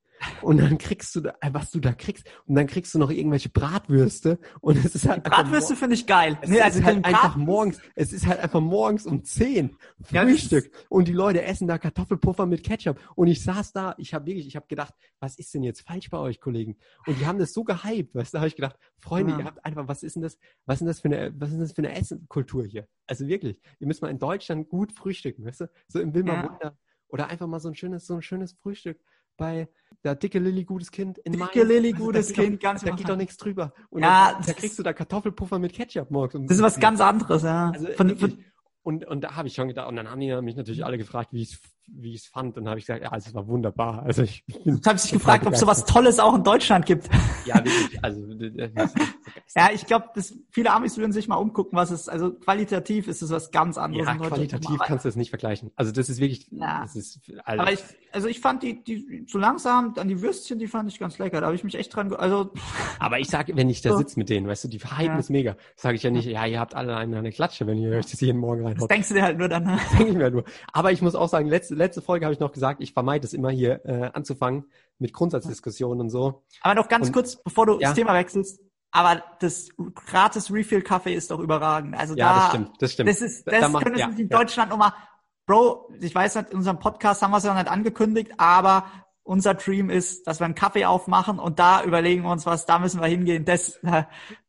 und 0.42 0.58
dann 0.58 0.78
kriegst 0.78 1.16
du 1.16 1.22
da, 1.22 1.36
äh, 1.42 1.50
was 1.54 1.72
du 1.72 1.80
da 1.80 1.94
kriegst 1.94 2.26
und 2.46 2.56
dann 2.56 2.68
kriegst 2.68 2.94
du 2.94 3.00
noch 3.00 3.12
irgendwelche 3.12 3.50
Bratwürste 3.50 4.40
und 4.62 4.78
es 4.78 4.96
ist 4.96 5.08
halt 5.08 5.24
Bratwürste 5.24 5.76
finde 5.76 5.96
ich 5.96 6.08
geil. 6.08 6.38
Es 6.42 6.50
nee, 6.50 6.60
also 6.60 6.80
ist 6.80 6.86
halt 6.86 7.06
einfach 7.06 7.36
morgens, 7.36 7.80
es 7.96 8.13
ist 8.13 8.26
halt 8.26 8.40
einfach 8.40 8.60
morgens 8.60 9.06
um 9.06 9.24
zehn 9.24 9.76
Frühstück 10.02 10.66
ja, 10.66 10.80
und 10.90 11.08
die 11.08 11.13
Leute 11.13 11.44
essen 11.44 11.68
da 11.68 11.78
Kartoffelpuffer 11.78 12.46
mit 12.46 12.63
Ketchup 12.63 13.00
und 13.16 13.28
ich 13.28 13.44
saß 13.44 13.74
da, 13.74 13.96
ich 13.98 14.13
habe 14.13 14.26
wirklich, 14.26 14.48
ich 14.48 14.56
habe 14.56 14.68
gedacht, 14.68 14.94
was 15.20 15.38
ist 15.38 15.54
denn 15.54 15.63
jetzt 15.63 15.82
falsch 15.82 16.10
bei 16.10 16.18
euch 16.18 16.40
Kollegen? 16.40 16.78
Und 17.06 17.20
die 17.20 17.26
haben 17.26 17.40
das 17.40 17.54
so 17.54 17.63
gehypt, 17.63 18.16
weißt 18.16 18.34
du, 18.34 18.38
da 18.38 18.40
habe 18.40 18.48
ich 18.48 18.56
gedacht, 18.56 18.78
Freunde, 19.00 19.34
ja. 19.34 19.40
ihr 19.40 19.46
habt 19.46 19.63
einfach, 19.66 19.88
was 19.88 20.04
ist 20.04 20.16
denn 20.16 20.24
das, 20.24 20.38
was 20.66 20.76
ist 20.76 20.80
denn 20.80 20.88
das 20.88 21.00
für 21.00 21.08
eine, 21.10 21.34
was 21.38 21.50
ist 21.50 21.56
denn 21.56 21.62
das 21.62 21.74
für 21.74 21.84
eine 21.84 21.96
Essenkultur 21.96 22.66
hier? 22.66 22.88
Also 23.06 23.28
wirklich, 23.28 23.62
ihr 23.80 23.88
müsst 23.88 24.02
mal 24.02 24.10
in 24.10 24.20
Deutschland 24.20 24.70
gut 24.70 24.92
frühstücken, 24.92 25.46
weißt 25.46 25.62
du, 25.62 25.70
so 25.88 26.00
im 26.00 26.13
Wilmer 26.13 26.34
ja. 26.34 26.44
Wunder 26.44 26.78
oder 27.10 27.28
einfach 27.30 27.48
mal 27.48 27.60
so 27.60 27.70
ein 27.70 27.76
schönes, 27.76 28.06
so 28.06 28.15
ein 28.15 28.22
schönes 28.22 28.54
Frühstück 28.54 29.00
bei 29.38 29.70
der 30.04 30.15
dicke 30.15 30.39
Lilly 30.39 30.63
gutes 30.65 30.91
Kind 30.91 31.17
in 31.20 31.34
Dicke. 31.34 31.63
Lilly 31.63 31.93
also, 31.93 32.06
gutes 32.06 32.34
Kind, 32.34 32.56
doch, 32.56 32.60
ganz 32.60 32.82
Da 32.82 32.91
geht 32.91 33.08
doch 33.08 33.15
nichts 33.15 33.38
drüber. 33.38 33.74
Und 33.89 34.02
ja, 34.02 34.34
dann, 34.34 34.43
da 34.46 34.54
kriegst 34.54 34.78
du 34.80 34.84
da 34.84 34.93
Kartoffelpuffer 34.93 35.60
mit 35.60 35.74
Ketchup 35.74 36.12
morgens. 36.12 36.48
Das 36.48 36.58
ist 36.58 36.63
was 36.63 36.80
ganz 36.80 37.00
anderes, 37.02 37.43
ja. 37.43 37.72
Also, 37.72 37.88
von, 37.93 38.17
von, 38.17 38.43
und, 38.84 39.06
und 39.06 39.22
da 39.22 39.36
habe 39.36 39.48
ich 39.48 39.54
schon 39.54 39.67
gedacht, 39.67 39.88
und 39.88 39.96
dann 39.96 40.10
haben 40.10 40.20
die 40.20 40.41
mich 40.41 40.56
natürlich 40.56 40.86
alle 40.86 40.98
gefragt, 40.98 41.34
wie 41.34 41.41
ich 41.41 41.54
es 41.54 41.62
wie 41.88 42.13
ich 42.13 42.21
es 42.21 42.28
fand. 42.28 42.58
Und 42.58 42.65
dann 42.65 42.69
habe 42.69 42.80
ich 42.80 42.86
gesagt, 42.86 43.04
ja, 43.04 43.10
also 43.10 43.30
es 43.30 43.34
war 43.36 43.47
wunderbar. 43.47 44.04
Also 44.04 44.23
ich 44.23 44.45
bin, 44.45 44.82
habe 44.86 45.00
dich 45.00 45.12
gefragt, 45.12 45.45
ob 45.45 45.54
es 45.54 45.60
sowas 45.60 45.86
Tolles 45.86 46.19
auch 46.19 46.36
in 46.36 46.43
Deutschland 46.43 46.86
gibt. 46.86 47.10
Ja, 47.45 47.56
wirklich. 47.56 48.04
Also 48.04 48.21
ja, 49.56 49.69
ich 49.73 49.86
glaube, 49.86 50.10
viele 50.52 50.71
Amis 50.71 50.97
würden 50.97 51.12
sich 51.12 51.28
mal 51.28 51.38
umgucken, 51.38 51.78
was 51.78 51.91
es. 51.91 52.10
Also 52.10 52.34
qualitativ 52.34 53.08
ist 53.08 53.21
es 53.21 53.32
was 53.32 53.52
ganz 53.52 53.78
anderes. 53.78 54.06
Ja, 54.06 54.15
qualitativ 54.15 54.80
kannst 54.86 55.06
du 55.06 55.10
das 55.10 55.15
nicht 55.15 55.30
vergleichen. 55.30 55.71
Also 55.76 55.91
das 55.91 56.10
ist 56.10 56.19
wirklich. 56.19 56.47
Ja. 56.52 56.82
Das 56.82 56.95
ist, 56.95 57.19
also, 57.43 57.62
aber 57.62 57.71
ich, 57.71 57.80
also 58.12 58.28
ich 58.28 58.39
fand 58.39 58.63
die, 58.63 58.84
die 58.84 59.26
so 59.28 59.38
langsam 59.38 59.93
an 59.97 60.08
die 60.08 60.21
Würstchen, 60.21 60.60
die 60.60 60.67
fand 60.67 60.91
ich 60.91 61.00
ganz 61.00 61.17
lecker. 61.17 61.39
Da 61.39 61.47
habe 61.47 61.56
ich 61.56 61.63
mich 61.63 61.76
echt 61.76 61.95
dran. 61.95 62.13
Also. 62.13 62.52
Aber 63.00 63.19
ich 63.19 63.28
sage, 63.28 63.56
wenn 63.56 63.69
ich 63.69 63.82
da 63.82 63.95
sitze 63.95 64.17
mit 64.19 64.30
denen, 64.30 64.47
weißt 64.47 64.63
du, 64.63 64.67
die 64.67 64.80
Verhalten 64.80 65.13
ja. 65.13 65.19
ist 65.19 65.30
mega. 65.30 65.56
Sage 65.76 65.95
ich 65.95 66.04
ja 66.04 66.10
nicht, 66.10 66.26
ja, 66.26 66.45
ihr 66.45 66.60
habt 66.60 66.76
alle 66.76 66.95
eine, 66.95 67.17
eine 67.17 67.32
Klatsche, 67.32 67.67
wenn 67.67 67.78
ihr 67.78 67.91
euch 67.91 68.08
das 68.08 68.19
jeden 68.21 68.39
Morgen 68.39 68.63
reinhaut. 68.63 68.82
Das 68.82 68.88
denkst 68.88 69.10
du 69.10 69.13
dir 69.13 69.23
halt 69.23 69.38
nur 69.38 69.47
dann. 69.47 69.65
Das 69.65 69.89
denke 69.91 70.12
ich 70.12 70.17
mir 70.17 70.23
halt 70.23 70.34
nur. 70.34 70.43
Aber 70.73 70.91
ich 70.91 71.02
muss 71.02 71.15
auch 71.15 71.30
sagen, 71.30 71.47
letzte 71.47 71.76
letzte 71.78 72.02
Folge 72.02 72.26
habe 72.26 72.34
ich 72.34 72.40
noch 72.40 72.52
gesagt, 72.52 72.82
ich 72.82 72.94
vermeide 72.94 73.26
es 73.26 73.34
immer 73.34 73.50
hier 73.50 73.86
äh, 73.86 74.10
anzufangen 74.13 74.66
mit 75.00 75.13
Grundsatzdiskussionen 75.13 76.02
und 76.02 76.10
so. 76.10 76.44
Aber 76.62 76.76
noch 76.76 76.88
ganz 76.88 77.08
und, 77.08 77.13
kurz, 77.13 77.42
bevor 77.42 77.66
du 77.66 77.74
ja. 77.74 77.90
das 77.90 77.94
Thema 77.94 78.13
wechselst. 78.13 78.60
Aber 78.92 79.24
das 79.40 79.70
gratis 79.96 80.52
Refill 80.52 80.82
Kaffee 80.82 81.13
ist 81.13 81.30
doch 81.30 81.40
überragend. 81.40 81.96
Also 81.96 82.16
ja, 82.16 82.28
da, 82.28 82.40
das 82.40 82.50
stimmt, 82.50 82.72
das 82.82 82.94
stimmt. 82.94 83.10
Das 83.10 83.22
ist, 83.22 83.48
das 83.48 83.60
da 83.60 83.70
macht, 83.70 83.84
können 83.84 83.96
wir 83.96 84.02
ja, 84.02 84.10
in 84.10 84.30
Deutschland 84.30 84.72
ja. 84.72 84.78
nochmal, 84.78 84.94
Bro, 85.46 85.90
ich 86.02 86.13
weiß 86.13 86.36
nicht, 86.36 86.50
in 86.50 86.58
unserem 86.58 86.80
Podcast 86.80 87.22
haben 87.22 87.32
wir 87.32 87.38
es 87.38 87.44
ja 87.44 87.54
noch 87.54 87.62
nicht 87.62 87.72
angekündigt, 87.72 88.32
aber 88.38 88.86
unser 89.28 89.56
Dream 89.56 89.90
ist, 89.90 90.26
dass 90.26 90.40
wir 90.40 90.46
einen 90.46 90.56
Kaffee 90.56 90.86
aufmachen 90.86 91.38
und 91.38 91.60
da 91.60 91.84
überlegen 91.84 92.24
wir 92.24 92.32
uns 92.32 92.46
was, 92.46 92.66
da 92.66 92.80
müssen 92.80 93.02
wir 93.02 93.08
hingehen. 93.08 93.44
Das, 93.44 93.76
äh, 93.84 94.04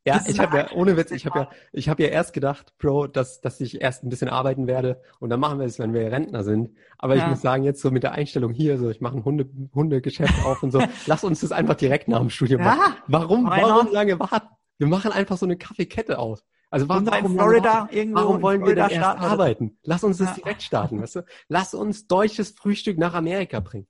ja, 0.05 0.21
ich 0.27 0.39
habe 0.39 0.57
ja, 0.57 0.73
ohne 0.73 0.97
Witz, 0.97 1.11
ich 1.11 1.27
habe 1.27 1.41
ja, 1.41 1.51
ich 1.73 1.89
habe 1.89 2.03
ja 2.05 2.09
erst 2.11 2.33
gedacht, 2.33 2.75
Bro, 2.79 3.09
dass, 3.09 3.41
dass 3.41 3.61
ich 3.61 3.81
erst 3.81 4.05
ein 4.05 4.09
bisschen 4.09 4.29
arbeiten 4.29 4.67
werde 4.67 5.03
und 5.19 5.31
dann 5.31 5.41
machen 5.41 5.59
wir 5.59 5.67
es, 5.67 5.79
wenn 5.79 5.93
wir 5.93 6.13
Rentner 6.13 6.45
sind. 6.45 6.77
Aber 6.97 7.17
ja. 7.17 7.25
ich 7.25 7.29
muss 7.29 7.41
sagen, 7.41 7.65
jetzt 7.65 7.83
so 7.83 7.91
mit 7.91 8.05
der 8.05 8.13
Einstellung 8.13 8.53
hier, 8.53 8.79
so 8.79 8.89
ich 8.89 9.01
mache 9.01 9.17
ein 9.17 9.25
Hunde, 9.25 9.49
Hundegeschäft 9.75 10.45
auf 10.45 10.63
und 10.63 10.71
so, 10.71 10.81
lass 11.07 11.25
uns 11.25 11.41
das 11.41 11.51
einfach 11.51 11.75
direkt 11.75 12.07
nach 12.07 12.21
dem 12.21 12.31
Studium 12.31 12.61
ja, 12.61 12.75
machen. 12.77 12.95
Warum, 13.09 13.47
warum 13.47 13.93
lange 13.93 14.19
warten? 14.21 14.49
Wir 14.79 14.87
machen 14.87 15.11
einfach 15.11 15.37
so 15.37 15.47
eine 15.47 15.57
Kaffeekette 15.57 16.19
auf. 16.19 16.45
Also 16.71 16.89
warum, 16.89 17.07
warum, 17.07 17.35
Florida, 17.35 17.89
irgendwo 17.91 18.21
warum 18.21 18.43
wollen 18.43 18.65
wir 18.65 18.77
da 18.77 18.89
erst 18.89 19.05
arbeiten? 19.05 19.79
Lass 19.83 20.05
uns 20.05 20.19
das 20.19 20.29
ja. 20.29 20.35
direkt 20.35 20.63
starten, 20.63 21.01
weißt 21.01 21.17
du? 21.17 21.25
Lass 21.49 21.75
uns 21.75 22.07
deutsches 22.07 22.51
Frühstück 22.51 22.99
nach 22.99 23.15
Amerika 23.15 23.61
bringen. 23.61 23.89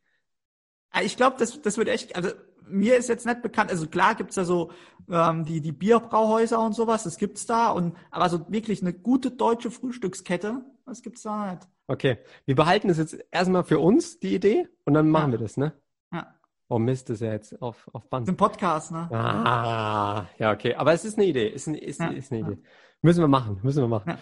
Ich 1.03 1.16
glaube, 1.16 1.37
das, 1.38 1.61
das 1.62 1.77
wird 1.77 1.88
echt, 1.88 2.16
also 2.16 2.31
mir 2.66 2.96
ist 2.96 3.09
jetzt 3.09 3.27
nicht 3.27 3.42
bekannt, 3.42 3.70
also 3.70 3.87
klar 3.87 4.14
gibt's 4.14 4.35
da 4.35 4.44
so 4.44 4.70
ähm, 5.11 5.44
die, 5.44 5.61
die 5.61 5.72
Bierbrauhäuser 5.72 6.61
und 6.61 6.74
sowas, 6.74 7.05
das 7.05 7.16
gibt's 7.16 7.46
da, 7.46 7.70
und 7.70 7.96
aber 8.11 8.29
so 8.29 8.51
wirklich 8.51 8.83
eine 8.83 8.92
gute 8.92 9.31
deutsche 9.31 9.70
Frühstückskette, 9.70 10.62
das 10.87 11.03
gibt's 11.03 11.22
da 11.22 11.53
nicht. 11.53 11.68
Okay, 11.87 12.18
wir 12.44 12.55
behalten 12.55 12.90
es 12.90 12.98
jetzt 12.98 13.18
erstmal 13.31 13.64
für 13.64 13.79
uns, 13.79 14.18
die 14.20 14.35
Idee, 14.35 14.68
und 14.85 14.94
dann 14.94 15.09
machen 15.11 15.33
ja. 15.33 15.38
wir 15.38 15.44
das, 15.44 15.57
ne? 15.57 15.72
Ja. 16.12 16.35
Oh 16.68 16.79
Mist, 16.79 17.09
ist 17.09 17.20
ja 17.20 17.33
jetzt 17.33 17.61
auf, 17.62 17.88
auf 17.92 18.09
Band. 18.11 18.29
Ein 18.29 18.37
Podcast, 18.37 18.92
ne? 18.92 19.11
Ah, 19.11 20.27
ja, 20.38 20.53
okay. 20.53 20.74
Aber 20.74 20.92
es 20.92 21.05
ist 21.05 21.16
eine 21.16 21.27
Idee, 21.27 21.48
ist, 21.48 21.66
ist, 21.66 22.01
ja. 22.01 22.09
ist 22.09 22.31
eine 22.31 22.42
Idee. 22.42 22.59
Müssen 23.01 23.20
wir 23.20 23.29
machen, 23.29 23.59
müssen 23.62 23.83
wir 23.83 23.88
machen. 23.88 24.11
Ja. 24.11 24.18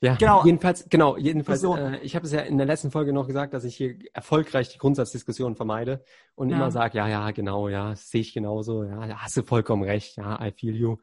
Ja, 0.00 0.16
genau. 0.16 0.44
Jedenfalls, 0.44 0.88
genau, 0.88 1.16
jedenfalls, 1.16 1.60
so. 1.60 1.76
äh, 1.76 1.98
ich 2.00 2.14
habe 2.14 2.26
es 2.26 2.32
ja 2.32 2.40
in 2.40 2.58
der 2.58 2.66
letzten 2.66 2.90
Folge 2.90 3.12
noch 3.12 3.26
gesagt, 3.26 3.54
dass 3.54 3.64
ich 3.64 3.76
hier 3.76 3.96
erfolgreich 4.12 4.68
die 4.68 4.78
Grundsatzdiskussion 4.78 5.56
vermeide 5.56 6.04
und 6.34 6.50
ja. 6.50 6.56
immer 6.56 6.70
sage, 6.70 6.98
ja, 6.98 7.08
ja, 7.08 7.30
genau, 7.30 7.68
ja, 7.68 7.94
sehe 7.96 8.20
ich 8.20 8.34
genauso, 8.34 8.84
ja, 8.84 9.06
da 9.06 9.18
hast 9.18 9.36
du 9.36 9.42
vollkommen 9.42 9.82
recht, 9.82 10.16
ja, 10.16 10.44
I 10.44 10.52
feel 10.52 10.74
you. 10.74 10.96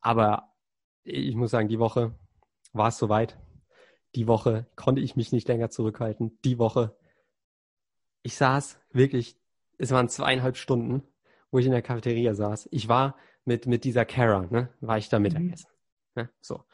Aber 0.00 0.52
ich 1.04 1.34
muss 1.34 1.50
sagen, 1.50 1.68
die 1.68 1.78
Woche 1.78 2.14
war 2.72 2.88
es 2.88 2.98
soweit. 2.98 3.38
Die 4.14 4.26
Woche 4.26 4.66
konnte 4.76 5.00
ich 5.00 5.16
mich 5.16 5.32
nicht 5.32 5.48
länger 5.48 5.70
zurückhalten. 5.70 6.38
Die 6.44 6.58
Woche, 6.58 6.96
ich 8.22 8.36
saß 8.36 8.78
wirklich, 8.92 9.36
es 9.78 9.90
waren 9.90 10.08
zweieinhalb 10.08 10.56
Stunden, 10.56 11.02
wo 11.50 11.58
ich 11.58 11.66
in 11.66 11.72
der 11.72 11.82
Cafeteria 11.82 12.34
saß. 12.34 12.68
Ich 12.70 12.88
war 12.88 13.16
mit, 13.44 13.66
mit 13.66 13.84
dieser 13.84 14.04
Kara, 14.04 14.46
ne, 14.50 14.68
war 14.80 14.98
ich 14.98 15.08
da 15.08 15.18
Mittagessen. 15.18 15.68
Mhm. 16.14 16.22
Ne, 16.22 16.30
so 16.40 16.64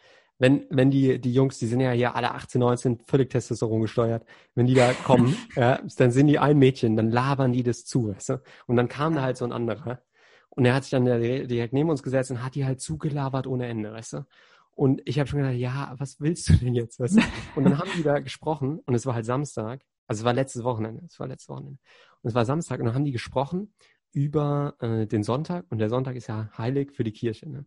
wenn, 0.40 0.64
wenn 0.70 0.90
die, 0.90 1.20
die 1.20 1.34
Jungs, 1.34 1.58
die 1.58 1.66
sind 1.66 1.80
ja 1.80 1.90
hier 1.90 2.16
alle 2.16 2.32
18, 2.32 2.58
19, 2.60 2.98
völlig 3.06 3.28
Testosteron 3.28 3.82
gesteuert, 3.82 4.24
wenn 4.54 4.66
die 4.66 4.74
da 4.74 4.94
kommen, 4.94 5.36
ja, 5.54 5.80
dann 5.98 6.10
sind 6.10 6.28
die 6.28 6.38
ein 6.38 6.58
Mädchen, 6.58 6.96
dann 6.96 7.10
labern 7.10 7.52
die 7.52 7.62
das 7.62 7.84
zu, 7.84 8.08
weißt 8.08 8.30
du? 8.30 8.42
Und 8.66 8.76
dann 8.76 8.88
kam 8.88 9.14
da 9.14 9.20
halt 9.20 9.36
so 9.36 9.44
ein 9.44 9.52
anderer. 9.52 10.02
Und 10.48 10.64
er 10.64 10.74
hat 10.74 10.84
sich 10.84 10.90
dann 10.92 11.04
direkt 11.04 11.74
neben 11.74 11.90
uns 11.90 12.02
gesetzt 12.02 12.30
und 12.30 12.42
hat 12.42 12.54
die 12.54 12.64
halt 12.64 12.80
zugelabert 12.80 13.46
ohne 13.46 13.66
Ende, 13.66 13.92
weißt 13.92 14.14
du? 14.14 14.26
Und 14.72 15.02
ich 15.04 15.18
habe 15.18 15.28
schon 15.28 15.40
gedacht, 15.40 15.56
ja, 15.56 15.94
was 15.98 16.20
willst 16.20 16.48
du 16.48 16.54
denn 16.54 16.74
jetzt? 16.74 16.98
Weißt 16.98 17.18
du? 17.18 17.22
Und 17.54 17.64
dann 17.64 17.78
haben 17.78 17.90
die 17.98 18.02
da 18.02 18.18
gesprochen 18.18 18.80
und 18.86 18.94
es 18.94 19.04
war 19.04 19.14
halt 19.14 19.26
Samstag, 19.26 19.82
also 20.06 20.22
es 20.22 20.24
war 20.24 20.32
letztes 20.32 20.64
Wochenende, 20.64 21.02
es 21.06 21.20
war 21.20 21.28
letztes 21.28 21.50
Wochenende. 21.50 21.78
Und 22.22 22.28
es 22.28 22.34
war 22.34 22.46
Samstag 22.46 22.80
und 22.80 22.86
dann 22.86 22.94
haben 22.94 23.04
die 23.04 23.12
gesprochen 23.12 23.74
über 24.12 24.74
äh, 24.80 25.06
den 25.06 25.22
Sonntag 25.22 25.66
und 25.68 25.78
der 25.78 25.90
Sonntag 25.90 26.16
ist 26.16 26.28
ja 26.28 26.50
heilig 26.56 26.92
für 26.92 27.04
die 27.04 27.12
Kirche. 27.12 27.48
Ne? 27.50 27.66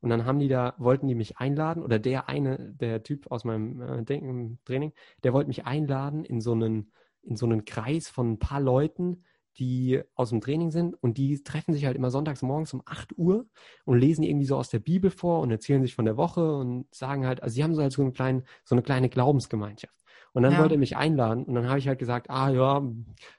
Und 0.00 0.10
dann 0.10 0.24
haben 0.24 0.38
die 0.38 0.48
da, 0.48 0.74
wollten 0.78 1.08
die 1.08 1.14
mich 1.14 1.38
einladen, 1.38 1.82
oder 1.82 1.98
der 1.98 2.28
eine, 2.28 2.74
der 2.80 3.02
Typ 3.02 3.30
aus 3.30 3.44
meinem 3.44 3.80
äh, 3.80 4.04
Training, 4.04 4.92
der 5.24 5.32
wollte 5.32 5.48
mich 5.48 5.64
einladen 5.64 6.24
in 6.24 6.40
so 6.40 6.52
einen, 6.52 6.92
in 7.22 7.36
so 7.36 7.46
einen 7.46 7.64
Kreis 7.64 8.08
von 8.08 8.32
ein 8.32 8.38
paar 8.38 8.60
Leuten, 8.60 9.24
die 9.58 10.00
aus 10.14 10.30
dem 10.30 10.40
Training 10.40 10.70
sind 10.70 10.94
und 11.02 11.18
die 11.18 11.42
treffen 11.42 11.74
sich 11.74 11.84
halt 11.84 11.96
immer 11.96 12.10
sonntags 12.10 12.42
morgens 12.42 12.72
um 12.72 12.82
8 12.84 13.18
Uhr 13.18 13.46
und 13.84 13.98
lesen 13.98 14.22
irgendwie 14.22 14.46
so 14.46 14.56
aus 14.56 14.70
der 14.70 14.78
Bibel 14.78 15.10
vor 15.10 15.40
und 15.40 15.50
erzählen 15.50 15.82
sich 15.82 15.94
von 15.94 16.04
der 16.04 16.16
Woche 16.16 16.56
und 16.56 16.86
sagen 16.94 17.26
halt, 17.26 17.42
also 17.42 17.54
sie 17.54 17.64
haben 17.64 17.74
so 17.74 17.82
halt 17.82 17.92
so, 17.92 18.02
einen 18.02 18.12
kleinen, 18.12 18.44
so 18.64 18.76
eine 18.76 18.82
kleine 18.82 19.08
Glaubensgemeinschaft. 19.08 19.94
Und 20.32 20.44
dann 20.44 20.52
ja. 20.52 20.60
wollte 20.60 20.74
er 20.74 20.78
mich 20.78 20.96
einladen 20.96 21.44
und 21.44 21.54
dann 21.54 21.68
habe 21.68 21.80
ich 21.80 21.88
halt 21.88 21.98
gesagt, 21.98 22.30
ah 22.30 22.50
ja, 22.50 22.82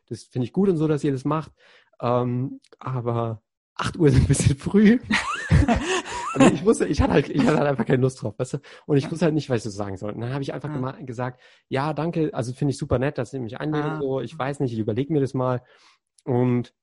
das 0.08 0.24
finde 0.24 0.46
ich 0.46 0.54
gut 0.54 0.68
und 0.68 0.76
so, 0.76 0.88
dass 0.88 1.04
ihr 1.04 1.14
das 1.14 1.24
macht, 1.24 1.54
ähm, 2.02 2.60
aber 2.80 3.42
8 3.76 3.98
Uhr 3.98 4.08
ist 4.08 4.16
ein 4.16 4.28
bisschen 4.28 4.58
früh. 4.58 5.00
also 6.40 6.54
ich 6.54 6.66
wusste, 6.66 6.86
ich 6.86 7.02
hatte 7.02 7.14
halt, 7.14 7.30
ich 7.30 7.46
hatte 7.46 7.58
halt 7.58 7.68
einfach 7.68 7.86
keine 7.86 8.02
Lust 8.02 8.22
drauf, 8.22 8.34
weißt 8.38 8.54
du? 8.54 8.58
Und 8.86 8.98
ich 8.98 9.10
wusste 9.12 9.26
halt 9.26 9.36
nicht, 9.36 9.50
was 9.50 9.58
ich 9.58 9.64
so 9.64 9.70
sagen 9.70 9.98
soll. 9.98 10.14
Und 10.14 10.22
dann 10.22 10.34
habe 10.34 10.42
ich 10.42 10.54
einfach 10.54 10.70
ja. 10.70 10.92
gesagt, 11.04 11.42
ja, 11.68 11.94
danke, 11.94 12.32
also 12.34 12.54
finde 12.54 12.72
ich 12.72 12.78
super 12.78 13.00
nett, 13.00 13.18
dass 13.18 13.34
ihr 13.34 13.40
mich 13.40 13.60
einladen, 13.60 13.92
ah. 13.92 14.00
so, 14.00 14.22
ich 14.22 14.38
weiß 14.38 14.60
nicht, 14.60 14.74
ich 14.74 14.80
überlege 14.80 15.14
mir 15.14 15.22
das 15.22 15.34
mal. 15.34 15.62
Und 16.24 16.74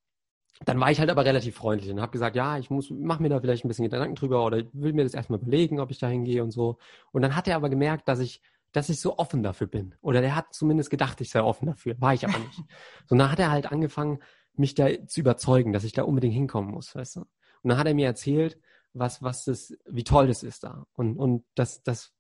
dann 0.65 0.81
war 0.81 0.91
ich 0.91 1.01
halt 1.01 1.11
aber 1.11 1.25
relativ 1.25 1.57
freundlich 1.57 1.91
und 1.91 2.01
habe 2.01 2.13
gesagt, 2.13 2.35
ja, 2.35 2.59
ich 2.59 2.71
muss, 2.71 2.91
mach 2.91 3.21
mir 3.21 3.29
da 3.29 3.41
vielleicht 3.41 3.65
ein 3.65 3.69
bisschen 3.69 3.89
Gedanken 3.89 4.15
drüber 4.15 4.45
oder 4.45 4.59
ich 4.59 4.69
will 4.73 4.95
mir 4.95 5.05
das 5.05 5.15
erstmal 5.15 5.39
überlegen, 5.39 5.81
ob 5.81 5.91
ich 5.91 5.99
da 5.99 6.09
hingehe 6.09 6.43
und 6.43 6.51
so. 6.51 6.79
Und 7.13 7.23
dann 7.23 7.37
hat 7.37 7.47
er 7.47 7.57
aber 7.57 7.69
gemerkt, 7.69 8.09
dass 8.09 8.21
ich, 8.21 8.41
dass 8.73 8.89
ich 8.89 9.01
so 9.01 9.19
offen 9.19 9.43
dafür 9.43 9.67
bin. 9.67 9.95
Oder 10.01 10.23
der 10.23 10.35
hat 10.35 10.55
zumindest 10.55 10.91
gedacht, 10.91 11.21
ich 11.21 11.31
sei 11.31 11.43
offen 11.43 11.67
dafür. 11.67 12.01
War 12.01 12.15
ich 12.15 12.27
aber 12.27 12.39
nicht. 12.39 12.57
so, 12.57 13.13
und 13.15 13.19
dann 13.19 13.31
hat 13.31 13.39
er 13.39 13.51
halt 13.51 13.71
angefangen, 13.71 14.21
mich 14.55 14.75
da 14.75 14.89
zu 15.07 15.21
überzeugen, 15.21 15.73
dass 15.73 15.85
ich 15.85 15.93
da 15.93 16.03
unbedingt 16.03 16.35
hinkommen 16.35 16.71
muss, 16.71 16.95
weißt 16.95 17.17
du? 17.17 17.21
Und 17.21 17.71
dann 17.71 17.79
hat 17.79 17.87
er 17.87 17.95
mir 17.95 18.07
erzählt, 18.07 18.59
was, 18.99 19.23
was 19.23 19.45
das, 19.45 19.77
wie 19.87 20.05
toll 20.05 20.27
das 20.27 20.43
ist 20.43 20.65
da 20.65 20.87
und, 20.93 21.17
und 21.17 21.45
dass, 21.55 21.83
dass, 21.83 22.15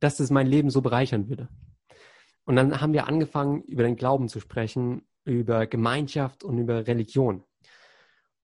dass 0.00 0.16
das 0.16 0.30
mein 0.30 0.46
Leben 0.46 0.70
so 0.70 0.82
bereichern 0.82 1.28
würde. 1.28 1.48
Und 2.44 2.56
dann 2.56 2.80
haben 2.80 2.92
wir 2.92 3.06
angefangen, 3.06 3.62
über 3.62 3.84
den 3.84 3.96
Glauben 3.96 4.28
zu 4.28 4.40
sprechen, 4.40 5.06
über 5.24 5.66
Gemeinschaft 5.66 6.42
und 6.42 6.58
über 6.58 6.86
Religion. 6.86 7.44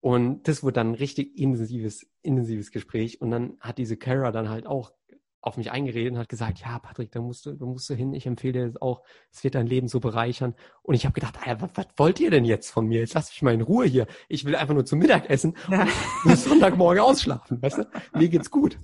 Und 0.00 0.46
das 0.46 0.62
wurde 0.62 0.74
dann 0.74 0.92
ein 0.92 0.94
richtig 0.94 1.38
intensives, 1.38 2.06
intensives 2.22 2.70
Gespräch. 2.70 3.20
Und 3.20 3.30
dann 3.30 3.56
hat 3.60 3.78
diese 3.78 3.96
Kara 3.96 4.30
dann 4.30 4.48
halt 4.48 4.66
auch 4.66 4.92
auf 5.40 5.56
mich 5.56 5.70
eingeredet 5.70 6.12
und 6.12 6.18
hat 6.18 6.28
gesagt, 6.28 6.60
ja, 6.60 6.78
Patrick, 6.78 7.12
da 7.12 7.20
musst 7.20 7.46
du, 7.46 7.52
da 7.52 7.64
musst 7.64 7.88
du 7.88 7.94
hin, 7.94 8.12
ich 8.12 8.26
empfehle 8.26 8.52
dir 8.52 8.66
das 8.66 8.82
auch, 8.82 9.02
es 9.30 9.44
wird 9.44 9.54
dein 9.54 9.66
Leben 9.66 9.88
so 9.88 10.00
bereichern. 10.00 10.54
Und 10.82 10.94
ich 10.94 11.04
habe 11.04 11.14
gedacht, 11.14 11.36
ah, 11.44 11.56
was, 11.60 11.70
was, 11.74 11.86
wollt 11.96 12.18
ihr 12.20 12.30
denn 12.30 12.44
jetzt 12.44 12.70
von 12.70 12.86
mir? 12.86 13.00
Jetzt 13.00 13.14
lass 13.14 13.30
mich 13.30 13.42
mal 13.42 13.54
in 13.54 13.60
Ruhe 13.60 13.86
hier. 13.86 14.06
Ich 14.28 14.44
will 14.44 14.56
einfach 14.56 14.74
nur 14.74 14.84
zum 14.84 14.98
Mittagessen 14.98 15.56
und 16.24 16.36
Sonntagmorgen 16.36 17.02
ausschlafen, 17.02 17.62
weißt 17.62 17.78
du? 17.78 17.90
Mir 18.14 18.28
geht's 18.28 18.50
gut. 18.50 18.78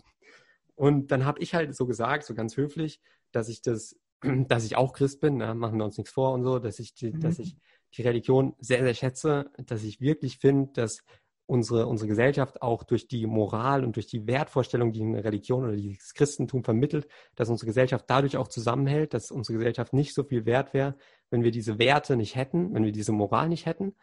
Und 0.76 1.10
dann 1.10 1.24
habe 1.24 1.40
ich 1.40 1.54
halt 1.54 1.74
so 1.74 1.86
gesagt, 1.86 2.24
so 2.24 2.34
ganz 2.34 2.56
höflich, 2.56 3.00
dass 3.32 3.48
ich 3.48 3.62
das, 3.62 3.96
dass 4.22 4.64
ich 4.64 4.76
auch 4.76 4.92
Christ 4.92 5.20
bin, 5.20 5.40
da 5.40 5.54
machen 5.54 5.78
wir 5.78 5.84
uns 5.84 5.98
nichts 5.98 6.12
vor 6.12 6.32
und 6.32 6.44
so, 6.44 6.58
dass 6.58 6.78
ich, 6.78 6.94
die, 6.94 7.12
mhm. 7.12 7.20
dass 7.20 7.38
ich 7.38 7.56
die 7.96 8.02
Religion 8.02 8.54
sehr, 8.58 8.82
sehr 8.82 8.94
schätze, 8.94 9.50
dass 9.58 9.82
ich 9.82 10.00
wirklich 10.00 10.38
finde, 10.38 10.72
dass 10.72 11.04
unsere, 11.46 11.86
unsere 11.86 12.08
Gesellschaft 12.08 12.62
auch 12.62 12.84
durch 12.84 13.06
die 13.06 13.26
Moral 13.26 13.84
und 13.84 13.96
durch 13.96 14.06
die 14.06 14.26
Wertvorstellung, 14.26 14.92
die 14.92 15.02
eine 15.02 15.24
Religion 15.24 15.64
oder 15.64 15.76
das 15.76 16.14
Christentum 16.14 16.64
vermittelt, 16.64 17.06
dass 17.34 17.48
unsere 17.48 17.66
Gesellschaft 17.66 18.06
dadurch 18.08 18.36
auch 18.36 18.48
zusammenhält, 18.48 19.14
dass 19.14 19.30
unsere 19.30 19.58
Gesellschaft 19.58 19.92
nicht 19.92 20.14
so 20.14 20.24
viel 20.24 20.46
wert 20.46 20.72
wäre, 20.72 20.96
wenn 21.30 21.42
wir 21.42 21.50
diese 21.50 21.78
Werte 21.78 22.16
nicht 22.16 22.36
hätten, 22.36 22.72
wenn 22.74 22.84
wir 22.84 22.92
diese 22.92 23.12
Moral 23.12 23.48
nicht 23.48 23.66
hätten. 23.66 23.94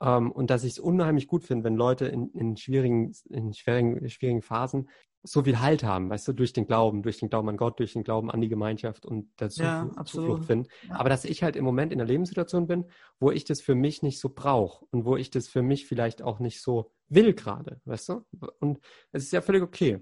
Ähm, 0.00 0.30
und 0.30 0.50
dass 0.50 0.64
ich 0.64 0.72
es 0.72 0.78
unheimlich 0.78 1.26
gut 1.26 1.44
finde, 1.44 1.64
wenn 1.64 1.76
Leute 1.76 2.06
in, 2.06 2.30
in, 2.32 2.56
schwierigen, 2.56 3.12
in 3.30 3.52
schwierigen, 3.52 4.08
schwierigen 4.08 4.42
Phasen 4.42 4.88
so 5.26 5.42
viel 5.42 5.60
Halt 5.60 5.82
haben, 5.82 6.08
weißt 6.08 6.28
du, 6.28 6.32
durch 6.32 6.52
den 6.52 6.66
Glauben, 6.66 7.02
durch 7.02 7.18
den 7.18 7.28
Glauben 7.28 7.48
an 7.48 7.56
Gott, 7.56 7.78
durch 7.78 7.92
den 7.92 8.04
Glauben 8.04 8.30
an 8.30 8.40
die 8.40 8.48
Gemeinschaft 8.48 9.04
und 9.04 9.28
dazu 9.36 9.62
ja, 9.62 9.90
Zuflucht 10.04 10.44
finden. 10.44 10.68
Ja. 10.88 11.00
Aber 11.00 11.08
dass 11.08 11.24
ich 11.24 11.42
halt 11.42 11.56
im 11.56 11.64
Moment 11.64 11.92
in 11.92 12.00
einer 12.00 12.08
Lebenssituation 12.08 12.66
bin, 12.66 12.86
wo 13.18 13.30
ich 13.30 13.44
das 13.44 13.60
für 13.60 13.74
mich 13.74 14.02
nicht 14.02 14.20
so 14.20 14.30
brauche 14.30 14.84
und 14.90 15.04
wo 15.04 15.16
ich 15.16 15.30
das 15.30 15.48
für 15.48 15.62
mich 15.62 15.86
vielleicht 15.86 16.22
auch 16.22 16.38
nicht 16.38 16.62
so 16.62 16.92
will 17.08 17.34
gerade, 17.34 17.80
weißt 17.84 18.08
du? 18.08 18.24
Und 18.60 18.80
es 19.12 19.24
ist 19.24 19.32
ja 19.32 19.40
völlig 19.40 19.62
okay. 19.62 20.00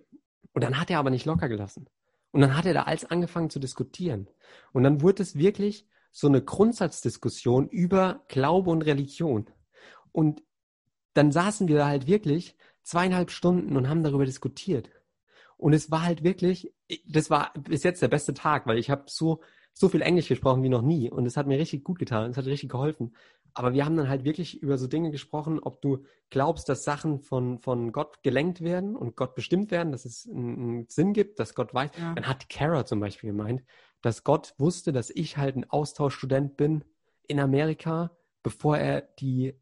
Und 0.53 0.63
dann 0.63 0.79
hat 0.79 0.91
er 0.91 0.99
aber 0.99 1.11
nicht 1.11 1.27
locker 1.27 1.49
gelassen. 1.49 1.89
Und 2.33 2.41
dann 2.41 2.57
hat 2.57 2.67
er 2.67 2.75
da 2.75 2.83
als 2.83 3.05
angefangen 3.05 3.51
zu 3.51 3.59
diskutieren. 3.59 4.29
Und 4.73 4.83
dann 4.83 5.01
wurde 5.01 5.23
es 5.23 5.37
wirklich 5.37 5.87
so 6.11 6.27
eine 6.27 6.43
Grundsatzdiskussion 6.43 7.69
über 7.69 8.25
Glaube 8.29 8.71
und 8.71 8.83
Religion. 8.83 9.47
Und 10.13 10.43
dann 11.15 11.33
saßen 11.33 11.69
wir 11.69 11.77
da 11.77 11.87
halt 11.87 12.07
wirklich 12.07 12.57
zweieinhalb 12.83 13.31
Stunden 13.31 13.77
und 13.77 13.89
haben 13.89 14.03
darüber 14.03 14.25
diskutiert. 14.25 14.91
Und 15.57 15.73
es 15.73 15.91
war 15.91 16.03
halt 16.03 16.25
wirklich, 16.25 16.73
das 17.09 17.31
war 17.31 17.53
bis 17.59 17.83
jetzt 17.83 18.03
der 18.03 18.09
beste 18.09 18.35
Tag, 18.35 18.67
weil 18.67 18.79
ich 18.79 18.91
habe 18.91 19.05
so, 19.07 19.41
so 19.73 19.89
viel 19.89 20.03
Englisch 20.03 20.29
gesprochen 20.29 20.63
wie 20.63 20.69
noch 20.69 20.83
nie. 20.83 21.11
Und 21.11 21.27
es 21.27 21.37
hat 21.37 21.47
mir 21.47 21.59
richtig 21.59 21.85
gut 21.85 21.99
getan. 21.99 22.31
Es 22.31 22.37
hat 22.37 22.47
richtig 22.47 22.71
geholfen. 22.71 23.15
Aber 23.55 23.73
wir 23.73 23.85
haben 23.85 23.97
dann 23.97 24.09
halt 24.09 24.25
wirklich 24.25 24.61
über 24.63 24.79
so 24.79 24.89
Dinge 24.89 25.13
gesprochen, 25.13 25.61
ob 25.61 25.81
du 25.81 26.05
glaubst, 26.31 26.69
dass 26.69 26.83
Sachen 26.83 27.21
von, 27.21 27.61
von 27.61 27.93
Gott 27.93 28.23
gelenkt 28.25 28.63
werden 28.63 28.97
und 28.97 29.17
Gott 29.17 29.37
bestimmt 29.37 29.71
werden, 29.71 29.93
dass 29.93 30.05
es 30.05 30.29
einen, 30.29 30.87
Sinn 30.89 31.13
gibt, 31.13 31.39
dass 31.39 31.55
Gott 31.55 31.73
weiß. 31.73 31.91
Ja. 31.97 32.15
Dann 32.15 32.27
hat 32.27 32.49
Kara 32.49 32.85
zum 32.85 32.99
Beispiel 32.99 33.31
gemeint, 33.31 33.63
dass 34.03 34.25
Gott 34.25 34.55
wusste, 34.59 34.93
dass 34.93 35.11
ich 35.11 35.37
halt 35.37 35.57
ein 35.57 35.71
Austauschstudent 35.71 36.57
bin 36.57 36.85
in 37.29 37.39
Amerika, 37.39 38.11
bevor 38.43 38.77
er 38.77 39.03
die 39.03 39.55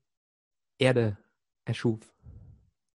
Erde 0.79 1.19
erschuf. 1.67 2.01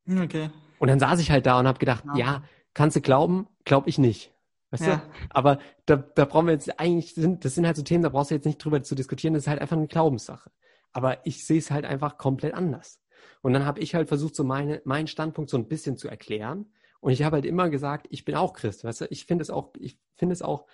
Okay. 0.09 0.51
Und 0.79 0.89
dann 0.89 0.99
saß 0.99 1.21
ich 1.21 1.31
halt 1.31 1.47
da 1.47 1.61
und 1.61 1.67
habe 1.67 1.79
gedacht, 1.79 2.05
ja. 2.15 2.17
ja, 2.17 2.45
Kannst 2.77 2.95
du 2.95 3.01
glauben? 3.01 3.47
Glaub 3.65 3.87
ich 3.87 3.97
nicht. 3.97 4.35
Weißt 4.71 4.85
ja. 4.85 4.97
du? 4.97 5.03
Aber 5.31 5.59
da, 5.87 5.97
da 5.97 6.27
brauchen 6.27 6.45
wir 6.45 6.53
jetzt 6.53 6.79
eigentlich, 6.79 7.15
das 7.15 7.55
sind 7.55 7.65
halt 7.65 7.75
so 7.75 7.83
Themen, 7.83 8.03
da 8.03 8.11
brauchst 8.11 8.31
du 8.31 8.35
jetzt 8.35 8.45
nicht 8.45 8.63
drüber 8.63 8.83
zu 8.83 8.95
diskutieren, 8.95 9.33
das 9.33 9.45
ist 9.45 9.49
halt 9.49 9.63
einfach 9.63 9.79
eine 9.79 9.87
Glaubenssache. 9.87 10.51
aber 10.93 11.27
ich 11.27 11.47
sehe 11.47 11.59
es 11.59 11.71
halt 11.71 11.87
einfach 11.87 12.19
komplett 12.19 12.53
anders. 12.53 13.01
Und 13.41 13.55
dann 13.55 13.65
habe 13.65 13.81
ich 13.81 13.95
halt 13.95 14.09
versucht, 14.09 14.35
so 14.35 14.45
meine, 14.45 14.83
meinen 14.85 15.07
Standpunkt 15.07 15.49
so 15.49 15.57
ein 15.57 15.69
bisschen 15.69 15.97
zu 15.97 16.07
erklären. 16.07 16.67
Und 17.01 17.13
ich 17.13 17.23
habe 17.23 17.37
halt 17.37 17.47
immer 17.47 17.71
gesagt, 17.71 18.09
ich 18.11 18.27
bin 18.27 18.35
auch 18.35 18.53
Christ, 18.53 18.85
weißt 18.85 19.01
du, 19.01 19.07
ich 19.09 19.25
finde 19.25 19.41
es 19.41 19.49
auch, 19.49 19.73
ich 19.79 19.99
finde 20.17 20.35
es 20.35 20.43
auch 20.43 20.67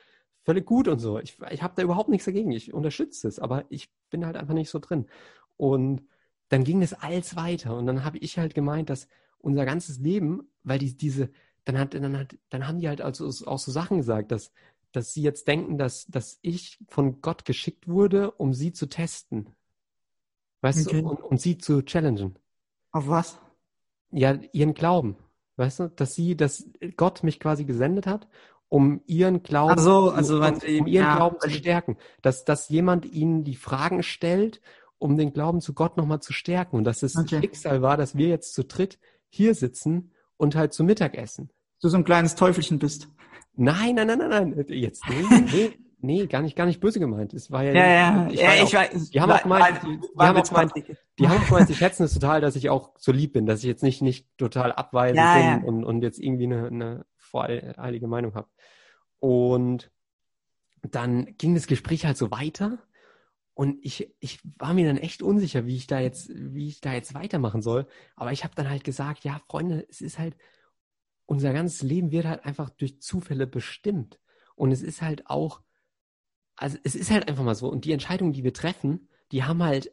völlig 0.44 0.66
gut 0.66 0.88
und 0.88 0.98
so. 0.98 1.20
Ich, 1.20 1.38
ich 1.52 1.62
habe 1.62 1.74
da 1.76 1.82
überhaupt 1.82 2.08
nichts 2.08 2.24
dagegen. 2.24 2.50
Ich 2.50 2.74
unterstütze 2.74 3.28
es, 3.28 3.38
aber 3.38 3.64
ich 3.68 3.92
bin 4.10 4.26
halt 4.26 4.36
einfach 4.36 4.54
nicht 4.54 4.70
so 4.70 4.80
drin. 4.80 5.06
Und 5.56 6.02
dann 6.48 6.64
ging 6.64 6.82
es 6.82 6.94
als 6.94 7.36
weiter. 7.36 7.76
Und 7.76 7.86
dann 7.86 8.04
habe 8.04 8.18
ich 8.18 8.38
halt 8.38 8.56
gemeint, 8.56 8.90
dass 8.90 9.06
unser 9.38 9.64
ganzes 9.64 10.00
Leben, 10.00 10.50
weil 10.64 10.80
die, 10.80 10.96
diese, 10.96 11.30
dann 11.64 11.78
hat, 11.78 11.94
dann 11.94 12.18
hat, 12.18 12.36
dann 12.50 12.66
haben 12.66 12.80
die 12.80 12.88
halt 12.88 13.00
also 13.00 13.26
auch 13.46 13.58
so 13.58 13.70
Sachen 13.70 13.98
gesagt, 13.98 14.32
dass, 14.32 14.52
dass 14.90 15.12
sie 15.12 15.22
jetzt 15.22 15.46
denken, 15.48 15.78
dass, 15.78 16.06
dass 16.06 16.38
ich 16.42 16.78
von 16.88 17.20
Gott 17.20 17.44
geschickt 17.44 17.88
wurde, 17.88 18.32
um 18.32 18.52
sie 18.52 18.72
zu 18.72 18.86
testen. 18.86 19.50
Weißt 20.60 20.86
okay. 20.86 21.02
du, 21.02 21.08
und, 21.08 21.22
um 21.22 21.38
sie 21.38 21.58
zu 21.58 21.82
challengen. 21.82 22.38
Auf 22.90 23.08
was? 23.08 23.38
Ja, 24.10 24.38
ihren 24.52 24.74
Glauben. 24.74 25.16
Weißt 25.56 25.80
du, 25.80 25.88
dass 25.88 26.14
sie, 26.14 26.36
dass 26.36 26.66
Gott 26.96 27.22
mich 27.22 27.40
quasi 27.40 27.64
gesendet 27.64 28.06
hat, 28.06 28.28
um 28.68 29.02
ihren 29.06 29.42
Glauben, 29.42 29.80
so, 29.80 30.10
also, 30.10 30.36
um, 30.36 30.54
um, 30.54 30.60
ihren 30.62 30.86
ja, 30.86 31.16
Glauben 31.16 31.40
zu 31.40 31.50
stärken. 31.50 31.96
Dass, 32.22 32.44
dass 32.44 32.68
jemand 32.68 33.04
ihnen 33.04 33.44
die 33.44 33.56
Fragen 33.56 34.02
stellt, 34.02 34.60
um 34.98 35.16
den 35.16 35.32
Glauben 35.32 35.60
zu 35.60 35.74
Gott 35.74 35.96
nochmal 35.96 36.20
zu 36.20 36.32
stärken. 36.32 36.76
Und 36.76 36.84
dass 36.84 37.02
es 37.02 37.16
okay. 37.16 37.40
Schicksal 37.40 37.82
war, 37.82 37.96
dass 37.96 38.16
wir 38.16 38.28
jetzt 38.28 38.54
zu 38.54 38.64
dritt 38.64 38.98
hier 39.28 39.54
sitzen 39.54 40.11
und 40.42 40.56
halt 40.56 40.72
zu 40.72 40.82
Mittag 40.82 41.16
essen. 41.16 41.50
Du 41.80 41.88
so 41.88 41.96
ein 41.96 42.04
kleines 42.04 42.34
Teufelchen 42.34 42.80
bist. 42.80 43.08
Nein, 43.54 43.94
nein, 43.94 44.08
nein, 44.08 44.18
nein, 44.18 44.28
nein. 44.28 44.64
Jetzt, 44.68 45.04
nee, 45.08 45.22
nee, 45.52 45.70
nee, 46.00 46.26
gar 46.26 46.42
nicht, 46.42 46.56
gar 46.56 46.66
nicht 46.66 46.80
böse 46.80 46.98
gemeint. 46.98 47.32
Es 47.32 47.52
war 47.52 47.62
ja, 47.62 47.72
ja, 47.72 47.86
ja, 47.86 48.28
ich, 48.28 48.40
ja, 48.40 48.54
ich 48.54 48.74
weiß. 48.74 49.10
Die 49.10 49.20
haben 49.20 49.30
auch 49.30 49.42
gemeint, 49.42 49.80
die, 49.84 50.00
die 50.00 50.18
haben 50.18 50.36
auch 50.36 50.48
gemeint, 50.48 50.72
die 51.18 51.28
haben 51.28 51.40
auch 51.40 51.46
gemeint, 51.46 51.68
sie 51.68 51.74
schätzen 51.74 52.02
es 52.02 52.14
total, 52.14 52.40
dass 52.40 52.56
ich 52.56 52.70
auch 52.70 52.90
so 52.98 53.12
lieb 53.12 53.34
bin, 53.34 53.46
dass 53.46 53.60
ich 53.60 53.66
jetzt 53.66 53.84
nicht, 53.84 54.02
nicht 54.02 54.26
total 54.36 54.72
abweisend 54.72 55.18
ja, 55.18 55.34
bin 55.34 55.44
ja. 55.44 55.60
Und, 55.64 55.84
und 55.84 56.02
jetzt 56.02 56.18
irgendwie 56.18 56.44
eine, 56.44 56.66
eine 56.66 57.06
voreilige 57.16 58.08
Meinung 58.08 58.34
habe. 58.34 58.48
Und 59.20 59.92
dann 60.82 61.36
ging 61.38 61.54
das 61.54 61.68
Gespräch 61.68 62.04
halt 62.04 62.16
so 62.16 62.32
weiter 62.32 62.78
und 63.54 63.78
ich, 63.82 64.14
ich 64.20 64.40
war 64.58 64.72
mir 64.72 64.86
dann 64.86 64.96
echt 64.96 65.22
unsicher, 65.22 65.66
wie 65.66 65.76
ich 65.76 65.86
da 65.86 66.00
jetzt, 66.00 66.30
wie 66.34 66.68
ich 66.68 66.80
da 66.80 66.94
jetzt 66.94 67.14
weitermachen 67.14 67.60
soll. 67.60 67.86
Aber 68.16 68.32
ich 68.32 68.44
habe 68.44 68.54
dann 68.54 68.68
halt 68.68 68.84
gesagt, 68.84 69.24
ja, 69.24 69.40
Freunde, 69.48 69.86
es 69.90 70.00
ist 70.00 70.18
halt, 70.18 70.36
unser 71.26 71.52
ganzes 71.52 71.82
Leben 71.82 72.10
wird 72.10 72.26
halt 72.26 72.44
einfach 72.44 72.70
durch 72.70 73.00
Zufälle 73.00 73.46
bestimmt. 73.46 74.18
Und 74.54 74.72
es 74.72 74.82
ist 74.82 75.02
halt 75.02 75.26
auch, 75.26 75.60
also 76.56 76.78
es 76.82 76.94
ist 76.94 77.10
halt 77.10 77.28
einfach 77.28 77.44
mal 77.44 77.54
so. 77.54 77.68
Und 77.68 77.84
die 77.84 77.92
Entscheidungen, 77.92 78.32
die 78.32 78.44
wir 78.44 78.54
treffen, 78.54 79.08
die 79.32 79.44
haben 79.44 79.62
halt 79.62 79.92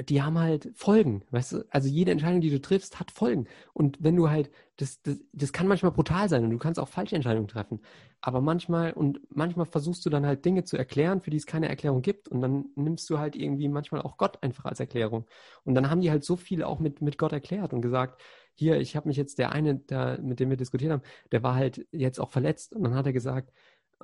die 0.00 0.22
haben 0.22 0.38
halt 0.38 0.70
Folgen, 0.74 1.22
weißt 1.30 1.52
du? 1.52 1.64
Also 1.70 1.88
jede 1.88 2.10
Entscheidung, 2.10 2.40
die 2.40 2.50
du 2.50 2.60
triffst, 2.60 2.98
hat 2.98 3.12
Folgen. 3.12 3.46
Und 3.72 3.96
wenn 4.00 4.16
du 4.16 4.28
halt, 4.28 4.50
das, 4.76 5.00
das, 5.02 5.18
das 5.32 5.52
kann 5.52 5.68
manchmal 5.68 5.92
brutal 5.92 6.28
sein 6.28 6.42
und 6.44 6.50
du 6.50 6.58
kannst 6.58 6.80
auch 6.80 6.88
falsche 6.88 7.14
Entscheidungen 7.14 7.46
treffen. 7.46 7.80
Aber 8.20 8.40
manchmal, 8.40 8.92
und 8.92 9.20
manchmal 9.28 9.66
versuchst 9.66 10.04
du 10.04 10.10
dann 10.10 10.26
halt 10.26 10.44
Dinge 10.44 10.64
zu 10.64 10.76
erklären, 10.76 11.20
für 11.20 11.30
die 11.30 11.36
es 11.36 11.46
keine 11.46 11.68
Erklärung 11.68 12.02
gibt. 12.02 12.28
Und 12.28 12.40
dann 12.40 12.66
nimmst 12.74 13.08
du 13.08 13.18
halt 13.18 13.36
irgendwie 13.36 13.68
manchmal 13.68 14.02
auch 14.02 14.16
Gott 14.16 14.42
einfach 14.42 14.64
als 14.64 14.80
Erklärung. 14.80 15.26
Und 15.64 15.74
dann 15.74 15.90
haben 15.90 16.00
die 16.00 16.10
halt 16.10 16.24
so 16.24 16.36
viel 16.36 16.64
auch 16.64 16.80
mit, 16.80 17.00
mit 17.00 17.16
Gott 17.16 17.32
erklärt 17.32 17.72
und 17.72 17.80
gesagt, 17.80 18.20
hier, 18.56 18.80
ich 18.80 18.96
habe 18.96 19.08
mich 19.08 19.16
jetzt, 19.16 19.38
der 19.38 19.52
eine, 19.52 19.76
der, 19.76 20.20
mit 20.20 20.40
dem 20.40 20.50
wir 20.50 20.56
diskutiert 20.56 20.92
haben, 20.92 21.02
der 21.32 21.42
war 21.42 21.54
halt 21.54 21.86
jetzt 21.92 22.18
auch 22.18 22.30
verletzt. 22.30 22.74
Und 22.74 22.82
dann 22.84 22.94
hat 22.94 23.06
er 23.06 23.12
gesagt, 23.12 23.52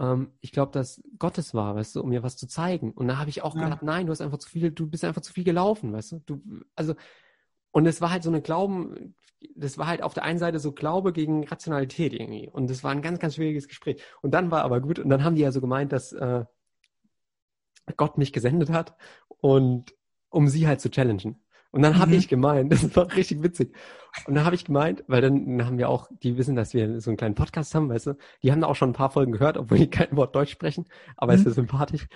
ähm, 0.00 0.32
ich 0.40 0.50
glaube, 0.50 0.72
dass 0.72 1.02
Gottes 1.18 1.54
war, 1.54 1.76
weißt 1.76 1.96
du, 1.96 2.02
um 2.02 2.08
mir 2.08 2.22
was 2.22 2.36
zu 2.36 2.48
zeigen. 2.48 2.92
Und 2.92 3.06
da 3.06 3.18
habe 3.18 3.30
ich 3.30 3.42
auch 3.42 3.54
ja. 3.54 3.64
gedacht, 3.64 3.82
nein, 3.82 4.06
du 4.06 4.12
hast 4.12 4.22
einfach 4.22 4.38
zu 4.38 4.48
viel, 4.48 4.70
du 4.70 4.88
bist 4.88 5.04
einfach 5.04 5.22
zu 5.22 5.32
viel 5.32 5.44
gelaufen, 5.44 5.92
weißt 5.92 6.12
du. 6.12 6.18
du 6.20 6.42
also, 6.74 6.94
und 7.70 7.86
es 7.86 8.00
war 8.00 8.10
halt 8.10 8.22
so 8.24 8.30
eine 8.30 8.42
Glauben, 8.42 9.14
das 9.54 9.78
war 9.78 9.86
halt 9.86 10.02
auf 10.02 10.14
der 10.14 10.24
einen 10.24 10.38
Seite 10.38 10.58
so 10.58 10.72
Glaube 10.72 11.12
gegen 11.12 11.46
Rationalität 11.46 12.12
irgendwie. 12.14 12.48
Und 12.48 12.68
das 12.68 12.82
war 12.82 12.90
ein 12.90 13.02
ganz, 13.02 13.20
ganz 13.20 13.36
schwieriges 13.36 13.68
Gespräch. 13.68 14.02
Und 14.22 14.32
dann 14.32 14.50
war 14.50 14.64
aber 14.64 14.80
gut, 14.80 14.98
und 14.98 15.10
dann 15.10 15.22
haben 15.22 15.36
die 15.36 15.42
ja 15.42 15.52
so 15.52 15.60
gemeint, 15.60 15.92
dass 15.92 16.12
äh, 16.12 16.44
Gott 17.96 18.18
mich 18.18 18.32
gesendet 18.32 18.70
hat 18.70 18.96
und 19.28 19.94
um 20.30 20.48
sie 20.48 20.66
halt 20.66 20.80
zu 20.80 20.90
challengen. 20.90 21.42
Und 21.70 21.82
dann 21.82 21.98
habe 21.98 22.12
mhm. 22.12 22.18
ich 22.18 22.28
gemeint, 22.28 22.72
das 22.72 22.94
war 22.96 23.14
richtig 23.14 23.42
witzig. 23.42 23.74
Und 24.26 24.34
dann 24.34 24.44
habe 24.44 24.54
ich 24.54 24.64
gemeint, 24.64 25.04
weil 25.06 25.20
dann 25.20 25.64
haben 25.64 25.78
wir 25.78 25.88
auch, 25.88 26.08
die 26.22 26.36
wissen, 26.36 26.56
dass 26.56 26.74
wir 26.74 27.00
so 27.00 27.10
einen 27.10 27.16
kleinen 27.16 27.34
Podcast 27.34 27.74
haben, 27.74 27.88
weißt 27.88 28.08
du, 28.08 28.16
die 28.42 28.50
haben 28.50 28.60
da 28.60 28.66
auch 28.66 28.76
schon 28.76 28.90
ein 28.90 28.94
paar 28.94 29.10
Folgen 29.10 29.32
gehört, 29.32 29.56
obwohl 29.56 29.78
die 29.78 29.90
kein 29.90 30.16
Wort 30.16 30.34
Deutsch 30.34 30.50
sprechen, 30.50 30.86
aber 31.16 31.32
mhm. 31.32 31.40
es 31.40 31.46
ist 31.46 31.54
sympathisch. 31.54 32.08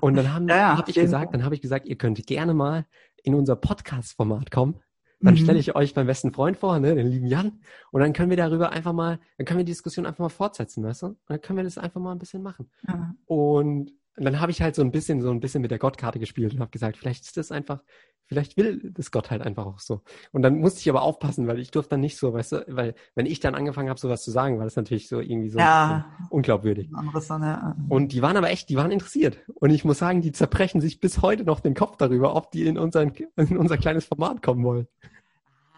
Und 0.00 0.14
dann 0.14 0.32
haben, 0.32 0.48
ja, 0.48 0.76
habe 0.76 0.90
ich 0.90 0.96
gesagt, 0.96 1.34
dann 1.34 1.44
habe 1.44 1.54
ich 1.54 1.60
gesagt, 1.60 1.86
ihr 1.86 1.96
könnt 1.96 2.24
gerne 2.26 2.54
mal 2.54 2.86
in 3.22 3.34
unser 3.34 3.56
Podcast-Format 3.56 4.50
kommen. 4.50 4.80
Dann 5.20 5.34
mhm. 5.34 5.38
stelle 5.38 5.58
ich 5.58 5.74
euch 5.74 5.96
meinen 5.96 6.06
besten 6.06 6.32
Freund 6.32 6.56
vor, 6.56 6.78
ne, 6.78 6.94
den 6.94 7.08
lieben 7.08 7.26
Jan. 7.26 7.60
Und 7.90 8.00
dann 8.00 8.12
können 8.12 8.30
wir 8.30 8.36
darüber 8.36 8.70
einfach 8.70 8.92
mal, 8.92 9.18
dann 9.36 9.46
können 9.46 9.58
wir 9.58 9.64
die 9.64 9.72
Diskussion 9.72 10.06
einfach 10.06 10.20
mal 10.20 10.28
fortsetzen, 10.28 10.84
weißt 10.84 11.02
du? 11.02 11.06
Und 11.06 11.18
dann 11.26 11.40
können 11.40 11.56
wir 11.56 11.64
das 11.64 11.76
einfach 11.76 12.00
mal 12.00 12.12
ein 12.12 12.20
bisschen 12.20 12.42
machen. 12.42 12.70
Ja. 12.86 13.14
Und 13.26 13.90
dann 14.24 14.40
habe 14.40 14.52
ich 14.52 14.62
halt 14.62 14.74
so 14.74 14.82
ein 14.82 14.90
bisschen, 14.90 15.20
so 15.22 15.30
ein 15.30 15.40
bisschen 15.40 15.62
mit 15.62 15.70
der 15.70 15.78
Gottkarte 15.78 16.18
gespielt 16.18 16.54
und 16.54 16.60
habe 16.60 16.70
gesagt, 16.70 16.96
vielleicht 16.96 17.24
ist 17.24 17.36
das 17.36 17.52
einfach 17.52 17.80
vielleicht 18.28 18.56
will 18.56 18.92
das 18.94 19.10
Gott 19.10 19.30
halt 19.30 19.42
einfach 19.42 19.66
auch 19.66 19.78
so. 19.78 20.02
Und 20.32 20.42
dann 20.42 20.58
musste 20.58 20.80
ich 20.80 20.88
aber 20.90 21.02
aufpassen, 21.02 21.48
weil 21.48 21.58
ich 21.58 21.70
durfte 21.70 21.90
dann 21.90 22.00
nicht 22.00 22.18
so, 22.18 22.32
weißt 22.34 22.52
du, 22.52 22.64
weil 22.68 22.94
wenn 23.14 23.26
ich 23.26 23.40
dann 23.40 23.54
angefangen 23.54 23.88
habe, 23.88 23.98
sowas 23.98 24.22
zu 24.22 24.30
sagen, 24.30 24.58
war 24.58 24.64
das 24.64 24.76
natürlich 24.76 25.08
so 25.08 25.18
irgendwie 25.20 25.48
so, 25.48 25.58
ja, 25.58 26.06
unglaubwürdig. 26.30 26.90
Dann, 26.92 27.42
ja. 27.42 27.74
Und 27.88 28.12
die 28.12 28.22
waren 28.22 28.36
aber 28.36 28.50
echt, 28.50 28.68
die 28.68 28.76
waren 28.76 28.90
interessiert. 28.90 29.38
Und 29.54 29.70
ich 29.70 29.84
muss 29.84 29.98
sagen, 29.98 30.20
die 30.20 30.32
zerbrechen 30.32 30.80
sich 30.80 31.00
bis 31.00 31.22
heute 31.22 31.44
noch 31.44 31.60
den 31.60 31.74
Kopf 31.74 31.96
darüber, 31.96 32.36
ob 32.36 32.50
die 32.50 32.66
in, 32.66 32.78
unseren, 32.78 33.12
in 33.36 33.56
unser 33.56 33.78
kleines 33.78 34.04
Format 34.04 34.42
kommen 34.42 34.62
wollen. 34.62 34.86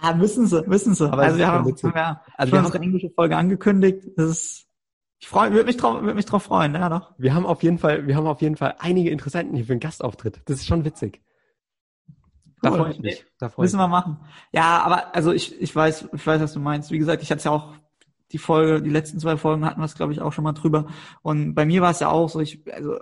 Ja, 0.02 0.14
müssen 0.14 0.46
sie, 0.46 0.62
müssen 0.66 0.94
sie. 0.94 1.10
Aber 1.10 1.22
also 1.22 1.38
wir 1.38 1.46
haben, 1.46 1.64
haben 1.64 1.92
ja 1.94 2.22
also 2.36 2.52
wir 2.52 2.58
haben 2.58 2.66
unsere 2.66 2.82
englische 2.82 3.10
Folge 3.10 3.36
angekündigt. 3.36 4.08
Das 4.16 4.30
ist 4.30 4.66
ich 5.20 5.28
freue, 5.28 5.52
würde 5.52 5.66
mich 5.66 5.76
drauf, 5.76 6.00
würde 6.00 6.14
mich 6.14 6.24
drauf 6.24 6.44
freuen, 6.44 6.74
ja 6.74 6.88
doch. 6.88 7.12
Wir 7.18 7.34
haben 7.34 7.44
auf 7.44 7.62
jeden 7.62 7.78
Fall, 7.78 8.06
wir 8.06 8.16
haben 8.16 8.26
auf 8.26 8.40
jeden 8.40 8.56
Fall 8.56 8.74
einige 8.78 9.10
Interessenten 9.10 9.54
hier 9.54 9.66
für 9.66 9.72
einen 9.72 9.80
Gastauftritt. 9.80 10.40
Das 10.46 10.56
ist 10.56 10.66
schon 10.66 10.84
witzig. 10.84 11.20
Da 12.62 12.72
freue 12.72 12.92
ich 12.92 13.00
mich. 13.00 13.24
Da 13.38 13.50
freu 13.50 13.62
Müssen 13.62 13.78
wir 13.78 13.88
machen. 13.88 14.18
Ja, 14.52 14.82
aber 14.82 15.14
also 15.14 15.32
ich, 15.32 15.60
ich 15.60 15.74
weiß, 15.76 16.08
ich 16.12 16.26
weiß, 16.26 16.40
was 16.40 16.54
du 16.54 16.60
meinst. 16.60 16.90
Wie 16.90 16.98
gesagt, 16.98 17.22
ich 17.22 17.30
hatte 17.30 17.44
ja 17.44 17.50
auch 17.50 17.74
die 18.32 18.38
Folge, 18.38 18.82
die 18.82 18.90
letzten 18.90 19.18
zwei 19.18 19.36
Folgen 19.36 19.64
hatten 19.64 19.80
wir 19.80 19.84
es, 19.84 19.94
glaube 19.94 20.12
ich, 20.12 20.22
auch 20.22 20.32
schon 20.32 20.44
mal 20.44 20.52
drüber. 20.52 20.86
Und 21.22 21.54
bei 21.54 21.66
mir 21.66 21.82
war 21.82 21.90
es 21.90 22.00
ja 22.00 22.08
auch 22.08 22.28
so, 22.28 22.40
ich, 22.40 22.62
also, 22.72 22.98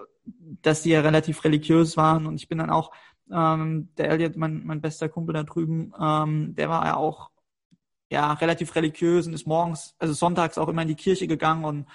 dass 0.62 0.82
die 0.82 0.90
ja 0.90 1.00
relativ 1.00 1.44
religiös 1.44 1.96
waren 1.96 2.26
und 2.26 2.36
ich 2.36 2.48
bin 2.48 2.58
dann 2.58 2.70
auch, 2.70 2.92
ähm, 3.30 3.90
der 3.96 4.10
Elliot, 4.10 4.36
mein, 4.36 4.64
mein 4.64 4.80
bester 4.80 5.08
Kumpel 5.08 5.34
da 5.34 5.42
drüben, 5.44 5.92
ähm, 6.00 6.54
der 6.56 6.68
war 6.68 6.84
ja 6.86 6.96
auch 6.96 7.30
ja 8.10 8.32
relativ 8.34 8.74
religiös 8.74 9.26
und 9.26 9.34
ist 9.34 9.46
morgens, 9.46 9.94
also 9.98 10.14
sonntags 10.14 10.58
auch 10.58 10.68
immer 10.68 10.82
in 10.82 10.88
die 10.88 10.94
Kirche 10.94 11.26
gegangen. 11.26 11.64
Und 11.64 11.86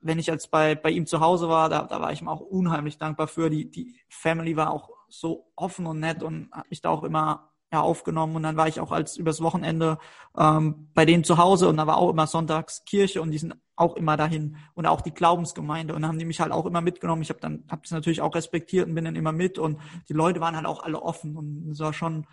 wenn 0.00 0.18
ich 0.18 0.30
als 0.30 0.48
bei, 0.48 0.74
bei 0.74 0.90
ihm 0.90 1.06
zu 1.06 1.20
Hause 1.20 1.48
war, 1.48 1.68
da, 1.68 1.84
da 1.84 2.00
war 2.00 2.12
ich 2.12 2.20
ihm 2.20 2.28
auch 2.28 2.40
unheimlich 2.40 2.98
dankbar 2.98 3.28
für. 3.28 3.50
Die, 3.50 3.70
die 3.70 4.00
Family 4.08 4.56
war 4.56 4.70
auch 4.70 4.90
so 5.08 5.50
offen 5.56 5.86
und 5.86 6.00
nett 6.00 6.22
und 6.22 6.50
hat 6.52 6.70
mich 6.70 6.80
da 6.80 6.90
auch 6.90 7.02
immer 7.02 7.50
ja, 7.72 7.80
aufgenommen. 7.80 8.36
Und 8.36 8.42
dann 8.42 8.56
war 8.56 8.68
ich 8.68 8.80
auch 8.80 8.92
als 8.92 9.16
übers 9.16 9.40
Wochenende 9.40 9.98
ähm, 10.36 10.88
bei 10.94 11.04
denen 11.04 11.24
zu 11.24 11.38
Hause. 11.38 11.68
Und 11.68 11.76
da 11.76 11.86
war 11.86 11.98
auch 11.98 12.10
immer 12.10 12.26
sonntags 12.26 12.84
Kirche 12.84 13.22
und 13.22 13.30
die 13.30 13.38
sind 13.38 13.54
auch 13.76 13.96
immer 13.96 14.16
dahin. 14.16 14.56
Und 14.74 14.86
auch 14.86 15.00
die 15.00 15.14
Glaubensgemeinde. 15.14 15.94
Und 15.94 16.06
haben 16.06 16.18
die 16.18 16.24
mich 16.24 16.40
halt 16.40 16.52
auch 16.52 16.66
immer 16.66 16.80
mitgenommen. 16.80 17.22
Ich 17.22 17.30
habe 17.30 17.40
dann 17.40 17.64
habe 17.70 17.82
es 17.84 17.90
natürlich 17.90 18.20
auch 18.20 18.34
respektiert 18.34 18.88
und 18.88 18.94
bin 18.94 19.04
dann 19.04 19.16
immer 19.16 19.32
mit. 19.32 19.58
Und 19.58 19.78
die 20.08 20.14
Leute 20.14 20.40
waren 20.40 20.56
halt 20.56 20.66
auch 20.66 20.82
alle 20.82 21.00
offen. 21.02 21.36
Und 21.36 21.70
es 21.70 21.78
war 21.80 21.92
schon 21.92 22.26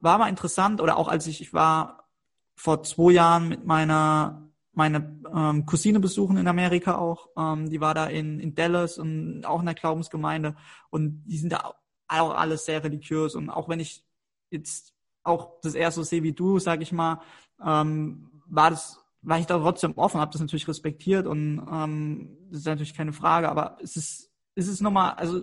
war 0.00 0.18
mal 0.18 0.28
interessant. 0.28 0.80
Oder 0.80 0.96
auch 0.96 1.08
als 1.08 1.26
ich 1.26 1.40
ich 1.40 1.52
war 1.52 2.07
vor 2.58 2.82
zwei 2.82 3.12
Jahren 3.12 3.48
mit 3.48 3.64
meiner 3.64 4.44
meine 4.72 5.20
ähm, 5.34 5.66
Cousine 5.66 5.98
besuchen 5.98 6.36
in 6.36 6.46
Amerika 6.46 6.98
auch. 6.98 7.30
Ähm, 7.36 7.68
die 7.68 7.80
war 7.80 7.94
da 7.94 8.06
in, 8.06 8.38
in 8.38 8.54
Dallas 8.54 8.96
und 8.96 9.44
auch 9.44 9.58
in 9.58 9.66
der 9.66 9.74
Glaubensgemeinde 9.74 10.54
und 10.90 11.24
die 11.24 11.36
sind 11.36 11.52
da 11.52 11.74
auch 12.06 12.34
alles 12.34 12.64
sehr 12.64 12.84
religiös. 12.84 13.34
Und 13.34 13.50
auch 13.50 13.68
wenn 13.68 13.80
ich 13.80 14.04
jetzt 14.50 14.94
auch 15.24 15.60
das 15.62 15.74
eher 15.74 15.90
so 15.90 16.04
sehe 16.04 16.22
wie 16.22 16.32
du, 16.32 16.60
sag 16.60 16.80
ich 16.80 16.92
mal, 16.92 17.20
ähm, 17.64 18.30
war 18.46 18.70
das, 18.70 19.00
war 19.20 19.40
ich 19.40 19.46
da 19.46 19.58
trotzdem 19.58 19.94
offen, 19.98 20.20
habe 20.20 20.30
das 20.30 20.40
natürlich 20.40 20.68
respektiert 20.68 21.26
und 21.26 21.66
ähm, 21.70 22.38
das 22.50 22.60
ist 22.60 22.66
natürlich 22.66 22.94
keine 22.94 23.12
Frage, 23.12 23.48
aber 23.48 23.78
es 23.82 23.96
ist, 23.96 24.30
es 24.54 24.68
ist 24.68 24.80
nochmal, 24.80 25.14
also 25.14 25.42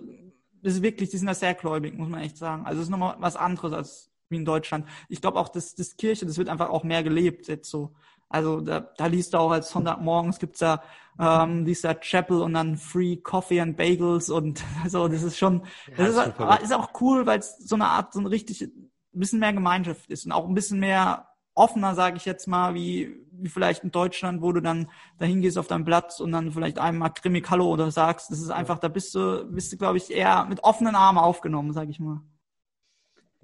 es 0.62 0.76
ist 0.76 0.82
wirklich, 0.82 1.10
die 1.10 1.18
sind 1.18 1.26
da 1.26 1.34
sehr 1.34 1.54
gläubig, 1.54 1.94
muss 1.96 2.08
man 2.08 2.22
echt 2.22 2.38
sagen. 2.38 2.64
Also 2.64 2.80
es 2.80 2.86
ist 2.86 2.90
nochmal 2.90 3.16
was 3.18 3.36
anderes 3.36 3.74
als 3.74 4.10
wie 4.28 4.36
in 4.36 4.44
Deutschland. 4.44 4.86
Ich 5.08 5.20
glaube 5.20 5.38
auch, 5.38 5.48
dass 5.48 5.74
das 5.74 5.96
Kirche, 5.96 6.26
das 6.26 6.38
wird 6.38 6.48
einfach 6.48 6.70
auch 6.70 6.84
mehr 6.84 7.02
gelebt 7.02 7.48
jetzt 7.48 7.70
so. 7.70 7.92
Also 8.28 8.60
da, 8.60 8.80
da 8.80 9.06
liest 9.06 9.34
du 9.34 9.38
auch 9.38 9.52
als 9.52 9.70
Sonntagmorgens 9.70 10.38
gibt's 10.38 10.58
da 10.58 10.82
ähm, 11.18 11.64
dieser 11.64 11.94
Chapel 11.94 12.42
und 12.42 12.54
dann 12.54 12.76
Free 12.76 13.16
Coffee 13.16 13.60
and 13.60 13.76
Bagels 13.76 14.30
und 14.30 14.62
so. 14.88 15.08
Das 15.08 15.22
ist 15.22 15.38
schon, 15.38 15.62
das 15.96 16.14
ja, 16.16 16.22
ist, 16.24 16.38
ist, 16.38 16.62
ist, 16.64 16.74
auch 16.74 16.90
cool, 17.00 17.26
weil 17.26 17.38
es 17.38 17.56
so 17.58 17.76
eine 17.76 17.86
Art, 17.86 18.12
so 18.12 18.20
ein 18.20 18.26
richtig, 18.26 18.68
bisschen 19.12 19.38
mehr 19.38 19.52
Gemeinschaft 19.52 20.10
ist 20.10 20.26
und 20.26 20.32
auch 20.32 20.46
ein 20.46 20.54
bisschen 20.54 20.80
mehr 20.80 21.28
offener, 21.54 21.94
sage 21.94 22.18
ich 22.18 22.26
jetzt 22.26 22.46
mal, 22.46 22.74
wie, 22.74 23.16
wie 23.30 23.48
vielleicht 23.48 23.82
in 23.82 23.90
Deutschland, 23.90 24.42
wo 24.42 24.52
du 24.52 24.60
dann 24.60 24.90
dahin 25.18 25.40
gehst 25.40 25.56
auf 25.56 25.66
deinen 25.68 25.86
Platz 25.86 26.20
und 26.20 26.32
dann 26.32 26.52
vielleicht 26.52 26.78
einmal 26.78 27.10
grimmig 27.10 27.48
Hallo 27.50 27.68
oder 27.70 27.90
sagst. 27.90 28.30
Das 28.30 28.40
ist 28.40 28.50
einfach, 28.50 28.78
da 28.78 28.88
bist 28.88 29.14
du, 29.14 29.46
bist 29.50 29.72
du, 29.72 29.78
glaube 29.78 29.96
ich, 29.96 30.10
eher 30.10 30.44
mit 30.44 30.64
offenen 30.64 30.94
Armen 30.94 31.18
aufgenommen, 31.18 31.72
sage 31.72 31.90
ich 31.90 31.98
mal. 31.98 32.20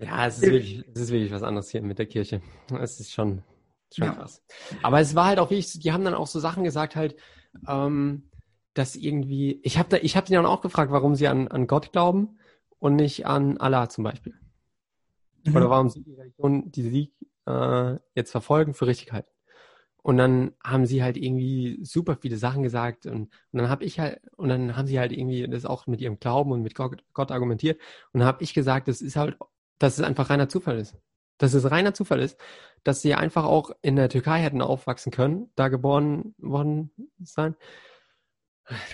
Ja, 0.02 0.26
es 0.26 0.38
ist, 0.38 0.50
wirklich, 0.50 0.84
es 0.94 1.00
ist 1.00 1.10
wirklich 1.10 1.32
was 1.32 1.42
anderes 1.42 1.70
hier 1.70 1.82
mit 1.82 1.98
der 1.98 2.06
Kirche. 2.06 2.42
Es 2.80 3.00
ist 3.00 3.12
schon, 3.12 3.42
schon 3.94 4.06
ja. 4.06 4.14
krass. 4.14 4.42
Aber 4.82 5.00
es 5.00 5.14
war 5.14 5.26
halt 5.26 5.38
auch 5.38 5.50
wirklich, 5.50 5.78
die 5.78 5.92
haben 5.92 6.04
dann 6.04 6.14
auch 6.14 6.26
so 6.26 6.40
Sachen 6.40 6.64
gesagt, 6.64 6.96
halt, 6.96 7.16
ähm, 7.68 8.30
dass 8.74 8.96
irgendwie, 8.96 9.60
ich 9.62 9.78
habe 9.78 9.88
da, 9.90 9.98
ich 9.98 10.16
habe 10.16 10.26
sie 10.26 10.34
dann 10.34 10.46
auch 10.46 10.62
gefragt, 10.62 10.90
warum 10.90 11.14
sie 11.14 11.28
an, 11.28 11.48
an 11.48 11.66
Gott 11.66 11.92
glauben 11.92 12.38
und 12.78 12.96
nicht 12.96 13.26
an 13.26 13.58
Allah 13.58 13.88
zum 13.88 14.04
Beispiel. 14.04 14.34
Mhm. 15.44 15.56
Oder 15.56 15.70
warum 15.70 15.88
sie 15.88 16.02
die 16.02 16.14
Religion, 16.14 16.70
die 16.70 16.82
sie 16.82 17.12
äh, 17.46 17.96
jetzt 18.14 18.30
verfolgen, 18.30 18.74
für 18.74 18.86
richtig 18.86 19.12
halten. 19.12 19.28
Und 20.02 20.16
dann 20.16 20.52
haben 20.64 20.84
sie 20.84 21.02
halt 21.02 21.16
irgendwie 21.16 21.78
super 21.84 22.16
viele 22.20 22.36
Sachen 22.36 22.64
gesagt 22.64 23.06
und, 23.06 23.30
und 23.52 23.58
dann 23.58 23.68
habe 23.68 23.84
ich 23.84 24.00
halt, 24.00 24.20
und 24.36 24.48
dann 24.48 24.76
haben 24.76 24.88
sie 24.88 24.98
halt 24.98 25.12
irgendwie 25.12 25.46
das 25.48 25.64
auch 25.64 25.86
mit 25.86 26.00
ihrem 26.00 26.18
Glauben 26.18 26.50
und 26.50 26.62
mit 26.62 26.74
Gott, 26.74 27.04
Gott 27.12 27.30
argumentiert. 27.30 27.80
Und 28.12 28.18
dann 28.20 28.26
habe 28.26 28.42
ich 28.42 28.52
gesagt, 28.52 28.88
das 28.88 29.00
ist 29.00 29.14
halt, 29.14 29.36
dass 29.78 29.98
es 29.98 30.04
einfach 30.04 30.30
reiner 30.30 30.48
Zufall 30.48 30.78
ist. 30.78 30.96
Dass 31.38 31.54
es 31.54 31.70
reiner 31.70 31.94
Zufall 31.94 32.20
ist, 32.20 32.38
dass 32.84 33.02
sie 33.02 33.14
einfach 33.14 33.44
auch 33.44 33.70
in 33.82 33.96
der 33.96 34.08
Türkei 34.08 34.40
hätten 34.40 34.62
aufwachsen 34.62 35.12
können, 35.12 35.50
da 35.54 35.68
geboren 35.68 36.34
worden 36.38 36.90
sein 37.22 37.56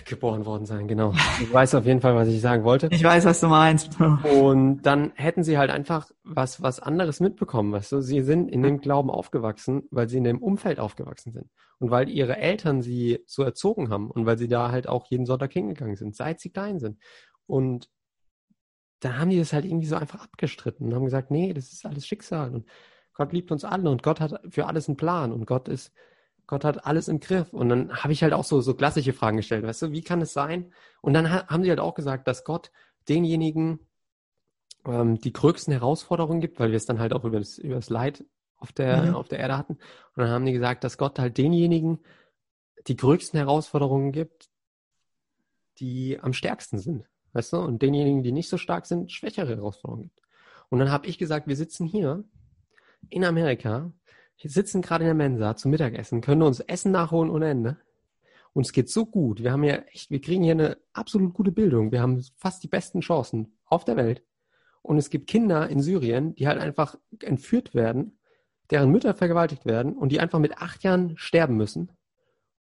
Geboren 0.05 0.45
worden 0.45 0.65
sein, 0.65 0.87
genau. 0.87 1.13
Du 1.39 1.53
weißt 1.53 1.75
auf 1.75 1.85
jeden 1.85 2.01
Fall, 2.01 2.15
was 2.15 2.27
ich 2.27 2.41
sagen 2.41 2.63
wollte. 2.63 2.89
Ich 2.91 3.03
weiß, 3.03 3.25
was 3.25 3.39
du 3.39 3.47
meinst. 3.47 3.99
Und 3.99 4.81
dann 4.81 5.11
hätten 5.15 5.43
sie 5.43 5.57
halt 5.57 5.69
einfach 5.69 6.09
was, 6.23 6.61
was 6.61 6.79
anderes 6.79 7.19
mitbekommen, 7.19 7.71
weißt 7.71 7.91
du? 7.91 8.01
Sie 8.01 8.21
sind 8.21 8.49
in 8.49 8.63
dem 8.63 8.81
Glauben 8.81 9.11
aufgewachsen, 9.11 9.83
weil 9.91 10.09
sie 10.09 10.17
in 10.17 10.23
dem 10.23 10.41
Umfeld 10.41 10.79
aufgewachsen 10.79 11.31
sind. 11.31 11.49
Und 11.77 11.91
weil 11.91 12.09
ihre 12.09 12.37
Eltern 12.37 12.81
sie 12.81 13.19
so 13.25 13.43
erzogen 13.43 13.89
haben 13.89 14.09
und 14.09 14.25
weil 14.25 14.37
sie 14.37 14.47
da 14.47 14.71
halt 14.71 14.89
auch 14.89 15.05
jeden 15.07 15.25
Sonntag 15.25 15.53
hingegangen 15.53 15.95
sind, 15.95 16.15
seit 16.15 16.39
sie 16.39 16.49
klein 16.49 16.79
sind. 16.79 16.97
Und 17.45 17.89
da 18.99 19.17
haben 19.17 19.29
die 19.29 19.39
das 19.39 19.53
halt 19.53 19.65
irgendwie 19.65 19.87
so 19.87 19.95
einfach 19.95 20.21
abgestritten 20.21 20.87
und 20.87 20.95
haben 20.95 21.05
gesagt, 21.05 21.31
nee, 21.31 21.53
das 21.53 21.71
ist 21.71 21.85
alles 21.85 22.05
Schicksal 22.05 22.53
und 22.53 22.67
Gott 23.13 23.33
liebt 23.33 23.51
uns 23.51 23.65
alle 23.65 23.89
und 23.89 24.03
Gott 24.03 24.19
hat 24.19 24.41
für 24.49 24.67
alles 24.67 24.87
einen 24.87 24.97
Plan 24.97 25.31
und 25.31 25.45
Gott 25.45 25.67
ist 25.67 25.91
Gott 26.49 26.65
hat 26.65 26.83
alles 26.87 27.07
im 27.09 27.19
Griff. 27.19 27.53
Und 27.53 27.69
dann 27.69 27.93
habe 27.95 28.11
ich 28.11 28.23
halt 28.23 28.33
auch 28.33 28.43
so, 28.43 28.59
so 28.59 28.73
klassische 28.73 29.13
Fragen 29.13 29.37
gestellt, 29.37 29.63
weißt 29.63 29.83
du, 29.83 29.91
wie 29.91 30.01
kann 30.01 30.19
es 30.19 30.33
sein? 30.33 30.73
Und 30.99 31.13
dann 31.13 31.31
haben 31.31 31.61
sie 31.61 31.69
halt 31.69 31.79
auch 31.79 31.93
gesagt, 31.93 32.27
dass 32.27 32.43
Gott 32.43 32.71
denjenigen 33.07 33.81
ähm, 34.83 35.19
die 35.19 35.31
größten 35.31 35.71
Herausforderungen 35.71 36.41
gibt, 36.41 36.59
weil 36.59 36.71
wir 36.71 36.77
es 36.77 36.87
dann 36.87 36.97
halt 36.97 37.13
auch 37.13 37.23
über 37.23 37.37
das, 37.37 37.59
über 37.59 37.75
das 37.75 37.91
Leid 37.91 38.25
auf 38.57 38.71
der, 38.71 39.03
mhm. 39.03 39.15
auf 39.15 39.27
der 39.27 39.37
Erde 39.37 39.59
hatten. 39.59 39.73
Und 39.73 40.23
dann 40.23 40.29
haben 40.29 40.45
die 40.45 40.53
gesagt, 40.53 40.83
dass 40.83 40.97
Gott 40.97 41.19
halt 41.19 41.37
denjenigen 41.37 41.99
die 42.87 42.95
größten 42.95 43.37
Herausforderungen 43.37 44.11
gibt, 44.11 44.49
die 45.77 46.19
am 46.19 46.33
stärksten 46.33 46.79
sind. 46.79 47.05
Weißt 47.33 47.53
du? 47.53 47.57
Und 47.57 47.81
denjenigen, 47.81 48.23
die 48.23 48.31
nicht 48.31 48.49
so 48.49 48.57
stark 48.57 48.85
sind, 48.85 49.11
schwächere 49.11 49.55
Herausforderungen 49.55 50.03
gibt. 50.03 50.21
Und 50.69 50.79
dann 50.79 50.91
habe 50.91 51.07
ich 51.07 51.17
gesagt, 51.17 51.47
wir 51.47 51.55
sitzen 51.55 51.85
hier 51.85 52.23
in 53.09 53.23
Amerika 53.23 53.91
sitzen 54.47 54.81
gerade 54.81 55.03
in 55.03 55.07
der 55.07 55.15
Mensa 55.15 55.55
zum 55.55 55.71
Mittagessen, 55.71 56.21
können 56.21 56.43
uns 56.43 56.61
Essen 56.61 56.91
nachholen 56.91 57.29
ohne 57.29 57.49
Ende. 57.49 57.77
Uns 58.53 58.71
geht 58.71 58.89
so 58.89 59.05
gut. 59.05 59.43
Wir 59.43 59.51
haben 59.51 59.63
ja 59.63 59.75
echt, 59.91 60.09
wir 60.09 60.21
kriegen 60.21 60.43
hier 60.43 60.53
eine 60.53 60.77
absolut 60.93 61.33
gute 61.33 61.51
Bildung. 61.51 61.91
Wir 61.91 62.01
haben 62.01 62.23
fast 62.37 62.63
die 62.63 62.67
besten 62.67 63.01
Chancen 63.01 63.57
auf 63.65 63.85
der 63.85 63.95
Welt. 63.95 64.23
Und 64.81 64.97
es 64.97 65.09
gibt 65.09 65.27
Kinder 65.27 65.69
in 65.69 65.81
Syrien, 65.81 66.35
die 66.35 66.47
halt 66.47 66.59
einfach 66.59 66.97
entführt 67.21 67.75
werden, 67.75 68.17
deren 68.71 68.89
Mütter 68.91 69.13
vergewaltigt 69.13 69.65
werden 69.65 69.95
und 69.95 70.11
die 70.11 70.19
einfach 70.19 70.39
mit 70.39 70.57
acht 70.57 70.83
Jahren 70.83 71.17
sterben 71.17 71.57
müssen. 71.57 71.91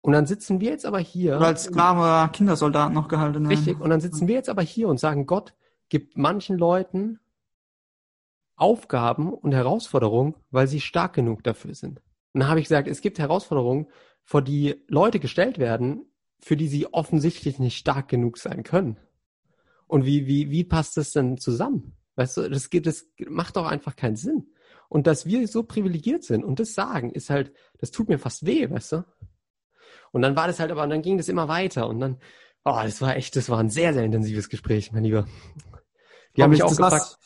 Und 0.00 0.12
dann 0.12 0.26
sitzen 0.26 0.60
wir 0.60 0.70
jetzt 0.70 0.86
aber 0.86 0.98
hier. 0.98 1.36
Oder 1.36 1.48
als 1.48 1.64
Sklave 1.64 2.30
Kindersoldaten 2.32 2.94
noch 2.94 3.08
gehalten 3.08 3.34
werden. 3.34 3.46
Richtig. 3.48 3.80
Und 3.80 3.90
dann 3.90 4.00
sitzen 4.00 4.28
wir 4.28 4.36
jetzt 4.36 4.48
aber 4.48 4.62
hier 4.62 4.88
und 4.88 5.00
sagen, 5.00 5.26
Gott 5.26 5.54
gibt 5.88 6.16
manchen 6.16 6.56
Leuten 6.56 7.18
Aufgaben 8.56 9.32
und 9.32 9.52
Herausforderungen, 9.52 10.34
weil 10.50 10.66
sie 10.66 10.80
stark 10.80 11.14
genug 11.14 11.44
dafür 11.44 11.74
sind. 11.74 12.00
Und 12.32 12.40
dann 12.40 12.48
habe 12.48 12.60
ich 12.60 12.66
gesagt, 12.66 12.88
es 12.88 13.00
gibt 13.00 13.18
Herausforderungen, 13.18 13.86
vor 14.24 14.42
die 14.42 14.84
Leute 14.88 15.20
gestellt 15.20 15.58
werden, 15.58 16.04
für 16.40 16.56
die 16.56 16.68
sie 16.68 16.92
offensichtlich 16.92 17.58
nicht 17.58 17.78
stark 17.78 18.08
genug 18.08 18.36
sein 18.38 18.62
können. 18.62 18.98
Und 19.86 20.04
wie, 20.04 20.26
wie, 20.26 20.50
wie 20.50 20.64
passt 20.64 20.96
das 20.96 21.12
denn 21.12 21.38
zusammen? 21.38 21.96
Weißt 22.16 22.36
du, 22.36 22.50
das 22.50 22.68
geht, 22.68 22.86
das 22.86 23.06
macht 23.28 23.56
doch 23.56 23.66
einfach 23.66 23.96
keinen 23.96 24.16
Sinn. 24.16 24.48
Und 24.88 25.06
dass 25.06 25.24
wir 25.24 25.46
so 25.48 25.62
privilegiert 25.62 26.24
sind 26.24 26.44
und 26.44 26.60
das 26.60 26.74
sagen, 26.74 27.10
ist 27.10 27.30
halt, 27.30 27.52
das 27.78 27.90
tut 27.90 28.08
mir 28.08 28.18
fast 28.18 28.44
weh, 28.44 28.68
weißt 28.68 28.92
du? 28.92 29.04
Und 30.12 30.22
dann 30.22 30.36
war 30.36 30.46
das 30.46 30.60
halt 30.60 30.70
aber, 30.70 30.82
und 30.82 30.90
dann 30.90 31.02
ging 31.02 31.16
das 31.16 31.28
immer 31.28 31.48
weiter 31.48 31.88
und 31.88 32.00
dann, 32.00 32.18
oh, 32.64 32.80
das 32.82 33.00
war 33.00 33.16
echt, 33.16 33.36
das 33.36 33.48
war 33.48 33.58
ein 33.58 33.70
sehr, 33.70 33.94
sehr 33.94 34.04
intensives 34.04 34.48
Gespräch, 34.48 34.92
mein 34.92 35.04
Lieber. 35.04 35.26
Die 36.36 36.42
haben 36.42 36.50
mich 36.50 36.62
auch 36.62 36.70
gefragt, 36.70 37.18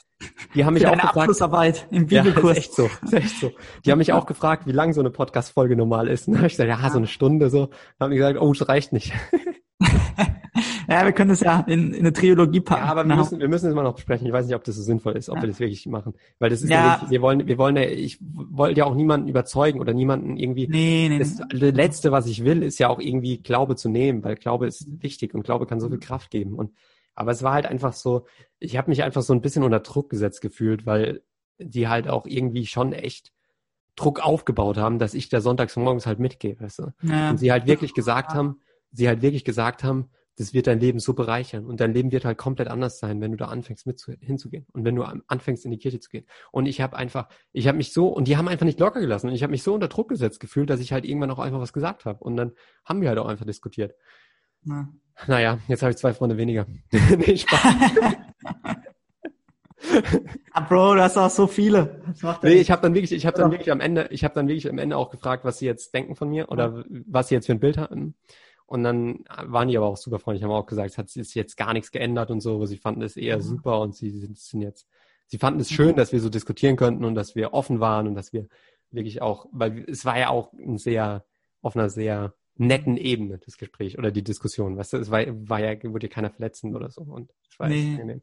die 0.54 0.64
haben 0.64 0.74
mich 0.74 0.86
auch 0.86 0.92
gefragt, 0.92 1.16
Abschlussarbeit 1.16 1.86
im 1.90 2.06
Bibelkurs. 2.06 2.44
Ja, 2.44 2.50
ist 2.50 2.58
echt 2.58 2.74
so, 2.74 2.90
ist 3.02 3.12
echt 3.12 3.40
so. 3.40 3.52
Die 3.84 3.90
haben 3.90 3.98
mich 3.98 4.12
auch 4.12 4.26
gefragt, 4.26 4.66
wie 4.66 4.72
lang 4.72 4.92
so 4.92 5.00
eine 5.00 5.10
Podcast-Folge 5.10 5.76
normal 5.76 6.08
ist. 6.08 6.26
Und 6.28 6.34
dann 6.34 6.40
habe 6.40 6.46
ich 6.46 6.54
gesagt, 6.54 6.68
ja, 6.68 6.90
so 6.90 6.98
eine 6.98 7.06
Stunde 7.06 7.50
so. 7.50 7.66
Dann 7.66 8.06
haben 8.06 8.10
die 8.10 8.18
gesagt, 8.18 8.40
oh, 8.40 8.52
das 8.52 8.68
reicht 8.68 8.92
nicht. 8.92 9.12
ja, 10.93 11.05
wir 11.05 11.12
können 11.12 11.30
das 11.30 11.40
ja 11.40 11.61
in, 11.61 11.93
in 11.93 12.01
eine 12.01 12.12
Trilogie 12.12 12.61
packen. 12.61 12.84
Ja, 12.84 12.90
aber 12.90 13.07
wir 13.07 13.16
müssen, 13.16 13.40
wir 13.40 13.49
müssen 13.49 13.68
es 13.68 13.74
mal 13.74 13.82
noch 13.82 13.95
besprechen. 13.95 14.26
Ich 14.26 14.32
weiß 14.32 14.47
nicht, 14.47 14.55
ob 14.55 14.64
das 14.64 14.76
so 14.76 14.82
sinnvoll 14.82 15.16
ist, 15.16 15.28
ob 15.28 15.36
ja. 15.36 15.43
wir 15.43 15.49
das 15.49 15.61
wirklich 15.61 15.86
machen. 15.86 16.14
Weil 16.38 16.51
das 16.51 16.62
ist 16.62 16.70
ja, 16.70 16.99
nicht, 17.01 17.11
wir 17.11 17.22
wollen, 17.22 17.47
wir 17.47 17.59
wollen 17.59 17.76
ja, 17.76 17.82
ich 17.82 18.18
wollte 18.20 18.80
ja 18.80 18.84
auch 18.84 18.95
niemanden 18.95 19.28
überzeugen 19.28 19.80
oder 19.80 19.93
niemanden 19.93 20.36
irgendwie. 20.36 20.68
Nee, 20.68 21.09
nee, 21.09 21.18
das 21.18 21.38
nee. 21.53 21.70
Letzte, 21.70 22.12
was 22.12 22.26
ich 22.26 22.45
will, 22.45 22.62
ist 22.62 22.78
ja 22.78 22.88
auch 22.88 23.01
irgendwie 23.01 23.38
Glaube 23.38 23.76
zu 23.76 23.88
nehmen, 23.88 24.22
weil 24.24 24.36
Glaube 24.36 24.66
ist 24.66 24.86
wichtig 25.03 25.34
und 25.34 25.43
Glaube 25.43 25.66
kann 25.66 25.80
so 25.80 25.88
viel 25.88 25.99
Kraft 25.99 26.30
geben. 26.30 26.55
Und 26.55 26.72
aber 27.14 27.32
es 27.32 27.43
war 27.43 27.55
halt 27.55 27.66
einfach 27.66 27.93
so, 27.93 28.26
ich 28.59 28.76
habe 28.76 28.90
mich 28.90 29.03
einfach 29.03 29.22
so 29.22 29.32
ein 29.34 29.43
bisschen 29.43 29.62
unter 29.62 29.80
Druck 29.80 30.11
gesetzt 30.11 30.40
gefühlt, 30.40 30.86
weil 30.86 31.22
die 31.59 31.88
halt 31.88 32.09
auch 32.09 32.26
irgendwie 32.26 32.66
schon 32.66 32.93
echt 32.93 33.32
Druck 33.97 34.20
aufgebaut 34.24 34.78
haben, 34.78 34.99
dass 34.99 35.14
ich 35.14 35.28
da 35.28 35.40
sonntags 35.40 35.76
morgens 35.76 36.07
halt 36.07 36.18
mitgehe, 36.18 36.59
weißt 36.59 36.78
du? 36.78 36.93
Ja. 37.03 37.30
Und 37.30 37.38
sie 37.38 37.53
halt 37.53 37.66
wirklich 37.66 37.93
gesagt 37.95 38.32
haben, 38.32 38.61
sie 38.90 39.09
halt 39.09 39.22
wirklich 39.22 39.45
gesagt 39.45 39.84
haben, 39.84 40.11
das 40.36 40.54
wird 40.54 40.66
dein 40.66 40.80
Leben 40.80 40.98
so 40.98 41.12
bereichern 41.12 41.66
und 41.66 41.80
dein 41.80 41.92
Leben 41.92 42.10
wird 42.10 42.24
halt 42.24 42.38
komplett 42.38 42.68
anders 42.68 42.98
sein, 42.98 43.20
wenn 43.20 43.32
du 43.32 43.36
da 43.36 43.46
anfängst 43.46 43.86
mit 43.86 43.98
zu, 43.98 44.12
hinzugehen 44.20 44.66
und 44.72 44.84
wenn 44.84 44.94
du 44.94 45.02
anfängst 45.02 45.64
in 45.64 45.70
die 45.70 45.78
Kirche 45.78 46.00
zu 46.00 46.08
gehen. 46.08 46.26
Und 46.50 46.66
ich 46.66 46.80
habe 46.80 46.96
einfach, 46.96 47.28
ich 47.52 47.68
habe 47.68 47.76
mich 47.76 47.92
so 47.92 48.08
und 48.08 48.28
die 48.28 48.36
haben 48.36 48.48
einfach 48.48 48.66
nicht 48.66 48.80
locker 48.80 49.00
gelassen 49.00 49.28
und 49.28 49.34
ich 49.34 49.42
habe 49.42 49.50
mich 49.50 49.62
so 49.62 49.74
unter 49.74 49.88
Druck 49.88 50.08
gesetzt 50.08 50.40
gefühlt, 50.40 50.70
dass 50.70 50.80
ich 50.80 50.92
halt 50.92 51.04
irgendwann 51.04 51.30
auch 51.30 51.38
einfach 51.38 51.60
was 51.60 51.72
gesagt 51.72 52.04
habe 52.04 52.24
und 52.24 52.36
dann 52.36 52.52
haben 52.84 53.00
wir 53.00 53.08
halt 53.08 53.18
auch 53.18 53.28
einfach 53.28 53.46
diskutiert. 53.46 53.94
Ja. 54.64 54.88
Naja, 55.26 55.58
jetzt 55.68 55.82
habe 55.82 55.90
ich 55.90 55.98
zwei 55.98 56.14
Freunde 56.14 56.36
weniger. 56.36 56.66
nee, 56.92 57.36
Spaß. 57.36 57.60
ah, 60.52 60.60
Bro, 60.60 60.94
du 60.94 61.02
hast 61.02 61.16
auch 61.16 61.30
so 61.30 61.46
viele. 61.46 62.02
Nee, 62.42 62.54
ich 62.54 62.70
habe 62.70 62.82
dann 62.82 62.94
wirklich, 62.94 63.12
ich 63.12 63.26
habe 63.26 63.36
dann 63.36 63.50
wirklich 63.50 63.70
am 63.70 63.80
Ende, 63.80 64.08
ich 64.10 64.24
habe 64.24 64.34
dann 64.34 64.48
wirklich 64.48 64.68
am 64.68 64.78
Ende 64.78 64.96
auch 64.96 65.10
gefragt, 65.10 65.44
was 65.44 65.58
sie 65.58 65.66
jetzt 65.66 65.94
denken 65.94 66.16
von 66.16 66.28
mir 66.28 66.50
oder 66.50 66.84
was 66.88 67.28
sie 67.28 67.34
jetzt 67.34 67.46
für 67.46 67.52
ein 67.52 67.60
Bild 67.60 67.78
hatten. 67.78 68.14
Und 68.72 68.84
dann 68.84 69.26
waren 69.28 69.68
die 69.68 69.76
aber 69.76 69.86
auch 69.86 69.98
super 69.98 70.18
freundlich, 70.18 70.44
haben 70.44 70.50
auch 70.50 70.64
gesagt, 70.64 70.92
es 70.92 70.96
hat 70.96 71.10
sich 71.10 71.34
jetzt 71.34 71.58
gar 71.58 71.74
nichts 71.74 71.90
geändert 71.90 72.30
und 72.30 72.40
so, 72.40 72.64
sie 72.64 72.78
fanden 72.78 73.02
es 73.02 73.18
eher 73.18 73.42
super 73.42 73.80
und 73.80 73.94
sie 73.94 74.08
sind 74.08 74.62
jetzt, 74.62 74.88
sie 75.26 75.36
fanden 75.36 75.60
es 75.60 75.68
schön, 75.68 75.94
dass 75.94 76.10
wir 76.10 76.20
so 76.20 76.30
diskutieren 76.30 76.76
könnten 76.76 77.04
und 77.04 77.14
dass 77.14 77.34
wir 77.34 77.52
offen 77.52 77.80
waren 77.80 78.06
und 78.06 78.14
dass 78.14 78.32
wir 78.32 78.48
wirklich 78.90 79.20
auch, 79.20 79.44
weil 79.52 79.84
es 79.90 80.06
war 80.06 80.18
ja 80.18 80.30
auch 80.30 80.54
ein 80.54 80.78
sehr, 80.78 81.22
auf 81.60 81.76
einer 81.76 81.90
sehr 81.90 82.32
netten 82.56 82.96
Ebene, 82.96 83.36
das 83.44 83.58
Gespräch 83.58 83.98
oder 83.98 84.10
die 84.10 84.24
Diskussion. 84.24 84.78
Weißt 84.78 84.94
du, 84.94 84.96
es 84.96 85.10
war, 85.10 85.22
war 85.26 85.60
ja, 85.60 85.76
wurde 85.92 86.06
ja 86.06 86.10
keiner 86.10 86.30
verletzen 86.30 86.74
oder 86.74 86.88
so. 86.88 87.02
Und 87.02 87.30
es 87.50 87.60
war 87.60 87.68
nee. 87.68 88.22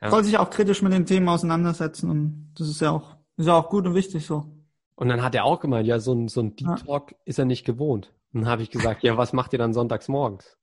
Ja. 0.00 0.08
Soll 0.08 0.24
sich 0.24 0.38
auch 0.38 0.48
kritisch 0.48 0.80
mit 0.80 0.94
den 0.94 1.04
Themen 1.04 1.28
auseinandersetzen 1.28 2.08
und 2.08 2.54
das 2.58 2.70
ist 2.70 2.80
ja 2.80 2.92
auch, 2.92 3.16
ist 3.36 3.48
ja 3.48 3.54
auch 3.54 3.68
gut 3.68 3.86
und 3.86 3.94
wichtig 3.94 4.24
so. 4.24 4.46
Und 4.94 5.10
dann 5.10 5.22
hat 5.22 5.34
er 5.34 5.44
auch 5.44 5.60
gemeint, 5.60 5.86
ja, 5.86 5.98
so 5.98 6.14
ein, 6.14 6.28
so 6.28 6.40
ein 6.40 6.56
Deep 6.56 6.76
Talk 6.86 7.12
ja. 7.12 7.18
ist 7.26 7.38
er 7.38 7.44
nicht 7.44 7.66
gewohnt. 7.66 8.14
Und 8.32 8.42
dann 8.42 8.50
habe 8.50 8.62
ich 8.62 8.70
gesagt, 8.70 9.02
ja, 9.02 9.16
was 9.16 9.32
macht 9.32 9.52
ihr 9.52 9.58
dann 9.58 9.72
sonntags 9.72 10.08
morgens? 10.08 10.58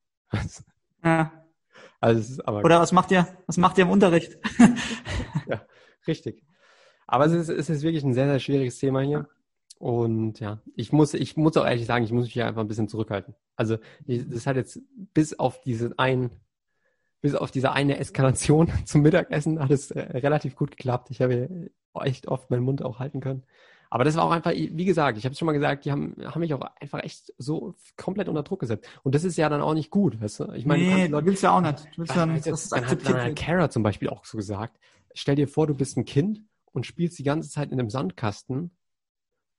ja. 1.04 1.32
Also, 2.00 2.44
aber 2.44 2.64
Oder 2.64 2.80
was 2.80 2.92
macht 2.92 3.12
ihr, 3.12 3.28
was 3.48 3.58
macht 3.58 3.78
ihr 3.78 3.86
im 3.86 3.90
Unterricht? 3.90 4.38
ja, 5.48 5.66
richtig. 6.08 6.44
Aber 7.08 7.26
es 7.26 7.32
ist, 7.32 7.50
es 7.50 7.70
ist 7.70 7.84
wirklich 7.84 8.04
ein 8.04 8.14
sehr, 8.14 8.28
sehr 8.28 8.40
schwieriges 8.40 8.78
Thema 8.78 9.02
hier. 9.02 9.28
Und 9.78 10.40
ja, 10.40 10.62
ich 10.76 10.92
muss, 10.92 11.14
ich 11.14 11.36
muss 11.36 11.58
auch 11.58 11.66
ehrlich 11.66 11.86
sagen, 11.86 12.06
ich 12.06 12.12
muss 12.12 12.26
mich 12.26 12.34
hier 12.34 12.48
einfach 12.48 12.62
ein 12.62 12.68
bisschen 12.68 12.88
zurückhalten. 12.88 13.36
Also 13.56 13.78
das 14.06 14.48
hat 14.48 14.56
jetzt 14.56 14.80
bis 15.14 15.38
auf 15.38 15.62
diese 15.62 15.94
ein, 15.98 16.32
bis 17.22 17.36
auf 17.36 17.52
diese 17.52 17.72
eine 17.74 17.98
Eskalation 17.98 18.72
zum 18.86 19.02
Mittagessen 19.02 19.60
hat 19.60 19.72
es 19.72 19.92
äh, 19.92 20.00
relativ 20.18 20.56
gut 20.56 20.72
geklappt. 20.72 21.12
Ich 21.12 21.22
habe 21.22 21.70
echt 21.94 22.28
oft 22.28 22.50
meinen 22.50 22.64
Mund 22.64 22.84
auch 22.84 23.00
halten 23.00 23.20
können. 23.20 23.44
Aber 23.90 24.04
das 24.04 24.16
war 24.16 24.24
auch 24.24 24.32
einfach, 24.32 24.52
wie 24.52 24.86
gesagt, 24.86 25.18
ich 25.18 25.26
habe 25.26 25.34
es 25.34 25.40
schon 25.40 25.46
mal 25.46 25.54
gesagt, 25.54 25.86
die 25.86 25.92
haben, 25.92 26.16
haben 26.24 26.40
mich 26.40 26.54
auch 26.54 26.62
einfach 26.80 27.04
echt 27.04 27.34
so 27.38 27.76
komplett 27.98 28.28
unter 28.28 28.44
Druck 28.44 28.60
gesetzt. 28.60 28.88
Und 29.04 29.16
das 29.16 29.24
ist 29.24 29.38
ja 29.38 29.50
dann 29.50 29.62
auch 29.62 29.74
nicht 29.74 29.90
gut, 29.90 30.22
weißt 30.22 30.40
du? 30.42 30.52
Ich 30.54 30.66
meine, 30.66 30.84
nee, 30.84 31.08
du, 31.08 31.26
willst 31.26 31.44
ja 31.44 31.56
auch 31.56 31.62
nicht. 31.62 31.86
Du 31.94 32.00
willst 32.00 32.16
ja 32.16 32.26
nicht, 32.26 32.48
dass 32.48 32.70
dann 32.70 32.86
hat 32.86 33.06
dann 33.08 33.36
Kara 33.36 33.70
zum 33.70 33.84
Beispiel 33.84 34.10
auch 34.10 34.26
so 34.26 34.38
gesagt, 34.38 34.80
stell 35.14 35.36
dir 35.36 35.48
vor, 35.48 35.68
du 35.68 35.76
bist 35.76 35.98
ein 35.98 36.06
Kind 36.06 36.42
und 36.72 36.86
spielst 36.86 37.18
die 37.20 37.24
ganze 37.24 37.50
Zeit 37.50 37.72
in 37.72 37.80
einem 37.80 37.90
Sandkasten 37.90 38.72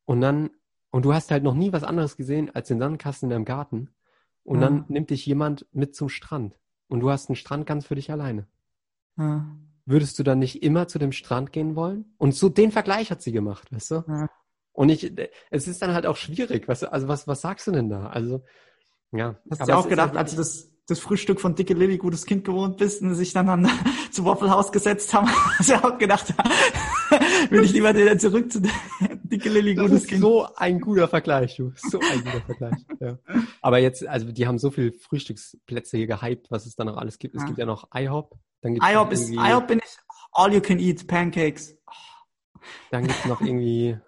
und 0.05 0.21
dann, 0.21 0.51
und 0.91 1.05
du 1.05 1.13
hast 1.13 1.31
halt 1.31 1.43
noch 1.43 1.55
nie 1.55 1.73
was 1.73 1.85
anderes 1.85 2.17
gesehen 2.17 2.55
als 2.55 2.69
den 2.69 2.79
Sandkasten 2.79 3.29
in 3.29 3.31
deinem 3.31 3.45
Garten. 3.45 3.91
Und 4.45 4.61
ja. 4.61 4.69
dann 4.69 4.85
nimmt 4.89 5.11
dich 5.11 5.27
jemand 5.27 5.67
mit 5.73 5.95
zum 5.95 6.09
Strand. 6.09 6.57
Und 6.89 7.01
du 7.01 7.11
hast 7.11 7.29
einen 7.29 7.37
Strand 7.37 7.67
ganz 7.67 7.85
für 7.85 7.97
dich 7.97 8.13
alleine. 8.13 8.47
Ja. 9.19 9.47
Würdest 9.87 10.19
du 10.19 10.25
dann 10.25 10.41
nicht 10.41 10.63
immer 10.63 10.89
zu 10.89 10.99
dem 10.99 11.13
Strand 11.13 11.53
gehen 11.53 11.77
wollen? 11.77 12.13
Und 12.19 12.35
so 12.35 12.49
den 12.49 12.73
Vergleich 12.73 13.11
hat 13.11 13.23
sie 13.23 13.33
gemacht, 13.33 13.73
weißt 13.73 13.93
du? 13.93 14.05
Ja. 14.07 14.29
Und 14.73 14.91
ich, 14.91 15.11
es 15.51 15.69
ist 15.69 15.81
dann 15.81 15.95
halt 15.95 16.05
auch 16.05 16.17
schwierig, 16.17 16.69
weißt 16.69 16.83
du? 16.83 16.93
Also 16.93 17.09
was, 17.09 17.27
was 17.27 17.41
sagst 17.41 17.67
du 17.67 17.71
denn 17.71 17.89
da? 17.89 18.09
Also, 18.09 18.45
ja. 19.13 19.39
Hast 19.49 19.63
du 19.63 19.67
ja 19.69 19.77
auch 19.77 19.89
gedacht, 19.89 20.17
als 20.17 20.33
du 20.33 20.37
das, 20.37 20.71
das 20.87 20.99
Frühstück 20.99 21.41
von 21.41 21.55
Dicke 21.55 21.73
Lilly, 21.73 21.97
gutes 21.97 22.27
Kind 22.27 22.45
gewohnt 22.45 22.77
bist 22.77 23.01
und 23.01 23.15
sich 23.15 23.33
dann, 23.33 23.47
dann 23.47 23.71
zu 24.11 24.25
Waffle 24.27 24.51
House 24.51 24.73
gesetzt 24.73 25.15
haben, 25.15 25.29
hast 25.59 25.71
du 25.71 25.75
ja 25.75 25.85
auch 25.85 25.97
gedacht, 25.97 26.35
will 27.51 27.65
ich 27.65 27.73
lieber 27.73 27.95
wieder 27.95 28.19
zurück 28.19 28.53
zu 28.53 28.61
Dicke 29.23 29.49
Lilly, 29.49 29.77
gutes 29.77 30.07
Kind. 30.07 30.21
So 30.21 30.47
ein 30.57 30.81
guter 30.81 31.09
Vergleich, 31.09 31.57
du. 31.57 31.73
So 31.77 31.99
ein 32.01 32.25
guter 32.25 32.43
Vergleich. 32.43 32.85
Ja. 33.01 33.19
Aber 33.63 33.79
jetzt, 33.79 34.07
also 34.07 34.31
die 34.31 34.47
haben 34.47 34.59
so 34.59 34.71
viele 34.71 34.93
Frühstücksplätze 34.93 35.97
hier 35.97 36.07
gehypt, 36.07 36.51
was 36.51 36.67
es 36.67 36.75
da 36.75 36.85
noch 36.85 36.97
alles 36.97 37.19
gibt. 37.19 37.35
Es 37.35 37.43
ja. 37.43 37.47
gibt 37.47 37.59
ja 37.59 37.67
noch 37.67 37.89
IHOP. 37.95 38.37
Dann 38.61 38.75
gibt's 38.75 38.89
IHOP 38.89 39.13
ist, 39.13 39.31
IHOP 39.31 39.67
bin 39.67 39.79
ich, 39.79 39.99
all 40.33 40.53
you 40.53 40.61
can 40.61 40.79
eat, 40.79 41.07
Pancakes. 41.07 41.77
Dann 42.91 43.05
gibt's 43.05 43.25
noch 43.27 43.41
irgendwie, 43.43 43.99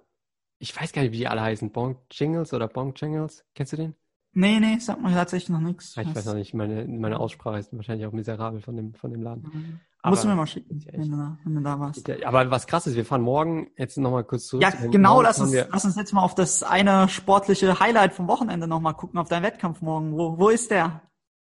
ich 0.58 0.78
weiß 0.78 0.92
gar 0.92 1.02
nicht, 1.02 1.12
wie 1.12 1.18
die 1.18 1.28
alle 1.28 1.42
heißen, 1.42 1.70
Bonk 1.70 1.98
Jingles 2.10 2.52
oder 2.52 2.68
Bonk 2.68 3.00
Jingles. 3.00 3.44
Kennst 3.54 3.72
du 3.72 3.76
den? 3.76 3.94
Nee, 4.32 4.60
nee, 4.60 4.78
sagt 4.78 5.02
mir 5.02 5.12
tatsächlich 5.12 5.48
noch 5.48 5.60
nichts. 5.60 5.96
Ich 5.96 6.14
weiß 6.14 6.26
noch 6.26 6.34
nicht, 6.34 6.54
meine, 6.54 6.86
meine 6.86 7.18
Aussprache 7.18 7.58
ist 7.58 7.74
wahrscheinlich 7.74 8.06
auch 8.06 8.12
miserabel 8.12 8.60
von 8.60 8.76
dem, 8.76 8.94
von 8.94 9.10
dem 9.10 9.22
Laden. 9.22 9.42
Mhm. 9.42 9.80
Aber 10.00 10.12
Musst 10.12 10.24
du 10.24 10.28
mir 10.28 10.36
mal 10.36 10.46
schicken, 10.46 10.84
wenn 10.92 11.10
du, 11.10 11.16
da, 11.16 11.38
wenn 11.44 11.54
du 11.56 11.60
da 11.60 11.80
warst. 11.80 12.08
Aber 12.24 12.50
was 12.52 12.68
krass 12.68 12.86
ist, 12.86 12.94
wir 12.94 13.04
fahren 13.04 13.22
morgen 13.22 13.68
jetzt 13.76 13.98
nochmal 13.98 14.22
kurz 14.22 14.46
zurück. 14.46 14.62
Ja, 14.62 14.70
genau, 14.70 15.22
lass 15.22 15.40
uns, 15.40 15.52
lass 15.52 15.84
uns 15.84 15.96
jetzt 15.96 16.12
mal 16.12 16.22
auf 16.22 16.36
das 16.36 16.62
eine 16.62 17.08
sportliche 17.08 17.80
Highlight 17.80 18.12
vom 18.12 18.28
Wochenende 18.28 18.68
nochmal 18.68 18.94
gucken, 18.94 19.18
auf 19.18 19.28
deinen 19.28 19.42
Wettkampf 19.42 19.80
morgen. 19.80 20.16
Wo, 20.16 20.38
wo 20.38 20.50
ist 20.50 20.70
der? 20.70 21.02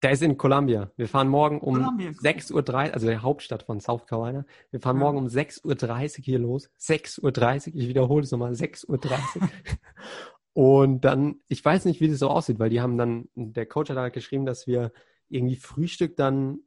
Der 0.03 0.11
ist 0.11 0.21
in 0.21 0.37
Columbia. 0.37 0.91
Wir 0.95 1.07
fahren 1.07 1.27
morgen 1.27 1.59
um 1.59 1.77
6.30 1.77 2.53
Uhr, 2.53 2.93
also 2.93 3.07
der 3.07 3.23
Hauptstadt 3.23 3.63
von 3.63 3.79
South 3.79 4.05
Carolina. 4.05 4.45
Wir 4.69 4.79
fahren 4.79 4.97
ja. 4.97 5.03
morgen 5.03 5.17
um 5.17 5.25
6.30 5.25 6.19
Uhr 6.19 6.23
hier 6.23 6.39
los. 6.39 6.69
6.30 6.79 7.69
Uhr, 7.69 7.75
ich 7.75 7.87
wiederhole 7.87 8.23
es 8.23 8.31
nochmal, 8.31 8.51
6.30 8.51 8.87
Uhr. 8.87 9.49
Und 10.53 11.01
dann, 11.01 11.35
ich 11.47 11.63
weiß 11.63 11.85
nicht, 11.85 12.01
wie 12.01 12.09
das 12.09 12.19
so 12.19 12.29
aussieht, 12.29 12.57
weil 12.59 12.69
die 12.69 12.81
haben 12.81 12.97
dann, 12.97 13.29
der 13.35 13.67
Coach 13.67 13.89
hat 13.91 13.97
halt 13.97 14.13
geschrieben, 14.13 14.45
dass 14.45 14.65
wir 14.65 14.91
irgendwie 15.29 15.55
Frühstück 15.55 16.15
dann, 16.15 16.61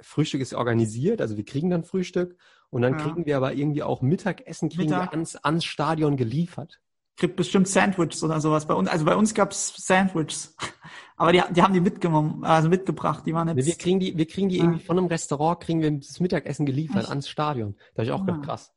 Frühstück 0.00 0.40
ist 0.40 0.54
organisiert, 0.54 1.20
also 1.20 1.36
wir 1.36 1.44
kriegen 1.44 1.70
dann 1.70 1.84
Frühstück 1.84 2.36
und 2.70 2.82
dann 2.82 2.98
ja. 2.98 3.04
kriegen 3.04 3.24
wir 3.24 3.36
aber 3.36 3.54
irgendwie 3.54 3.82
auch 3.82 4.02
Mittagessen 4.02 4.68
kriegen 4.68 4.90
Mittag. 4.90 5.06
wir 5.06 5.12
ans, 5.12 5.36
ans 5.36 5.64
Stadion 5.64 6.16
geliefert. 6.16 6.80
Kriegt 7.16 7.36
bestimmt 7.36 7.68
Sandwiches 7.68 8.22
oder 8.22 8.40
sowas 8.40 8.66
bei 8.66 8.74
uns. 8.74 8.88
Also 8.88 9.04
bei 9.04 9.16
uns 9.16 9.34
gab's 9.34 9.74
Sandwiches. 9.76 10.54
Aber 11.16 11.32
die, 11.32 11.42
die 11.50 11.62
haben 11.62 11.72
die 11.72 11.80
mitgenommen, 11.80 12.44
also 12.44 12.68
mitgebracht. 12.68 13.24
Die 13.24 13.32
waren 13.32 13.48
jetzt. 13.48 13.66
Wir 13.66 13.74
kriegen 13.74 14.00
die, 14.00 14.18
wir 14.18 14.26
kriegen 14.26 14.50
die 14.50 14.58
ja. 14.58 14.64
irgendwie 14.64 14.84
von 14.84 14.98
einem 14.98 15.06
Restaurant, 15.06 15.60
kriegen 15.60 15.80
wir 15.80 15.90
das 15.90 16.20
Mittagessen 16.20 16.66
geliefert 16.66 17.04
Echt? 17.04 17.08
ans 17.08 17.28
Stadion. 17.28 17.74
Da 17.94 18.02
habe 18.02 18.04
ich 18.04 18.12
auch 18.12 18.20
ah. 18.20 18.24
gedacht, 18.24 18.42
krass. 18.42 18.72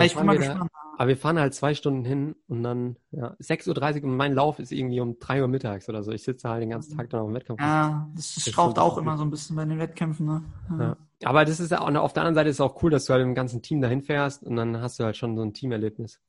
Ich 0.00 0.14
bin 0.14 0.26
mal 0.26 0.36
gespannt. 0.36 0.70
Da, 0.72 0.88
aber 0.98 1.08
wir 1.08 1.16
fahren 1.16 1.38
halt 1.38 1.54
zwei 1.54 1.74
Stunden 1.74 2.04
hin 2.04 2.34
und 2.48 2.62
dann, 2.62 2.96
ja, 3.12 3.34
6.30 3.40 4.02
Uhr 4.02 4.04
und 4.04 4.16
mein 4.16 4.34
Lauf 4.34 4.58
ist 4.58 4.72
irgendwie 4.72 5.00
um 5.00 5.18
drei 5.18 5.40
Uhr 5.40 5.48
mittags 5.48 5.88
oder 5.88 6.02
so. 6.02 6.10
Ich 6.12 6.24
sitze 6.24 6.48
halt 6.48 6.60
den 6.60 6.70
ganzen 6.70 6.96
Tag 6.96 7.08
dann 7.10 7.20
auf 7.20 7.28
dem 7.28 7.34
Wettkampf. 7.34 7.60
Ja, 7.60 8.08
das, 8.14 8.34
das 8.34 8.52
schraubt 8.52 8.78
auch 8.78 8.98
immer 8.98 9.16
so 9.16 9.24
ein 9.24 9.30
bisschen 9.30 9.56
bei 9.56 9.64
den 9.64 9.78
Wettkämpfen, 9.78 10.26
ne? 10.26 10.42
Ja. 10.70 10.78
ja. 10.80 10.96
Aber 11.24 11.44
das 11.44 11.60
ist 11.60 11.70
ja 11.70 11.80
auch, 11.80 11.94
auf 11.94 12.12
der 12.12 12.22
anderen 12.22 12.34
Seite 12.34 12.50
ist 12.50 12.56
es 12.56 12.60
auch 12.60 12.82
cool, 12.82 12.90
dass 12.90 13.06
du 13.06 13.12
halt 13.12 13.22
im 13.22 13.34
ganzen 13.34 13.62
Team 13.62 13.80
dahin 13.80 14.02
fährst 14.02 14.42
und 14.42 14.56
dann 14.56 14.80
hast 14.80 14.98
du 14.98 15.04
halt 15.04 15.16
schon 15.16 15.36
so 15.36 15.42
ein 15.42 15.54
Teamerlebnis. 15.54 16.20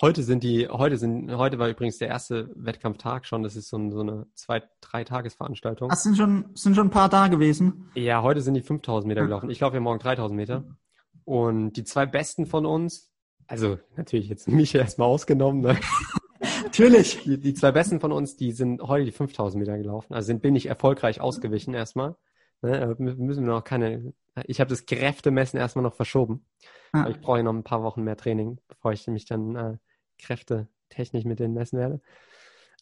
Heute 0.00 0.24
sind 0.24 0.42
die, 0.42 0.68
heute 0.68 0.98
sind, 0.98 1.30
heute 1.36 1.60
war 1.60 1.68
übrigens 1.68 1.98
der 1.98 2.08
erste 2.08 2.50
Wettkampftag 2.56 3.26
schon. 3.26 3.44
Das 3.44 3.54
ist 3.54 3.68
so, 3.68 3.90
so 3.90 4.00
eine 4.00 4.26
zwei, 4.34 4.62
drei 4.80 5.04
Tagesveranstaltung. 5.04 5.88
Das 5.88 6.02
sind 6.02 6.16
schon, 6.16 6.46
sind 6.54 6.74
schon 6.74 6.88
ein 6.88 6.90
paar 6.90 7.08
da 7.08 7.28
gewesen. 7.28 7.90
Ja, 7.94 8.22
heute 8.22 8.40
sind 8.40 8.54
die 8.54 8.62
5000 8.62 9.06
Meter 9.06 9.22
gelaufen. 9.22 9.50
Ich 9.50 9.60
laufe 9.60 9.76
ja 9.76 9.80
morgen 9.80 10.00
3000 10.00 10.36
Meter. 10.36 10.64
Und 11.24 11.74
die 11.74 11.84
zwei 11.84 12.06
besten 12.06 12.46
von 12.46 12.66
uns, 12.66 13.12
also 13.46 13.78
natürlich 13.96 14.28
jetzt 14.28 14.48
mich 14.48 14.74
erstmal 14.74 15.06
ausgenommen. 15.06 15.60
Ne? 15.60 15.78
natürlich. 16.64 17.22
Die, 17.22 17.38
die, 17.38 17.54
zwei 17.54 17.70
besten 17.70 18.00
von 18.00 18.10
uns, 18.10 18.36
die 18.36 18.50
sind 18.50 18.82
heute 18.82 19.04
die 19.04 19.12
5000 19.12 19.60
Meter 19.60 19.78
gelaufen. 19.78 20.12
Also 20.12 20.26
sind, 20.26 20.42
bin 20.42 20.56
ich 20.56 20.66
erfolgreich 20.66 21.20
ausgewichen 21.20 21.72
erstmal. 21.72 22.16
Ne? 22.64 22.94
Müssen 22.98 23.44
wir 23.44 23.52
noch 23.52 23.64
keine, 23.64 24.12
ich 24.46 24.60
habe 24.60 24.70
das 24.70 24.86
Kräftemessen 24.86 25.58
erstmal 25.58 25.82
noch 25.82 25.94
verschoben. 25.94 26.46
Ah. 26.92 27.08
Ich 27.10 27.20
brauche 27.20 27.42
noch 27.42 27.52
ein 27.52 27.64
paar 27.64 27.82
Wochen 27.82 28.02
mehr 28.02 28.16
Training, 28.16 28.58
bevor 28.68 28.92
ich 28.92 29.06
mich 29.06 29.26
dann 29.26 29.56
äh, 29.56 29.76
kräftetechnisch 30.18 31.24
mit 31.24 31.40
denen 31.40 31.54
messen 31.54 31.78
werde. 31.78 32.00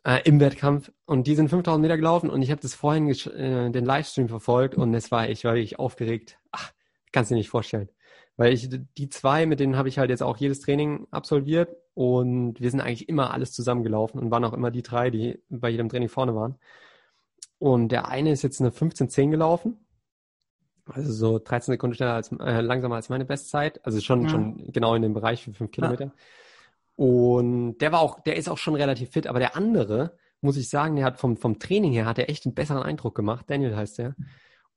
Äh, 0.05 0.21
Im 0.25 0.41
Wettkampf. 0.41 0.93
Und 1.07 1.27
die 1.27 1.35
sind 1.35 1.49
5000 1.49 1.83
Meter 1.83 1.97
gelaufen 1.97 2.31
und 2.31 2.43
ich 2.43 2.51
habe 2.51 2.61
das 2.61 2.75
vorhin 2.75 3.09
äh, 3.09 3.71
den 3.71 3.85
Livestream 3.85 4.29
verfolgt 4.29 4.77
und 4.77 4.95
es 4.95 5.11
war, 5.11 5.29
ich 5.29 5.45
war 5.45 5.55
wirklich 5.55 5.79
aufgeregt. 5.79 6.39
Ach, 6.51 6.73
kannst 7.13 7.31
du 7.31 7.35
dir 7.35 7.41
nicht 7.41 7.51
vorstellen. 7.51 7.89
Weil 8.37 8.53
ich, 8.53 8.69
die 8.97 9.09
zwei, 9.09 9.47
mit 9.47 9.61
denen 9.61 9.77
habe 9.77 9.89
ich 9.89 9.99
halt 9.99 10.11
jetzt 10.11 10.23
auch 10.23 10.37
jedes 10.39 10.61
Training 10.61 11.07
absolviert 11.11 11.77
und 11.95 12.61
wir 12.61 12.71
sind 12.71 12.81
eigentlich 12.81 13.09
immer 13.09 13.33
alles 13.33 13.53
zusammengelaufen 13.53 14.19
und 14.21 14.31
waren 14.31 14.45
auch 14.45 14.55
immer 14.55 14.71
die 14.71 14.83
drei, 14.83 15.11
die 15.11 15.39
bei 15.51 15.69
jedem 15.69 15.89
Training 15.89 16.09
vorne 16.09 16.35
waren. 16.35 16.59
Und 17.63 17.91
der 17.91 18.09
eine 18.09 18.33
ist 18.33 18.43
jetzt 18.43 18.61
eine 18.61 18.71
15.10 18.71 19.31
gelaufen. 19.31 19.77
Also 20.87 21.13
so 21.13 21.39
13 21.39 21.75
Sekunden 21.75 21.95
schneller 21.95 22.15
als, 22.15 22.33
äh, 22.33 22.61
langsamer 22.61 22.97
als 22.97 23.09
meine 23.09 23.25
Bestzeit. 23.25 23.87
Also 23.87 24.01
schon, 24.01 24.25
ja. 24.25 24.31
schon 24.31 24.73
genau 24.73 24.97
in 24.97 25.03
dem 25.03 25.15
Bereich 25.15 25.45
für 25.45 25.53
fünf 25.53 25.71
Kilometer. 25.71 26.07
Ja. 26.07 26.13
Und 26.97 27.79
der 27.79 27.93
war 27.93 28.01
auch, 28.01 28.19
der 28.19 28.35
ist 28.35 28.49
auch 28.49 28.59
schon 28.59 28.75
relativ 28.75 29.11
fit, 29.11 29.29
aber 29.29 29.39
der 29.39 29.55
andere, 29.55 30.17
muss 30.41 30.57
ich 30.57 30.69
sagen, 30.69 30.97
der 30.97 31.05
hat 31.05 31.21
vom, 31.21 31.37
vom 31.37 31.61
Training 31.61 31.93
her 31.93 32.07
hat 32.07 32.19
er 32.19 32.29
echt 32.29 32.47
einen 32.47 32.55
besseren 32.57 32.83
Eindruck 32.83 33.15
gemacht. 33.15 33.45
Daniel 33.49 33.77
heißt 33.77 33.99
der. 33.99 34.17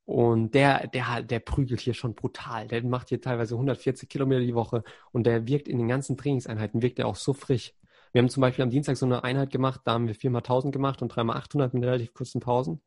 Und 0.05 0.53
der, 0.53 0.85
der, 0.85 1.23
der 1.23 1.39
prügelt 1.39 1.79
hier 1.79 1.95
schon 1.95 2.13
brutal. 2.13 2.67
Der 2.67 2.83
macht 2.83 3.09
hier 3.09 3.19
teilweise 3.19 3.55
140 3.55 4.07
Kilometer 4.07 4.41
die 4.41 4.53
Woche 4.53 4.83
und 5.11 5.25
der 5.25 5.47
wirkt 5.47 5.67
in 5.67 5.79
den 5.79 5.87
ganzen 5.87 6.17
Trainingseinheiten, 6.17 6.83
wirkt 6.83 6.99
er 6.99 7.07
auch 7.07 7.15
so 7.15 7.33
frisch. 7.33 7.73
Wir 8.15 8.21
haben 8.21 8.29
zum 8.29 8.39
Beispiel 8.39 8.63
am 8.63 8.69
Dienstag 8.69 8.95
so 8.95 9.05
eine 9.05 9.25
Einheit 9.25 9.51
gemacht, 9.51 9.81
da 9.83 9.91
haben 9.91 10.07
wir 10.07 10.15
viermal 10.15 10.39
1000 10.39 10.71
gemacht 10.71 11.01
und 11.01 11.09
dreimal 11.09 11.35
800 11.35 11.73
mit 11.73 11.83
relativ 11.83 12.13
kurzen 12.13 12.39
Pausen. 12.39 12.81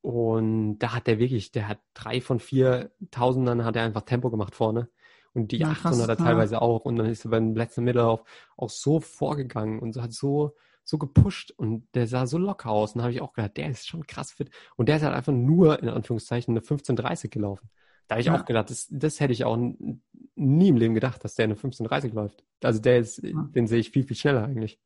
Und 0.00 0.78
da 0.78 0.94
hat 0.94 1.08
der 1.08 1.18
wirklich, 1.18 1.50
der 1.50 1.66
hat 1.66 1.80
drei 1.92 2.20
von 2.20 2.38
vier 2.38 2.92
Tausendern 3.10 3.64
hat 3.64 3.74
er 3.74 3.82
einfach 3.82 4.02
Tempo 4.02 4.30
gemacht 4.30 4.54
vorne. 4.54 4.88
Und 5.32 5.50
die 5.50 5.56
ja, 5.56 5.72
800er 5.72 6.14
teilweise 6.14 6.62
auch. 6.62 6.84
Und 6.84 6.94
dann 6.94 7.06
ist 7.06 7.24
er 7.24 7.32
beim 7.32 7.56
letzten 7.56 7.82
Mittellauf 7.82 8.22
auch 8.56 8.70
so 8.70 9.00
vorgegangen 9.00 9.80
und 9.80 9.96
hat 9.96 10.12
so, 10.12 10.54
so 10.84 10.98
gepusht 10.98 11.50
und 11.50 11.92
der 11.96 12.06
sah 12.06 12.28
so 12.28 12.38
locker 12.38 12.70
aus. 12.70 12.92
Und 12.92 12.98
da 12.98 13.06
habe 13.06 13.12
ich 13.12 13.22
auch 13.22 13.32
gedacht, 13.32 13.56
der 13.56 13.70
ist 13.70 13.88
schon 13.88 14.06
krass 14.06 14.30
fit. 14.30 14.50
Und 14.76 14.88
der 14.88 14.98
ist 14.98 15.02
halt 15.02 15.16
einfach 15.16 15.32
nur, 15.32 15.82
in 15.82 15.88
Anführungszeichen, 15.88 16.56
eine 16.56 16.64
15.30 16.64 17.28
gelaufen. 17.28 17.70
Da 18.08 18.14
habe 18.14 18.20
ich 18.20 18.26
ja. 18.26 18.38
auch 18.38 18.44
gedacht, 18.44 18.70
das, 18.70 18.86
das 18.90 19.20
hätte 19.20 19.32
ich 19.32 19.44
auch 19.44 19.56
nie 19.56 20.68
im 20.68 20.76
Leben 20.76 20.94
gedacht, 20.94 21.24
dass 21.24 21.34
der 21.34 21.44
eine 21.44 21.54
15.30 21.54 22.12
läuft. 22.12 22.44
Also 22.62 22.80
der 22.80 22.98
ist, 22.98 23.22
ja. 23.22 23.48
den 23.54 23.66
sehe 23.66 23.78
ich 23.78 23.90
viel, 23.90 24.04
viel 24.04 24.16
schneller 24.16 24.44
eigentlich. 24.44 24.78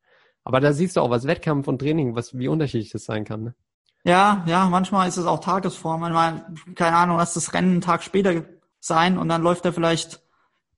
Aber 0.43 0.59
da 0.59 0.73
siehst 0.73 0.95
du 0.95 1.01
auch, 1.01 1.09
was 1.09 1.27
Wettkampf 1.27 1.67
und 1.67 1.79
Training, 1.79 2.15
was, 2.15 2.37
wie 2.37 2.47
unterschiedlich 2.47 2.91
das 2.91 3.05
sein 3.05 3.25
kann. 3.25 3.43
Ne? 3.43 3.55
Ja, 4.03 4.43
ja, 4.47 4.65
manchmal 4.69 5.07
ist 5.07 5.17
es 5.17 5.25
auch 5.25 5.39
Tagesform. 5.39 6.01
Manchmal, 6.01 6.45
keine 6.75 6.95
Ahnung, 6.95 7.17
lass 7.17 7.33
das 7.33 7.53
Rennen 7.53 7.73
einen 7.73 7.81
Tag 7.81 8.03
später 8.03 8.45
sein 8.79 9.17
und 9.17 9.27
dann 9.27 9.41
läuft 9.41 9.65
er 9.65 9.73
vielleicht 9.73 10.21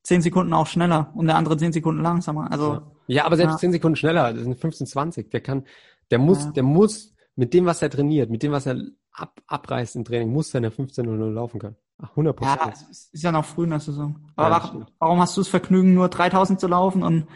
zehn 0.04 0.22
Sekunden 0.22 0.54
auch 0.54 0.68
schneller 0.68 1.12
und 1.14 1.28
der 1.28 1.36
andere 1.36 1.58
zehn 1.58 1.72
Sekunden 1.72 2.02
langsamer. 2.02 2.52
Also 2.52 2.74
ja, 2.74 2.92
ja 3.08 3.26
aber 3.26 3.38
selbst 3.38 3.54
ja. 3.54 3.58
zehn 3.60 3.72
Sekunden 3.72 3.96
schneller, 3.96 4.34
das 4.34 4.44
sind 4.44 4.60
15, 4.60 4.88
20. 4.88 5.30
Der 5.30 5.42
kann, 5.42 5.66
der 6.10 6.18
muss, 6.18 6.46
ja. 6.46 6.52
der 6.52 6.64
muss 6.64 7.14
mit 7.36 7.54
dem, 7.54 7.66
was 7.66 7.82
er 7.82 7.92
trainiert, 7.92 8.30
mit 8.30 8.42
dem, 8.42 8.52
was 8.52 8.66
er 8.66 8.82
ab, 9.12 9.40
abreißt 9.48 9.96
im 9.96 10.06
Training, 10.06 10.32
muss 10.32 10.54
er 10.54 10.58
in 10.58 10.64
der 10.64 10.74
15.00 10.74 11.32
laufen 11.32 11.60
können. 11.60 11.76
100 12.02 12.36
Prozent. 12.36 12.60
Ja, 12.60 12.74
es 12.90 13.10
ist 13.12 13.24
ja 13.24 13.32
noch 13.32 13.46
früh 13.46 13.64
in 13.64 13.70
der 13.72 13.80
Saison. 13.80 14.20
Aber 14.36 14.50
ja, 14.50 14.88
warum 15.00 15.20
hast 15.20 15.38
du 15.38 15.42
das 15.42 15.48
Vergnügen, 15.48 15.94
nur 15.94 16.10
3000 16.10 16.60
zu 16.60 16.68
laufen 16.68 17.04
und 17.04 17.28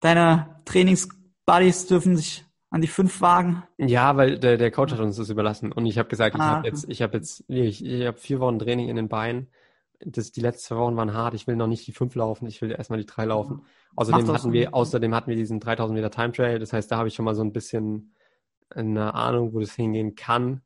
deine 0.00 0.60
Trainingsbuddies 0.64 1.86
dürfen 1.86 2.16
sich 2.16 2.44
an 2.70 2.80
die 2.80 2.88
fünf 2.88 3.20
wagen? 3.20 3.62
Ja, 3.78 4.16
weil 4.16 4.38
der, 4.38 4.56
der 4.56 4.70
Coach 4.70 4.92
hat 4.92 5.00
uns 5.00 5.16
das 5.16 5.30
überlassen 5.30 5.72
und 5.72 5.86
ich 5.86 5.98
habe 5.98 6.08
gesagt, 6.08 6.36
ah, 6.36 6.38
ich 6.38 6.44
habe 6.44 6.66
jetzt, 6.68 6.86
ich 6.88 7.02
habe 7.02 7.16
jetzt, 7.16 7.44
ich, 7.48 7.84
ich 7.84 8.06
habe 8.06 8.18
vier 8.18 8.40
Wochen 8.40 8.58
Training 8.58 8.88
in 8.88 8.96
den 8.96 9.08
Beinen 9.08 9.48
das, 10.00 10.32
die 10.32 10.40
letzten 10.40 10.62
zwei 10.62 10.76
Wochen 10.76 10.96
waren 10.96 11.14
hart. 11.14 11.34
Ich 11.34 11.46
will 11.46 11.56
noch 11.56 11.66
nicht 11.66 11.86
die 11.86 11.92
fünf 11.92 12.14
laufen, 12.14 12.46
ich 12.46 12.60
will 12.62 12.70
erstmal 12.70 12.98
die 12.98 13.06
drei 13.06 13.24
laufen. 13.24 13.64
Außerdem 13.94 14.28
hatten 14.28 14.52
wir, 14.52 14.74
außerdem 14.74 15.14
hatten 15.14 15.30
wir 15.30 15.36
diesen 15.36 15.60
3000 15.60 15.96
Meter 15.96 16.10
Time 16.10 16.32
Trail. 16.32 16.58
Das 16.58 16.72
heißt, 16.72 16.90
da 16.90 16.98
habe 16.98 17.08
ich 17.08 17.14
schon 17.14 17.24
mal 17.24 17.34
so 17.34 17.42
ein 17.42 17.52
bisschen 17.52 18.14
eine 18.70 19.14
Ahnung, 19.14 19.54
wo 19.54 19.60
das 19.60 19.74
hingehen 19.74 20.14
kann. 20.14 20.62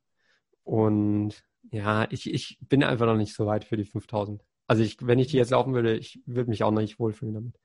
Und 0.64 1.45
ja, 1.71 2.07
ich, 2.11 2.33
ich 2.33 2.59
bin 2.61 2.83
einfach 2.83 3.07
noch 3.07 3.17
nicht 3.17 3.35
so 3.35 3.47
weit 3.47 3.65
für 3.65 3.77
die 3.77 3.85
5000. 3.85 4.43
Also 4.67 4.83
ich, 4.83 5.05
wenn 5.05 5.19
ich 5.19 5.29
die 5.29 5.37
jetzt 5.37 5.51
laufen 5.51 5.75
würde, 5.75 5.97
ich 5.97 6.23
würde 6.27 6.51
mich 6.51 6.63
auch 6.63 6.71
noch 6.71 6.81
nicht 6.81 6.99
wohlfühlen 6.99 7.35
damit. 7.35 7.61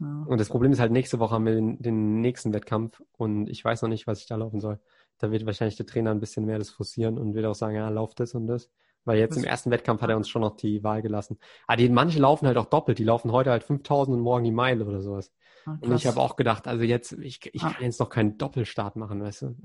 Ja. 0.00 0.24
Und 0.26 0.40
das 0.40 0.48
Problem 0.48 0.72
ist 0.72 0.80
halt, 0.80 0.92
nächste 0.92 1.18
Woche 1.18 1.34
haben 1.34 1.46
wir 1.46 1.54
den, 1.54 1.80
den, 1.80 2.20
nächsten 2.20 2.52
Wettkampf 2.52 3.02
und 3.12 3.48
ich 3.48 3.64
weiß 3.64 3.82
noch 3.82 3.88
nicht, 3.88 4.06
was 4.06 4.20
ich 4.20 4.26
da 4.26 4.36
laufen 4.36 4.60
soll. 4.60 4.80
Da 5.18 5.30
wird 5.30 5.46
wahrscheinlich 5.46 5.76
der 5.76 5.86
Trainer 5.86 6.10
ein 6.10 6.20
bisschen 6.20 6.44
mehr 6.44 6.58
das 6.58 6.70
forcieren 6.70 7.18
und 7.18 7.34
wird 7.34 7.46
auch 7.46 7.54
sagen, 7.54 7.76
ja, 7.76 7.88
lauf 7.88 8.14
das 8.14 8.34
und 8.34 8.46
das. 8.46 8.70
Weil 9.04 9.18
jetzt 9.18 9.36
im 9.36 9.44
ersten 9.44 9.70
Wettkampf 9.70 10.00
hat 10.00 10.10
er 10.10 10.16
uns 10.16 10.28
schon 10.28 10.42
noch 10.42 10.56
die 10.56 10.84
Wahl 10.84 11.02
gelassen. 11.02 11.38
Aber 11.66 11.76
die, 11.76 11.88
manche 11.88 12.20
laufen 12.20 12.46
halt 12.46 12.56
auch 12.56 12.66
doppelt. 12.66 12.98
Die 12.98 13.04
laufen 13.04 13.32
heute 13.32 13.50
halt 13.50 13.64
5000 13.64 14.16
und 14.16 14.22
morgen 14.22 14.44
die 14.44 14.52
Meile 14.52 14.84
oder 14.84 15.00
sowas. 15.00 15.32
Ah, 15.64 15.76
und 15.80 15.94
ich 15.94 16.06
habe 16.06 16.20
auch 16.20 16.36
gedacht, 16.36 16.68
also 16.68 16.84
jetzt, 16.84 17.12
ich, 17.12 17.40
ich 17.52 17.62
ah. 17.62 17.70
kann 17.70 17.84
jetzt 17.84 18.00
noch 18.00 18.10
keinen 18.10 18.38
Doppelstart 18.38 18.96
machen, 18.96 19.20
weißt 19.22 19.42
du? 19.42 19.56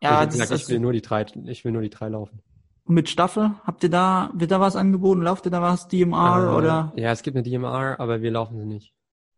Ja, 0.00 0.22
ich, 0.22 0.30
gesagt, 0.30 0.52
ich 0.52 0.68
will 0.68 0.80
nur 0.80 0.92
die 0.92 1.02
drei, 1.02 1.26
ich 1.46 1.64
will 1.64 1.72
nur 1.72 1.82
die 1.82 1.90
drei 1.90 2.08
laufen. 2.08 2.42
Und 2.88 2.94
mit 2.94 3.08
Staffel, 3.10 3.52
habt 3.64 3.82
ihr 3.84 3.90
da, 3.90 4.30
wird 4.34 4.50
da 4.50 4.60
was 4.60 4.74
angeboten? 4.74 5.20
Lauft 5.22 5.44
ihr 5.46 5.50
da 5.50 5.60
was, 5.62 5.88
DMR 5.88 6.52
Äh, 6.52 6.56
oder? 6.56 6.92
Ja, 6.96 7.12
es 7.12 7.22
gibt 7.22 7.36
eine 7.36 7.42
DMR, 7.42 8.00
aber 8.00 8.22
wir 8.22 8.30
laufen 8.30 8.58
sie 8.58 8.64
nicht. 8.64 8.94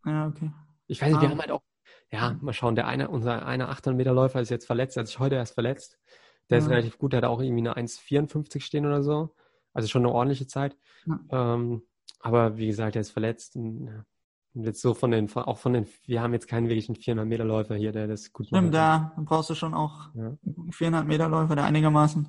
Ja, 0.07 0.29
okay. 0.29 0.53
Ich 0.87 1.03
weiß 1.03 1.11
nicht, 1.13 1.21
wir 1.21 1.29
Ah. 1.29 1.31
haben 1.33 1.41
halt 1.41 1.51
auch, 1.51 1.63
ja, 2.13 2.37
mal 2.41 2.53
schauen, 2.53 2.77
der 2.77 2.87
eine, 2.87 3.09
unser 3.11 3.45
einer 3.45 3.69
800 3.69 3.97
Meter 3.97 4.13
Läufer 4.15 4.41
ist 4.41 4.51
jetzt 4.51 4.67
verletzt, 4.67 4.97
hat 4.97 5.07
sich 5.09 5.19
heute 5.19 5.35
erst 5.35 5.55
verletzt. 5.55 5.99
Der 6.49 6.59
ist 6.59 6.65
Ja. 6.67 6.71
relativ 6.71 6.97
gut, 6.99 7.13
der 7.13 7.19
hat 7.19 7.25
auch 7.29 7.41
irgendwie 7.41 7.61
eine 7.63 7.77
1,54 7.77 8.65
stehen 8.65 8.87
oder 8.87 9.03
so. 9.03 9.35
Also 9.73 9.89
schon 9.89 10.03
eine 10.05 10.13
ordentliche 10.13 10.47
Zeit. 10.47 10.77
Ja. 11.07 11.55
Ähm, 11.55 11.83
aber 12.21 12.57
wie 12.57 12.67
gesagt, 12.69 12.95
der 12.95 13.01
ist 13.03 13.11
verletzt. 13.11 13.57
Und, 13.57 13.87
ja. 13.87 14.05
und 14.55 14.65
jetzt 14.65 14.81
so 14.83 14.95
von 14.95 15.11
den, 15.11 15.29
auch 15.37 15.59
von 15.59 15.73
den, 15.73 15.87
wir 16.07 16.23
haben 16.23 16.33
jetzt 16.33 16.49
keinen 16.49 16.69
wirklichen 16.69 16.95
400 16.97 17.27
Meter 17.27 17.45
Läufer 17.45 17.75
hier, 17.75 17.93
der 17.93 18.07
das 18.07 18.33
gut 18.33 18.47
Stimmt, 18.47 18.73
kann. 18.73 18.73
da 18.73 19.13
brauchst 19.25 19.51
du 19.51 19.55
schon 19.55 19.75
auch 19.75 20.15
einen 20.15 20.39
400 20.73 21.07
Meter 21.07 21.29
Läufer, 21.29 21.55
der 21.57 21.65
einigermaßen, 21.65 22.29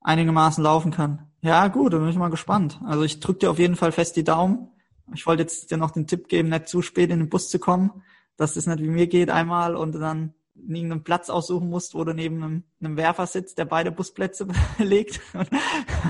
einigermaßen 0.00 0.62
laufen 0.62 0.90
kann. 0.90 1.26
Ja, 1.42 1.68
gut, 1.68 1.92
da 1.92 1.98
bin 1.98 2.08
ich 2.08 2.16
mal 2.16 2.30
gespannt. 2.30 2.80
Also 2.84 3.02
ich 3.02 3.20
drücke 3.20 3.40
dir 3.40 3.50
auf 3.50 3.58
jeden 3.58 3.76
Fall 3.76 3.92
fest 3.92 4.16
die 4.16 4.24
Daumen. 4.24 4.68
Ich 5.14 5.26
wollte 5.26 5.42
jetzt 5.42 5.70
dir 5.70 5.76
noch 5.76 5.90
den 5.90 6.06
Tipp 6.06 6.28
geben, 6.28 6.50
nicht 6.50 6.68
zu 6.68 6.82
spät 6.82 7.10
in 7.10 7.18
den 7.18 7.28
Bus 7.28 7.48
zu 7.48 7.58
kommen, 7.58 8.02
dass 8.36 8.54
das 8.54 8.66
nicht 8.66 8.80
wie 8.80 8.88
mir 8.88 9.06
geht 9.06 9.30
einmal 9.30 9.74
und 9.76 9.92
dann 9.92 10.34
irgendeinen 10.54 11.04
Platz 11.04 11.30
aussuchen 11.30 11.70
musst, 11.70 11.94
wo 11.94 12.04
du 12.04 12.12
neben 12.12 12.42
einem, 12.42 12.64
einem 12.80 12.96
Werfer 12.96 13.26
sitzt, 13.26 13.56
der 13.58 13.64
beide 13.64 13.90
Busplätze 13.90 14.46
belegt 14.78 15.20
und, 15.32 15.48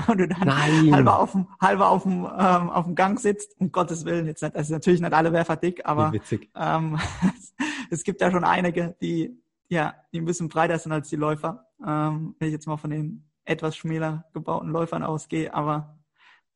und 0.07 0.17
du 0.17 0.27
dann 0.27 0.47
Nein. 0.47 0.93
halber 0.93 1.19
auf 1.19 1.31
dem, 1.31 1.47
halber 1.59 1.89
auf 1.89 2.03
dem, 2.03 2.25
ähm, 2.25 2.69
auf 2.69 2.85
dem 2.85 2.95
Gang 2.95 3.19
sitzt. 3.19 3.55
Um 3.59 3.71
Gottes 3.71 4.03
Willen, 4.03 4.25
jetzt 4.27 4.43
nicht, 4.43 4.55
also 4.55 4.73
natürlich 4.73 4.99
nicht 4.99 5.13
alle 5.13 5.31
Werfer 5.31 5.55
dick, 5.55 5.85
aber 5.85 6.11
ähm, 6.55 6.99
es 7.89 8.03
gibt 8.03 8.19
ja 8.21 8.29
schon 8.29 8.43
einige, 8.43 8.95
die 9.01 9.41
ja, 9.71 9.95
die 10.11 10.19
ein 10.19 10.25
bisschen 10.25 10.49
breiter 10.49 10.77
sind 10.77 10.91
als 10.91 11.07
die 11.07 11.15
Läufer. 11.15 11.65
Ähm, 11.79 12.35
wenn 12.37 12.49
ich 12.49 12.53
jetzt 12.53 12.67
mal 12.67 12.75
von 12.75 12.89
den 12.89 13.30
etwas 13.51 13.75
schmäler 13.75 14.25
gebauten 14.33 14.69
Läufern 14.69 15.03
ausgehe, 15.03 15.53
aber 15.53 15.99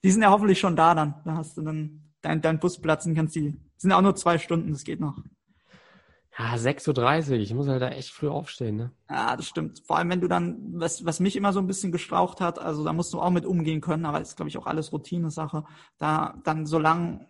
die 0.03 0.11
sind 0.11 0.21
ja 0.21 0.31
hoffentlich 0.31 0.59
schon 0.59 0.75
da 0.75 0.93
dann. 0.95 1.15
Da 1.25 1.35
hast 1.35 1.57
du 1.57 1.61
dann 1.61 2.13
deinen 2.21 2.41
dein 2.41 2.59
Busplatz 2.59 3.05
und 3.05 3.15
kannst 3.15 3.35
die. 3.35 3.55
Sind 3.77 3.91
auch 3.91 4.01
nur 4.01 4.15
zwei 4.15 4.37
Stunden, 4.37 4.71
das 4.71 4.83
geht 4.83 4.99
noch. 4.99 5.17
Ja, 6.37 6.55
6.30 6.55 7.29
Uhr, 7.29 7.37
ich 7.37 7.53
muss 7.53 7.67
halt 7.67 7.81
da 7.81 7.89
echt 7.89 8.11
früh 8.11 8.27
aufstehen, 8.27 8.75
ne? 8.75 8.91
Ja, 9.09 9.37
das 9.37 9.47
stimmt. 9.47 9.81
Vor 9.85 9.97
allem, 9.97 10.09
wenn 10.09 10.19
du 10.19 10.27
dann, 10.27 10.57
was, 10.73 11.05
was 11.05 11.21
mich 11.21 11.37
immer 11.37 11.53
so 11.53 11.59
ein 11.59 11.67
bisschen 11.67 11.93
gestraucht 11.93 12.41
hat, 12.41 12.59
also 12.59 12.83
da 12.83 12.91
musst 12.91 13.13
du 13.13 13.21
auch 13.21 13.29
mit 13.29 13.45
umgehen 13.45 13.79
können, 13.79 14.05
aber 14.05 14.19
das 14.19 14.29
ist, 14.29 14.35
glaube 14.35 14.49
ich, 14.49 14.57
auch 14.57 14.65
alles 14.65 14.91
Routine-Sache. 14.91 15.63
Da 15.97 16.35
dann 16.43 16.65
so 16.65 16.77
lang, 16.77 17.27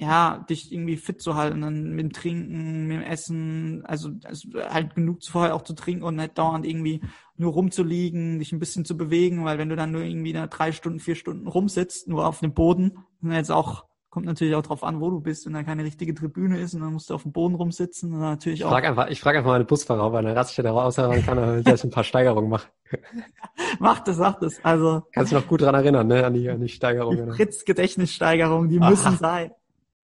ja, 0.00 0.44
dich 0.48 0.72
irgendwie 0.72 0.96
fit 0.96 1.20
zu 1.20 1.34
halten, 1.34 1.60
dann 1.60 1.90
mit 1.90 2.00
dem 2.04 2.12
Trinken, 2.12 2.86
mit 2.86 2.98
dem 2.98 3.02
Essen, 3.02 3.84
also, 3.84 4.10
also 4.24 4.48
halt 4.54 4.94
genug 4.94 5.24
vorher 5.24 5.56
auch 5.56 5.62
zu 5.62 5.74
trinken 5.74 6.04
und 6.04 6.14
nicht 6.16 6.38
dauernd 6.38 6.64
irgendwie 6.64 7.00
nur 7.36 7.52
rumzuliegen, 7.52 8.38
dich 8.38 8.52
ein 8.52 8.60
bisschen 8.60 8.84
zu 8.84 8.96
bewegen, 8.96 9.44
weil 9.44 9.58
wenn 9.58 9.68
du 9.68 9.74
dann 9.76 9.90
nur 9.90 10.02
irgendwie 10.02 10.32
da 10.32 10.46
drei 10.46 10.70
Stunden, 10.70 11.00
vier 11.00 11.16
Stunden 11.16 11.48
rumsitzt, 11.48 12.06
nur 12.08 12.26
auf 12.26 12.38
dem 12.40 12.54
Boden, 12.54 12.98
dann 13.20 13.32
jetzt 13.32 13.50
auch, 13.50 13.86
kommt 14.08 14.26
natürlich 14.26 14.54
auch 14.54 14.62
drauf 14.62 14.84
an, 14.84 15.00
wo 15.00 15.10
du 15.10 15.20
bist, 15.20 15.46
wenn 15.46 15.52
da 15.52 15.64
keine 15.64 15.82
richtige 15.84 16.14
Tribüne 16.14 16.60
ist 16.60 16.74
und 16.74 16.80
dann 16.80 16.92
musst 16.92 17.10
du 17.10 17.14
auf 17.14 17.24
dem 17.24 17.32
Boden 17.32 17.56
rumsitzen 17.56 18.12
dann 18.12 18.20
natürlich 18.20 18.60
Ich 18.60 18.64
auch. 18.64 18.70
frage 18.70 18.88
einfach, 18.88 19.08
ich 19.08 19.20
frage 19.20 19.38
einfach 19.38 19.50
mal 19.50 19.58
den 19.58 19.66
Busfahrer, 19.66 20.06
ob 20.06 20.12
er 20.14 20.20
eine 20.20 20.36
Raststätte 20.36 20.68
raushauen 20.70 21.22
kann, 21.22 21.36
damit 21.36 21.66
er 21.66 21.84
ein 21.84 21.90
paar 21.90 22.04
Steigerungen 22.04 22.48
macht. 22.50 22.70
Macht 23.80 24.08
es, 24.08 24.18
macht 24.18 24.42
es. 24.42 24.64
Also, 24.64 25.02
Kannst 25.12 25.32
du 25.32 25.36
noch 25.36 25.46
gut 25.46 25.62
dran 25.62 25.74
erinnern, 25.74 26.06
ne? 26.06 26.24
An 26.24 26.34
die, 26.34 26.48
an 26.48 26.60
die 26.60 26.66
Die 26.66 26.72
Steigerungen. 26.72 27.32
Fritz-Gedächtnissteigerung, 27.36 28.68
die 28.68 28.80
Aha. 28.80 28.90
müssen 28.90 29.16
sein. 29.16 29.50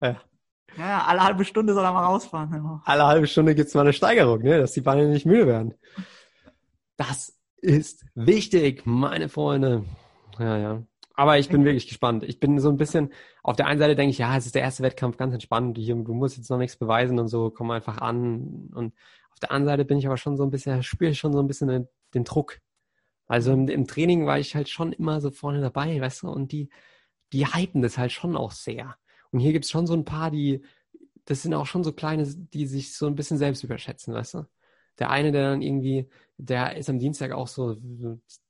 Ja. 0.05 0.21
Ja, 0.77 1.05
alle 1.05 1.23
halbe 1.23 1.45
Stunde 1.45 1.73
soll 1.73 1.85
er 1.85 1.93
mal 1.93 2.03
rausfahren. 2.05 2.81
Alle 2.83 3.05
halbe 3.05 3.27
Stunde 3.27 3.55
gibt's 3.55 3.73
mal 3.73 3.81
eine 3.81 3.93
Steigerung, 3.93 4.41
ne? 4.41 4.59
Dass 4.59 4.73
die 4.73 4.81
Beine 4.81 5.07
nicht 5.07 5.25
müde 5.25 5.47
werden. 5.47 5.73
Das 6.97 7.37
ist 7.57 8.05
wichtig, 8.13 8.85
meine 8.85 9.29
Freunde. 9.29 9.85
Ja, 10.37 10.57
ja. 10.57 10.83
Aber 11.13 11.39
ich 11.39 11.47
bin 11.47 11.63
wirklich 11.63 11.87
gespannt. 11.87 12.23
Ich 12.25 12.41
bin 12.41 12.59
so 12.59 12.67
ein 12.67 12.75
bisschen, 12.75 13.13
auf 13.41 13.55
der 13.55 13.67
einen 13.67 13.79
Seite 13.79 13.95
denke 13.95 14.11
ich, 14.11 14.17
ja, 14.17 14.35
es 14.35 14.45
ist 14.45 14.55
der 14.55 14.63
erste 14.63 14.83
Wettkampf, 14.83 15.15
ganz 15.15 15.33
entspannt. 15.33 15.77
Hier, 15.77 15.95
du 15.95 16.13
musst 16.13 16.35
jetzt 16.35 16.49
noch 16.49 16.57
nichts 16.57 16.75
beweisen 16.75 17.19
und 17.19 17.29
so, 17.29 17.51
komm 17.51 17.71
einfach 17.71 17.99
an. 17.99 18.69
Und 18.73 18.93
auf 19.31 19.39
der 19.39 19.51
anderen 19.51 19.77
Seite 19.77 19.85
bin 19.85 19.97
ich 19.97 20.07
aber 20.07 20.17
schon 20.17 20.35
so 20.35 20.43
ein 20.43 20.51
bisschen, 20.51 20.83
spüre 20.83 21.11
ich 21.11 21.19
schon 21.19 21.31
so 21.31 21.39
ein 21.39 21.47
bisschen 21.47 21.69
den, 21.69 21.87
den 22.13 22.25
Druck. 22.25 22.59
Also 23.27 23.53
im, 23.53 23.69
im 23.69 23.87
Training 23.87 24.25
war 24.25 24.39
ich 24.39 24.55
halt 24.55 24.67
schon 24.67 24.91
immer 24.91 25.21
so 25.21 25.31
vorne 25.31 25.61
dabei, 25.61 25.99
weißt 25.99 26.23
du, 26.23 26.29
und 26.29 26.51
die, 26.51 26.69
die 27.31 27.47
hypen 27.47 27.81
das 27.81 27.97
halt 27.97 28.11
schon 28.11 28.35
auch 28.35 28.51
sehr. 28.51 28.97
Und 29.35 29.41
hier 29.41 29.51
gibt's 29.51 29.69
schon 29.69 29.85
so 29.85 29.93
ein 29.93 30.05
paar, 30.05 30.31
die, 30.31 30.61
das 31.25 31.41
sind 31.41 31.53
auch 31.53 31.65
schon 31.65 31.83
so 31.83 31.91
kleine, 31.91 32.25
die 32.25 32.65
sich 32.67 32.95
so 32.95 33.05
ein 33.05 33.15
bisschen 33.15 33.37
selbst 33.37 33.65
überschätzen, 33.65 34.13
weißt 34.13 34.35
du? 34.35 34.47
Der 34.97 35.09
eine, 35.09 35.33
der 35.33 35.49
dann 35.49 35.61
irgendwie, 35.61 36.07
der 36.37 36.77
ist 36.77 36.89
am 36.89 36.99
Dienstag 36.99 37.33
auch 37.33 37.49
so, 37.49 37.75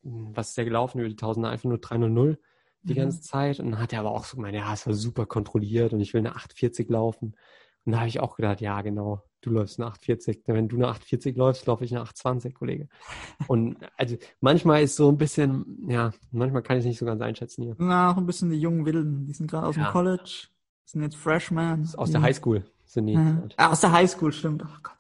was 0.04 0.50
ist 0.50 0.58
der 0.58 0.66
gelaufen 0.66 1.00
über 1.00 1.10
die 1.10 1.16
Tausender, 1.16 1.50
einfach 1.50 1.68
nur 1.68 1.80
300 1.80 2.38
die 2.84 2.94
Mhm. 2.94 2.98
ganze 2.98 3.22
Zeit. 3.22 3.60
Und 3.60 3.72
dann 3.72 3.80
hat 3.80 3.94
er 3.94 4.02
aber 4.02 4.12
auch 4.12 4.26
so 4.26 4.38
gemeint, 4.38 4.56
ja, 4.56 4.72
es 4.72 4.86
war 4.86 4.94
super 4.94 5.26
kontrolliert 5.26 5.92
und 5.92 6.02
ich 6.02 6.14
will 6.14 6.20
eine 6.20 6.36
840 6.36 6.88
laufen. 6.88 7.36
Und 7.84 7.92
da 7.94 7.98
habe 7.98 8.10
ich 8.10 8.20
auch 8.20 8.36
gedacht, 8.36 8.62
ja, 8.62 8.80
genau, 8.84 9.24
du 9.42 9.50
läufst 9.50 9.80
eine 9.80 9.88
840. 9.88 10.44
Wenn 10.46 10.68
du 10.68 10.76
eine 10.76 10.90
840 10.90 11.36
läufst, 11.36 11.66
laufe 11.66 11.84
ich 11.84 11.92
eine 11.94 12.02
820, 12.02 12.54
Kollege. 12.54 12.88
Und 13.48 13.78
also 13.98 14.18
manchmal 14.40 14.84
ist 14.84 14.96
so 14.96 15.10
ein 15.10 15.18
bisschen, 15.18 15.88
ja, 15.90 16.12
manchmal 16.32 16.62
kann 16.62 16.78
ich 16.78 16.82
es 16.82 16.88
nicht 16.88 17.00
so 17.00 17.06
ganz 17.06 17.22
einschätzen 17.22 17.64
hier. 17.64 17.76
Na, 17.78 18.12
auch 18.12 18.18
ein 18.18 18.26
bisschen 18.26 18.50
die 18.50 18.60
jungen 18.60 18.86
Wilden. 18.86 19.26
Die 19.26 19.34
sind 19.34 19.50
gerade 19.50 19.68
aus 19.68 19.76
Ja. 19.76 19.86
dem 19.86 19.92
College, 19.92 20.48
sind 20.86 21.02
jetzt 21.02 21.16
Freshmen. 21.18 21.90
Aus 21.98 22.12
der 22.12 22.22
Highschool 22.22 22.64
sind 22.86 23.08
die. 23.08 23.14
Ja. 23.14 23.44
Ah, 23.58 23.72
aus 23.72 23.82
der 23.82 23.92
Highschool, 23.92 24.32
stimmt. 24.32 24.64
Oh 24.64 24.78
Gott. 24.84 24.94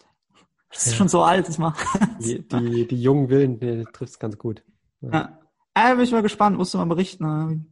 Das 0.71 0.85
ist 0.87 0.91
Ja. 0.93 0.97
schon 0.97 1.07
so 1.07 1.23
alt, 1.23 1.47
das 1.47 1.57
macht. 1.57 1.85
Die, 2.19 2.45
die, 2.47 2.87
die 2.87 3.01
jungen 3.01 3.29
Willen, 3.29 3.59
die 3.59 3.83
trifft 3.93 4.13
es 4.13 4.19
ganz 4.19 4.37
gut. 4.37 4.63
Ja. 5.01 5.39
Ah, 5.73 5.93
bin 5.93 6.03
ich 6.03 6.11
mal 6.11 6.21
gespannt, 6.21 6.57
musst 6.57 6.73
du 6.73 6.77
mal 6.77 6.85
berichten. 6.85 7.71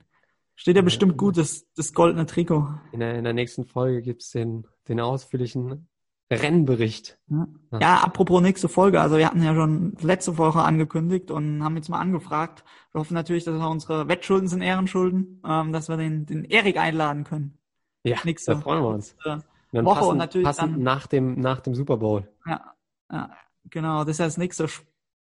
Steht 0.55 0.75
ja 0.75 0.81
Ja. 0.81 0.85
bestimmt 0.85 1.17
gut, 1.17 1.37
das, 1.37 1.65
das 1.75 1.93
goldene 1.93 2.25
Trikot. 2.25 2.67
In 2.91 2.99
der, 2.99 3.15
in 3.17 3.23
der 3.23 3.33
nächsten 3.33 3.65
Folge 3.65 4.01
gibt's 4.01 4.31
den, 4.31 4.65
den 4.87 4.99
ausführlichen 4.99 5.87
Rennbericht. 6.31 7.19
Ja. 7.27 7.47
Ja. 7.71 7.79
ja, 7.79 7.97
apropos 8.03 8.41
nächste 8.41 8.69
Folge. 8.69 9.01
Also 9.01 9.17
wir 9.17 9.25
hatten 9.27 9.43
ja 9.43 9.53
schon 9.55 9.95
letzte 10.01 10.37
Woche 10.37 10.61
angekündigt 10.61 11.31
und 11.31 11.63
haben 11.63 11.75
jetzt 11.75 11.89
mal 11.89 11.99
angefragt. 11.99 12.63
Wir 12.91 12.99
hoffen 13.01 13.13
natürlich, 13.15 13.43
dass 13.43 13.55
wir 13.59 13.69
unsere 13.69 14.07
Wettschulden 14.07 14.47
sind 14.47 14.61
Ehrenschulden, 14.61 15.41
ähm, 15.45 15.73
dass 15.73 15.89
wir 15.89 15.97
den, 15.97 16.25
den 16.25 16.43
Erik 16.45 16.77
einladen 16.77 17.23
können. 17.23 17.57
Ja, 18.03 18.17
Nächste- 18.23 18.53
da 18.55 18.59
freuen 18.61 18.81
wir 18.83 18.89
uns. 18.89 19.15
Äh, 19.25 19.29
Und 19.31 19.43
dann 19.71 19.85
Woche 19.85 19.99
und 19.99 20.03
passend, 20.03 20.17
natürlich 20.19 20.45
passend 20.45 20.73
dann- 20.75 20.83
nach 20.83 21.07
dem, 21.07 21.39
nach 21.39 21.61
dem 21.61 21.73
Super 21.75 21.97
Bowl. 21.97 22.27
Ja, 22.45 22.73
ja, 23.11 23.29
genau. 23.69 23.99
Das 24.03 24.11
ist 24.15 24.19
ja 24.19 24.25
das 24.25 24.37
nächste, 24.37 24.67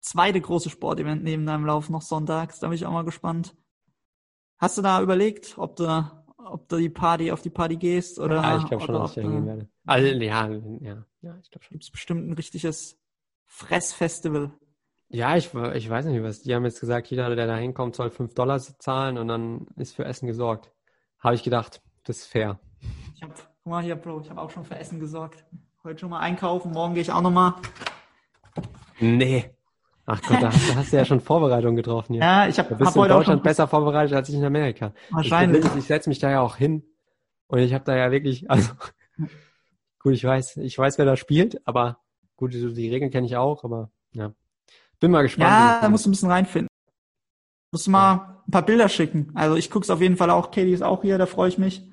zweite 0.01 0.41
große 0.41 0.69
Sportevent 0.69 1.24
neben 1.24 1.45
deinem 1.45 1.65
Lauf 1.65 1.89
noch 1.89 2.01
sonntags. 2.01 2.59
Da 2.59 2.67
bin 2.67 2.76
ich 2.76 2.86
auch 2.86 2.91
mal 2.91 3.05
gespannt. 3.05 3.55
Hast 4.57 4.78
du 4.78 4.82
da 4.82 5.01
überlegt, 5.01 5.57
ob 5.57 5.76
du, 5.76 6.11
ob 6.38 6.67
du 6.67 6.78
die 6.78 6.89
Party 6.89 7.32
auf 7.32 7.41
die 7.41 7.49
Party 7.49 7.76
gehst 7.78 8.19
oder? 8.19 8.36
ja, 8.41 8.57
ich 8.57 8.65
glaube 8.65 8.84
schon, 8.84 8.95
dass 8.95 9.09
ich 9.11 9.15
da 9.15 9.21
hingehen 9.21 9.45
werde. 9.45 9.69
Also, 9.86 10.07
ja, 10.07 10.47
ja, 10.49 11.05
ja, 11.21 11.38
ich 11.41 11.49
glaube 11.51 11.63
schon. 11.65 11.71
Gibt's 11.76 11.91
bestimmt 11.91 12.28
ein 12.28 12.34
richtiges 12.34 12.97
Fressfestival. 13.45 14.51
Ja, 15.09 15.38
ich, 15.38 15.53
ich 15.53 15.89
weiß 15.89 16.05
nicht 16.05 16.24
was. 16.24 16.41
Die 16.41 16.55
haben 16.55 16.65
jetzt 16.65 16.80
gesagt, 16.80 17.07
jeder, 17.07 17.34
der 17.36 17.45
da 17.47 17.55
hinkommt, 17.55 17.95
soll 17.95 18.09
5 18.09 18.34
Dollar 18.34 18.59
zahlen 18.59 19.17
und 19.17 19.28
dann 19.28 19.67
ist 19.76 19.95
für 19.95 20.05
Essen 20.05 20.28
gesorgt. 20.28 20.71
Habe 21.19 21.36
ich 21.36 21.43
gedacht, 21.43 21.82
das 22.04 22.18
ist 22.18 22.28
fair. 22.28 22.60
Ich 23.16 23.24
hab, 23.24 23.34
guck 23.36 23.72
mal 23.72 23.84
hier, 23.84 23.95
Bro, 23.95 24.22
ich 24.22 24.30
habe 24.30 24.41
auch 24.41 24.49
schon 24.49 24.66
für 24.66 24.76
Essen 24.78 24.99
gesorgt. 24.99 25.45
Heute 25.84 25.99
schon 25.99 26.10
mal 26.10 26.20
einkaufen, 26.20 26.72
morgen 26.72 26.93
gehe 26.93 27.01
ich 27.01 27.12
auch 27.12 27.22
noch 27.22 27.32
mal. 27.32 27.56
Nee. 28.99 29.49
Ach 30.06 30.22
Gott, 30.22 30.41
da 30.41 30.47
hast, 30.51 30.70
da 30.70 30.76
hast 30.76 30.91
du 30.91 30.97
ja 30.97 31.06
schon 31.06 31.22
Vorbereitungen 31.22 31.76
getroffen 31.78 32.14
hier. 32.14 32.22
Ja, 32.22 32.47
ich 32.47 32.60
habe 32.60 32.70
Da 32.70 32.76
hab 32.76 32.80
bist 32.80 32.95
du 32.95 33.04
in 33.04 33.10
Deutschland 33.10 33.39
schon 33.39 33.43
besser 33.43 33.68
vorbereitet 33.68 34.14
als 34.14 34.30
ich 34.30 34.36
in 34.36 34.43
Amerika. 34.43 34.93
wahrscheinlich. 35.12 35.64
Ist, 35.64 35.76
Ich 35.78 35.86
setze 35.86 36.10
mich 36.10 36.20
da 36.20 36.30
ja 36.30 36.41
auch 36.41 36.58
hin 36.58 36.84
und 37.47 37.60
ich 37.60 37.74
habe 37.74 37.86
da 37.86 37.95
ja 37.95 38.12
wirklich, 38.12 38.49
also 38.49 38.72
gut, 39.99 40.14
ich 40.14 40.24
weiß, 40.24 40.58
ich 40.58 40.78
weiß, 40.78 40.97
wer 40.97 41.06
da 41.06 41.16
spielt, 41.16 41.66
aber 41.66 41.99
gut, 42.36 42.54
die 42.54 42.74
die 42.74 42.89
Regeln 42.89 43.12
kenne 43.12 43.28
ich 43.28 43.38
auch, 43.38 43.64
aber 43.64 43.91
ja. 44.12 44.34
Bin 44.99 45.12
mal 45.12 45.22
gespannt. 45.22 45.49
Ja, 45.49 45.80
da 45.82 45.89
musst 45.89 46.06
du 46.06 46.10
ein 46.10 46.12
bisschen 46.12 46.32
reinfinden. 46.32 46.68
Musst 47.72 47.88
du 47.88 47.91
mal 47.91 48.41
ein 48.47 48.51
paar 48.51 48.62
Bilder 48.62 48.88
schicken. 48.89 49.32
Also 49.36 49.56
ich 49.56 49.70
guck's 49.70 49.89
auf 49.89 50.01
jeden 50.01 50.18
Fall 50.18 50.30
auch. 50.30 50.51
Katie 50.51 50.72
ist 50.74 50.84
auch 50.84 51.01
hier, 51.01 51.18
da 51.18 51.26
freue 51.26 51.49
ich 51.49 51.58
mich. 51.58 51.89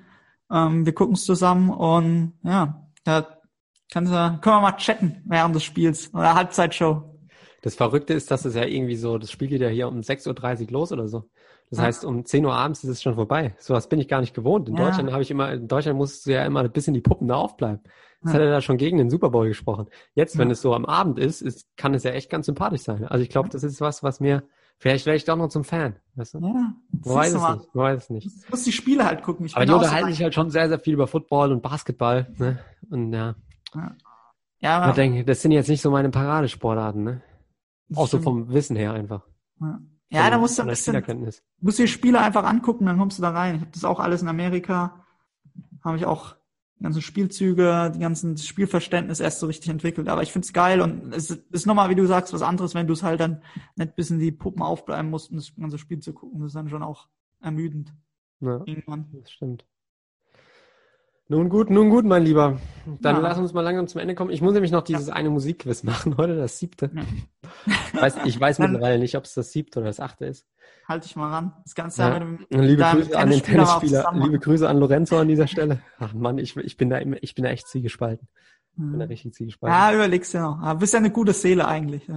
Ähm, 0.53 0.85
wir 0.87 0.93
gucken's 0.93 1.25
zusammen 1.25 1.71
und 1.71 2.33
ja, 2.43 2.87
da 3.05 3.27
kannst 3.93 4.13
du, 4.13 4.17
können 4.41 4.57
wir 4.57 4.61
mal 4.61 4.77
chatten 4.77 5.23
während 5.27 5.55
des 5.55 5.65
Spiels 5.65 6.13
oder 6.15 6.35
Halbzeitshow. 6.35 7.05
Das 7.63 7.75
Verrückte 7.75 8.15
ist, 8.15 8.31
dass 8.31 8.45
es 8.45 8.55
ja 8.55 8.65
irgendwie 8.65 8.97
so, 8.97 9.19
das 9.19 9.31
Spiel 9.31 9.49
geht 9.49 9.61
ja 9.61 9.69
hier 9.69 9.89
um 9.89 10.01
6.30 10.01 10.67
Uhr 10.67 10.71
los 10.73 10.93
oder 10.93 11.09
so. 11.09 11.29
Das 11.69 11.79
Ja. 11.79 11.85
heißt, 11.85 12.05
um 12.05 12.25
10 12.25 12.45
Uhr 12.47 12.55
abends 12.55 12.83
ist 12.83 12.91
es 12.91 13.03
schon 13.03 13.15
vorbei. 13.15 13.55
Sowas 13.59 13.89
bin 13.89 14.01
ich 14.01 14.09
gar 14.09 14.21
nicht 14.21 14.35
gewohnt. 14.35 14.69
In 14.69 14.77
Ja. 14.77 14.85
Deutschland 14.87 15.13
habe 15.13 15.23
ich 15.23 15.31
immer, 15.31 15.53
in 15.53 15.69
Deutschland 15.69 15.97
musst 15.99 16.27
du 16.27 16.33
ja 16.33 16.45
immer 16.45 16.61
ein 16.61 16.73
bisschen 16.73 16.95
die 16.95 17.01
Puppen 17.01 17.29
da 17.29 17.37
aufbleiben. 17.37 17.81
Das 18.23 18.33
Ja. 18.33 18.35
hat 18.39 18.43
er 18.47 18.51
da 18.51 18.61
schon 18.61 18.77
gegen 18.77 18.99
den 18.99 19.11
Super 19.11 19.31
Bowl 19.31 19.47
gesprochen. 19.47 19.87
Jetzt, 20.15 20.37
wenn 20.39 20.51
es 20.51 20.61
so 20.63 20.75
am 20.75 20.85
Abend 20.85 21.19
ist, 21.19 21.43
ist, 21.43 21.67
kann 21.77 21.95
es 21.95 22.03
ja 22.03 22.11
echt 22.13 22.29
ganz 22.31 22.47
sympathisch 22.47 22.83
sein. 22.83 23.05
Also 23.05 23.23
ich 23.23 23.29
glaube, 23.29 23.51
das 23.51 23.63
ist 23.63 23.81
was, 23.81 24.03
was 24.03 24.21
mir, 24.21 24.43
vielleicht 24.81 25.07
werde 25.07 25.17
ich 25.19 25.25
doch 25.25 25.37
noch 25.37 25.49
zum 25.49 25.63
Fan. 25.63 25.95
Weißt 26.17 26.35
du? 26.35 26.39
Ja, 26.41 26.49
Man 26.49 26.75
weiß 27.05 27.33
es 27.35 27.41
mal. 27.41 27.57
nicht. 27.59 27.75
Man 27.75 27.85
weiß 27.85 28.03
es 28.03 28.11
nicht. 28.11 28.27
Du 28.27 28.51
musst 28.51 28.67
die 28.67 28.73
Spiele 28.73 29.05
halt 29.07 29.23
gucken. 29.23 29.47
Ich 29.47 29.55
Aber 29.55 29.65
die 29.65 29.71
so 29.71 29.77
unterhalten 29.79 30.09
ein- 30.09 30.13
sich 30.13 30.23
halt 30.25 30.35
schon 30.35 30.51
sehr, 30.51 30.69
sehr 30.69 30.81
viel 30.81 30.95
über 30.95 31.07
Football 31.07 31.53
und 31.53 31.63
Basketball. 31.63 32.27
Ne? 32.39 32.59
Und 32.91 33.13
ja, 33.13 33.37
Ja, 34.61 34.89
ich 34.91 34.95
denke, 34.97 35.25
das 35.25 35.41
sind 35.43 35.53
jetzt 35.53 35.69
nicht 35.69 35.81
so 35.81 35.91
meine 35.93 36.11
Paradesportarten. 36.11 37.05
Ne? 37.05 37.23
Auch 37.95 38.09
so 38.09 38.19
vom 38.21 38.49
Wissen 38.53 38.75
her 38.77 38.93
einfach. 38.93 39.23
Ja. 39.61 39.81
Ja, 40.13 40.29
da 40.29 40.39
musst 40.39 40.59
du 40.59 40.63
ein 40.63 40.69
bisschen, 40.69 41.01
musst 41.61 41.79
du 41.79 41.83
die 41.85 41.89
Spiele 41.89 42.21
einfach 42.21 42.43
angucken, 42.43 42.85
dann 42.87 42.99
kommst 42.99 43.19
du 43.19 43.23
da 43.23 43.31
rein. 43.31 43.55
Ich 43.55 43.61
habe 43.61 43.71
das 43.71 43.85
auch 43.85 44.01
alles 44.01 44.23
in 44.23 44.29
Amerika, 44.29 45.05
habe 45.85 45.97
ich 45.99 46.05
auch 46.05 46.35
die 46.81 46.85
ganzen 46.85 47.03
Spielzüge, 47.03 47.93
die 47.95 47.99
ganzen 47.99 48.39
Spielverständnis 48.39 49.21
erst 49.21 49.41
so 49.41 49.47
richtig 49.47 49.69
entwickelt. 49.69 50.09
Aber 50.09 50.23
ich 50.23 50.33
find's 50.33 50.55
geil 50.55 50.81
und 50.81 51.15
es 51.15 51.31
ist 51.31 51.67
nochmal, 51.67 51.91
wie 51.91 51.95
du 51.95 52.07
sagst, 52.07 52.33
was 52.33 52.41
anderes, 52.41 52.75
wenn 52.75 52.87
du 52.87 52.95
es 52.95 53.03
halt 53.03 53.21
dann 53.21 53.43
nicht 53.77 53.95
bis 53.97 54.11
in 54.11 54.19
die 54.19 54.33
Puppen 54.33 54.63
aufbleiben 54.63 55.11
musst, 55.11 55.31
um 55.31 55.37
das 55.37 55.55
ganze 55.55 55.77
Spiel 55.77 56.01
zu 56.01 56.15
gucken. 56.15 56.41
Das 56.41 56.49
ist 56.49 56.57
dann 56.57 56.71
schon 56.71 56.83
auch 56.83 57.09
ermüdend. 57.43 57.93
Ja, 58.41 58.63
Irgendwann. 58.65 59.09
das 59.13 59.31
stimmt. 59.31 59.67
Nun 61.31 61.49
gut, 61.49 61.71
nun 61.71 61.91
gut, 61.91 62.05
mein 62.05 62.25
Lieber. 62.25 62.59
Dann 63.01 63.15
ja. 63.15 63.23
lass 63.23 63.39
uns 63.39 63.53
mal 63.53 63.61
langsam 63.61 63.87
zum 63.87 64.01
Ende 64.01 64.17
kommen. 64.17 64.33
Ich 64.33 64.43
muss 64.43 64.53
nämlich 64.53 64.73
noch 64.73 64.83
dieses 64.83 65.07
ja. 65.07 65.13
eine 65.15 65.31
Musikquiz 65.31 65.83
machen 65.85 66.17
heute, 66.17 66.35
das 66.35 66.59
siebte. 66.59 66.91
Ja. 66.93 67.03
Ich 67.95 68.03
weiß, 68.03 68.17
ich 68.25 68.41
weiß 68.41 68.59
mittlerweile 68.59 68.99
nicht, 68.99 69.17
ob 69.17 69.23
es 69.23 69.35
das 69.35 69.53
siebte 69.53 69.79
oder 69.79 69.87
das 69.87 70.01
achte 70.01 70.27
ist. 70.27 70.45
Halt 70.89 71.05
dich 71.05 71.15
mal 71.15 71.31
ran. 71.31 71.53
Das 71.63 71.77
Ganze 71.77 72.03
ja. 72.03 72.19
mit 72.19 72.51
dem, 72.51 72.61
Liebe 72.61 72.83
Grüße 72.83 73.17
an 73.17 73.31
den 73.31 73.43
Tennisspieler. 73.43 74.13
Liebe 74.13 74.41
Grüße 74.41 74.69
an 74.69 74.79
Lorenzo 74.79 75.19
an 75.19 75.29
dieser 75.29 75.47
Stelle. 75.47 75.79
Ach 76.01 76.13
Mann, 76.15 76.37
ich, 76.39 76.57
ich 76.57 76.77
bin 76.77 76.91
da 76.91 76.99
ich 76.99 77.37
bin 77.37 77.45
da 77.45 77.51
echt 77.51 77.69
ziegespalten. 77.69 78.27
Ich 78.73 78.79
bin 78.79 78.99
da 78.99 79.05
hm. 79.05 79.11
richtig 79.11 79.33
ziegespalten. 79.35 79.79
Ja, 79.79 79.95
überlegst 79.95 80.35
ja 80.35 80.43
noch. 80.43 80.59
Aber 80.61 80.81
bist 80.81 80.95
ja 80.95 80.99
eine 80.99 81.13
gute 81.13 81.33
Seele 81.33 81.69
eigentlich. 81.69 82.11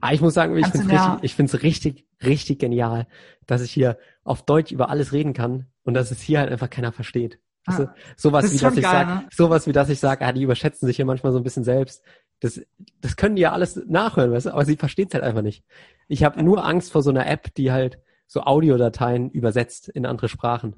Ah, 0.00 0.12
ich 0.12 0.20
muss 0.20 0.34
sagen, 0.34 0.56
ich 0.56 0.66
finde 0.66 0.86
es 0.86 0.92
richtig, 0.92 1.22
ich 1.22 1.34
find's 1.36 1.62
richtig, 1.62 2.06
richtig 2.24 2.58
genial, 2.58 3.06
dass 3.46 3.62
ich 3.62 3.70
hier 3.70 3.96
auf 4.24 4.44
Deutsch 4.44 4.72
über 4.72 4.90
alles 4.90 5.12
reden 5.12 5.34
kann 5.34 5.66
und 5.84 5.94
dass 5.94 6.10
es 6.10 6.20
hier 6.20 6.40
halt 6.40 6.50
einfach 6.50 6.70
keiner 6.70 6.90
versteht. 6.90 7.38
Ah, 7.66 7.72
also, 7.72 7.88
sowas 8.16 8.52
wie, 8.52 8.58
dass 8.58 8.76
ich 8.76 8.82
sag, 8.84 9.06
ne? 9.06 9.28
sowas 9.32 9.66
wie, 9.66 9.72
dass 9.72 9.88
ich 9.88 9.98
sage, 9.98 10.24
ah, 10.24 10.32
die 10.32 10.42
überschätzen 10.42 10.86
sich 10.86 10.96
hier 10.96 11.06
manchmal 11.06 11.32
so 11.32 11.38
ein 11.38 11.44
bisschen 11.44 11.64
selbst. 11.64 12.02
Das, 12.40 12.60
das 13.00 13.16
können 13.16 13.36
die 13.36 13.42
ja 13.42 13.52
alles 13.52 13.80
nachhören, 13.86 14.32
weißt 14.32 14.46
du? 14.46 14.50
aber 14.50 14.64
sie 14.64 14.76
versteht 14.76 15.08
es 15.08 15.14
halt 15.14 15.24
einfach 15.24 15.42
nicht. 15.42 15.64
Ich 16.08 16.24
habe 16.24 16.42
nur 16.42 16.64
Angst 16.64 16.92
vor 16.92 17.02
so 17.02 17.10
einer 17.10 17.26
App, 17.26 17.54
die 17.54 17.72
halt 17.72 17.98
so 18.26 18.42
Audiodateien 18.42 19.30
übersetzt 19.30 19.88
in 19.88 20.04
andere 20.04 20.28
Sprachen. 20.28 20.74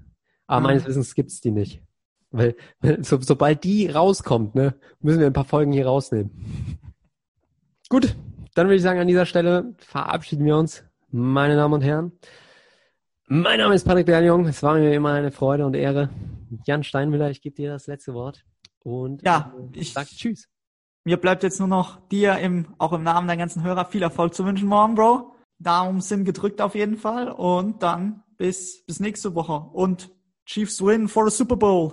Aber 0.46 0.60
mhm. 0.60 0.66
meines 0.66 0.86
Wissens 0.86 1.14
gibt's 1.14 1.40
die 1.40 1.50
nicht. 1.50 1.82
Weil, 2.30 2.54
weil 2.80 3.02
so, 3.04 3.20
sobald 3.20 3.64
die 3.64 3.88
rauskommt, 3.88 4.54
ne, 4.54 4.74
müssen 5.00 5.20
wir 5.20 5.26
ein 5.26 5.32
paar 5.32 5.44
Folgen 5.44 5.72
hier 5.72 5.86
rausnehmen. 5.86 6.30
Gut, 7.88 8.14
dann 8.54 8.66
würde 8.66 8.76
ich 8.76 8.82
sagen, 8.82 9.00
an 9.00 9.08
dieser 9.08 9.26
Stelle 9.26 9.74
verabschieden 9.78 10.44
wir 10.44 10.56
uns, 10.56 10.84
meine 11.10 11.56
Damen 11.56 11.74
und 11.74 11.82
Herren. 11.82 12.12
Mein 13.28 13.58
Name 13.58 13.74
ist 13.74 13.84
Patrick 13.84 14.06
Berljung. 14.06 14.46
Es 14.46 14.62
war 14.62 14.74
mir 14.74 14.94
immer 14.94 15.12
eine 15.12 15.32
Freude 15.32 15.66
und 15.66 15.74
Ehre. 15.74 16.10
Jan 16.64 16.84
Steinmüller, 16.84 17.30
ich 17.30 17.40
gebe 17.40 17.56
dir 17.56 17.70
das 17.70 17.86
letzte 17.86 18.14
Wort 18.14 18.44
und 18.80 19.22
ja, 19.22 19.52
äh, 19.72 19.78
ich 19.78 19.92
sag 19.92 20.06
Tschüss. 20.06 20.48
Mir 21.04 21.16
bleibt 21.16 21.42
jetzt 21.44 21.60
nur 21.60 21.68
noch 21.68 22.00
dir 22.08 22.38
im, 22.38 22.74
auch 22.78 22.92
im 22.92 23.04
Namen 23.04 23.28
der 23.28 23.36
ganzen 23.36 23.62
Hörer 23.62 23.84
viel 23.84 24.02
Erfolg 24.02 24.34
zu 24.34 24.44
wünschen 24.44 24.68
morgen, 24.68 24.96
Bro. 24.96 25.34
Daumen 25.58 26.00
sind 26.00 26.24
gedrückt 26.24 26.60
auf 26.60 26.74
jeden 26.74 26.96
Fall 26.96 27.30
und 27.30 27.82
dann 27.82 28.22
bis, 28.36 28.84
bis 28.84 29.00
nächste 29.00 29.34
Woche 29.34 29.70
und 29.72 30.10
Chiefs 30.44 30.84
win 30.84 31.08
for 31.08 31.28
the 31.28 31.36
Super 31.36 31.56
Bowl. 31.56 31.84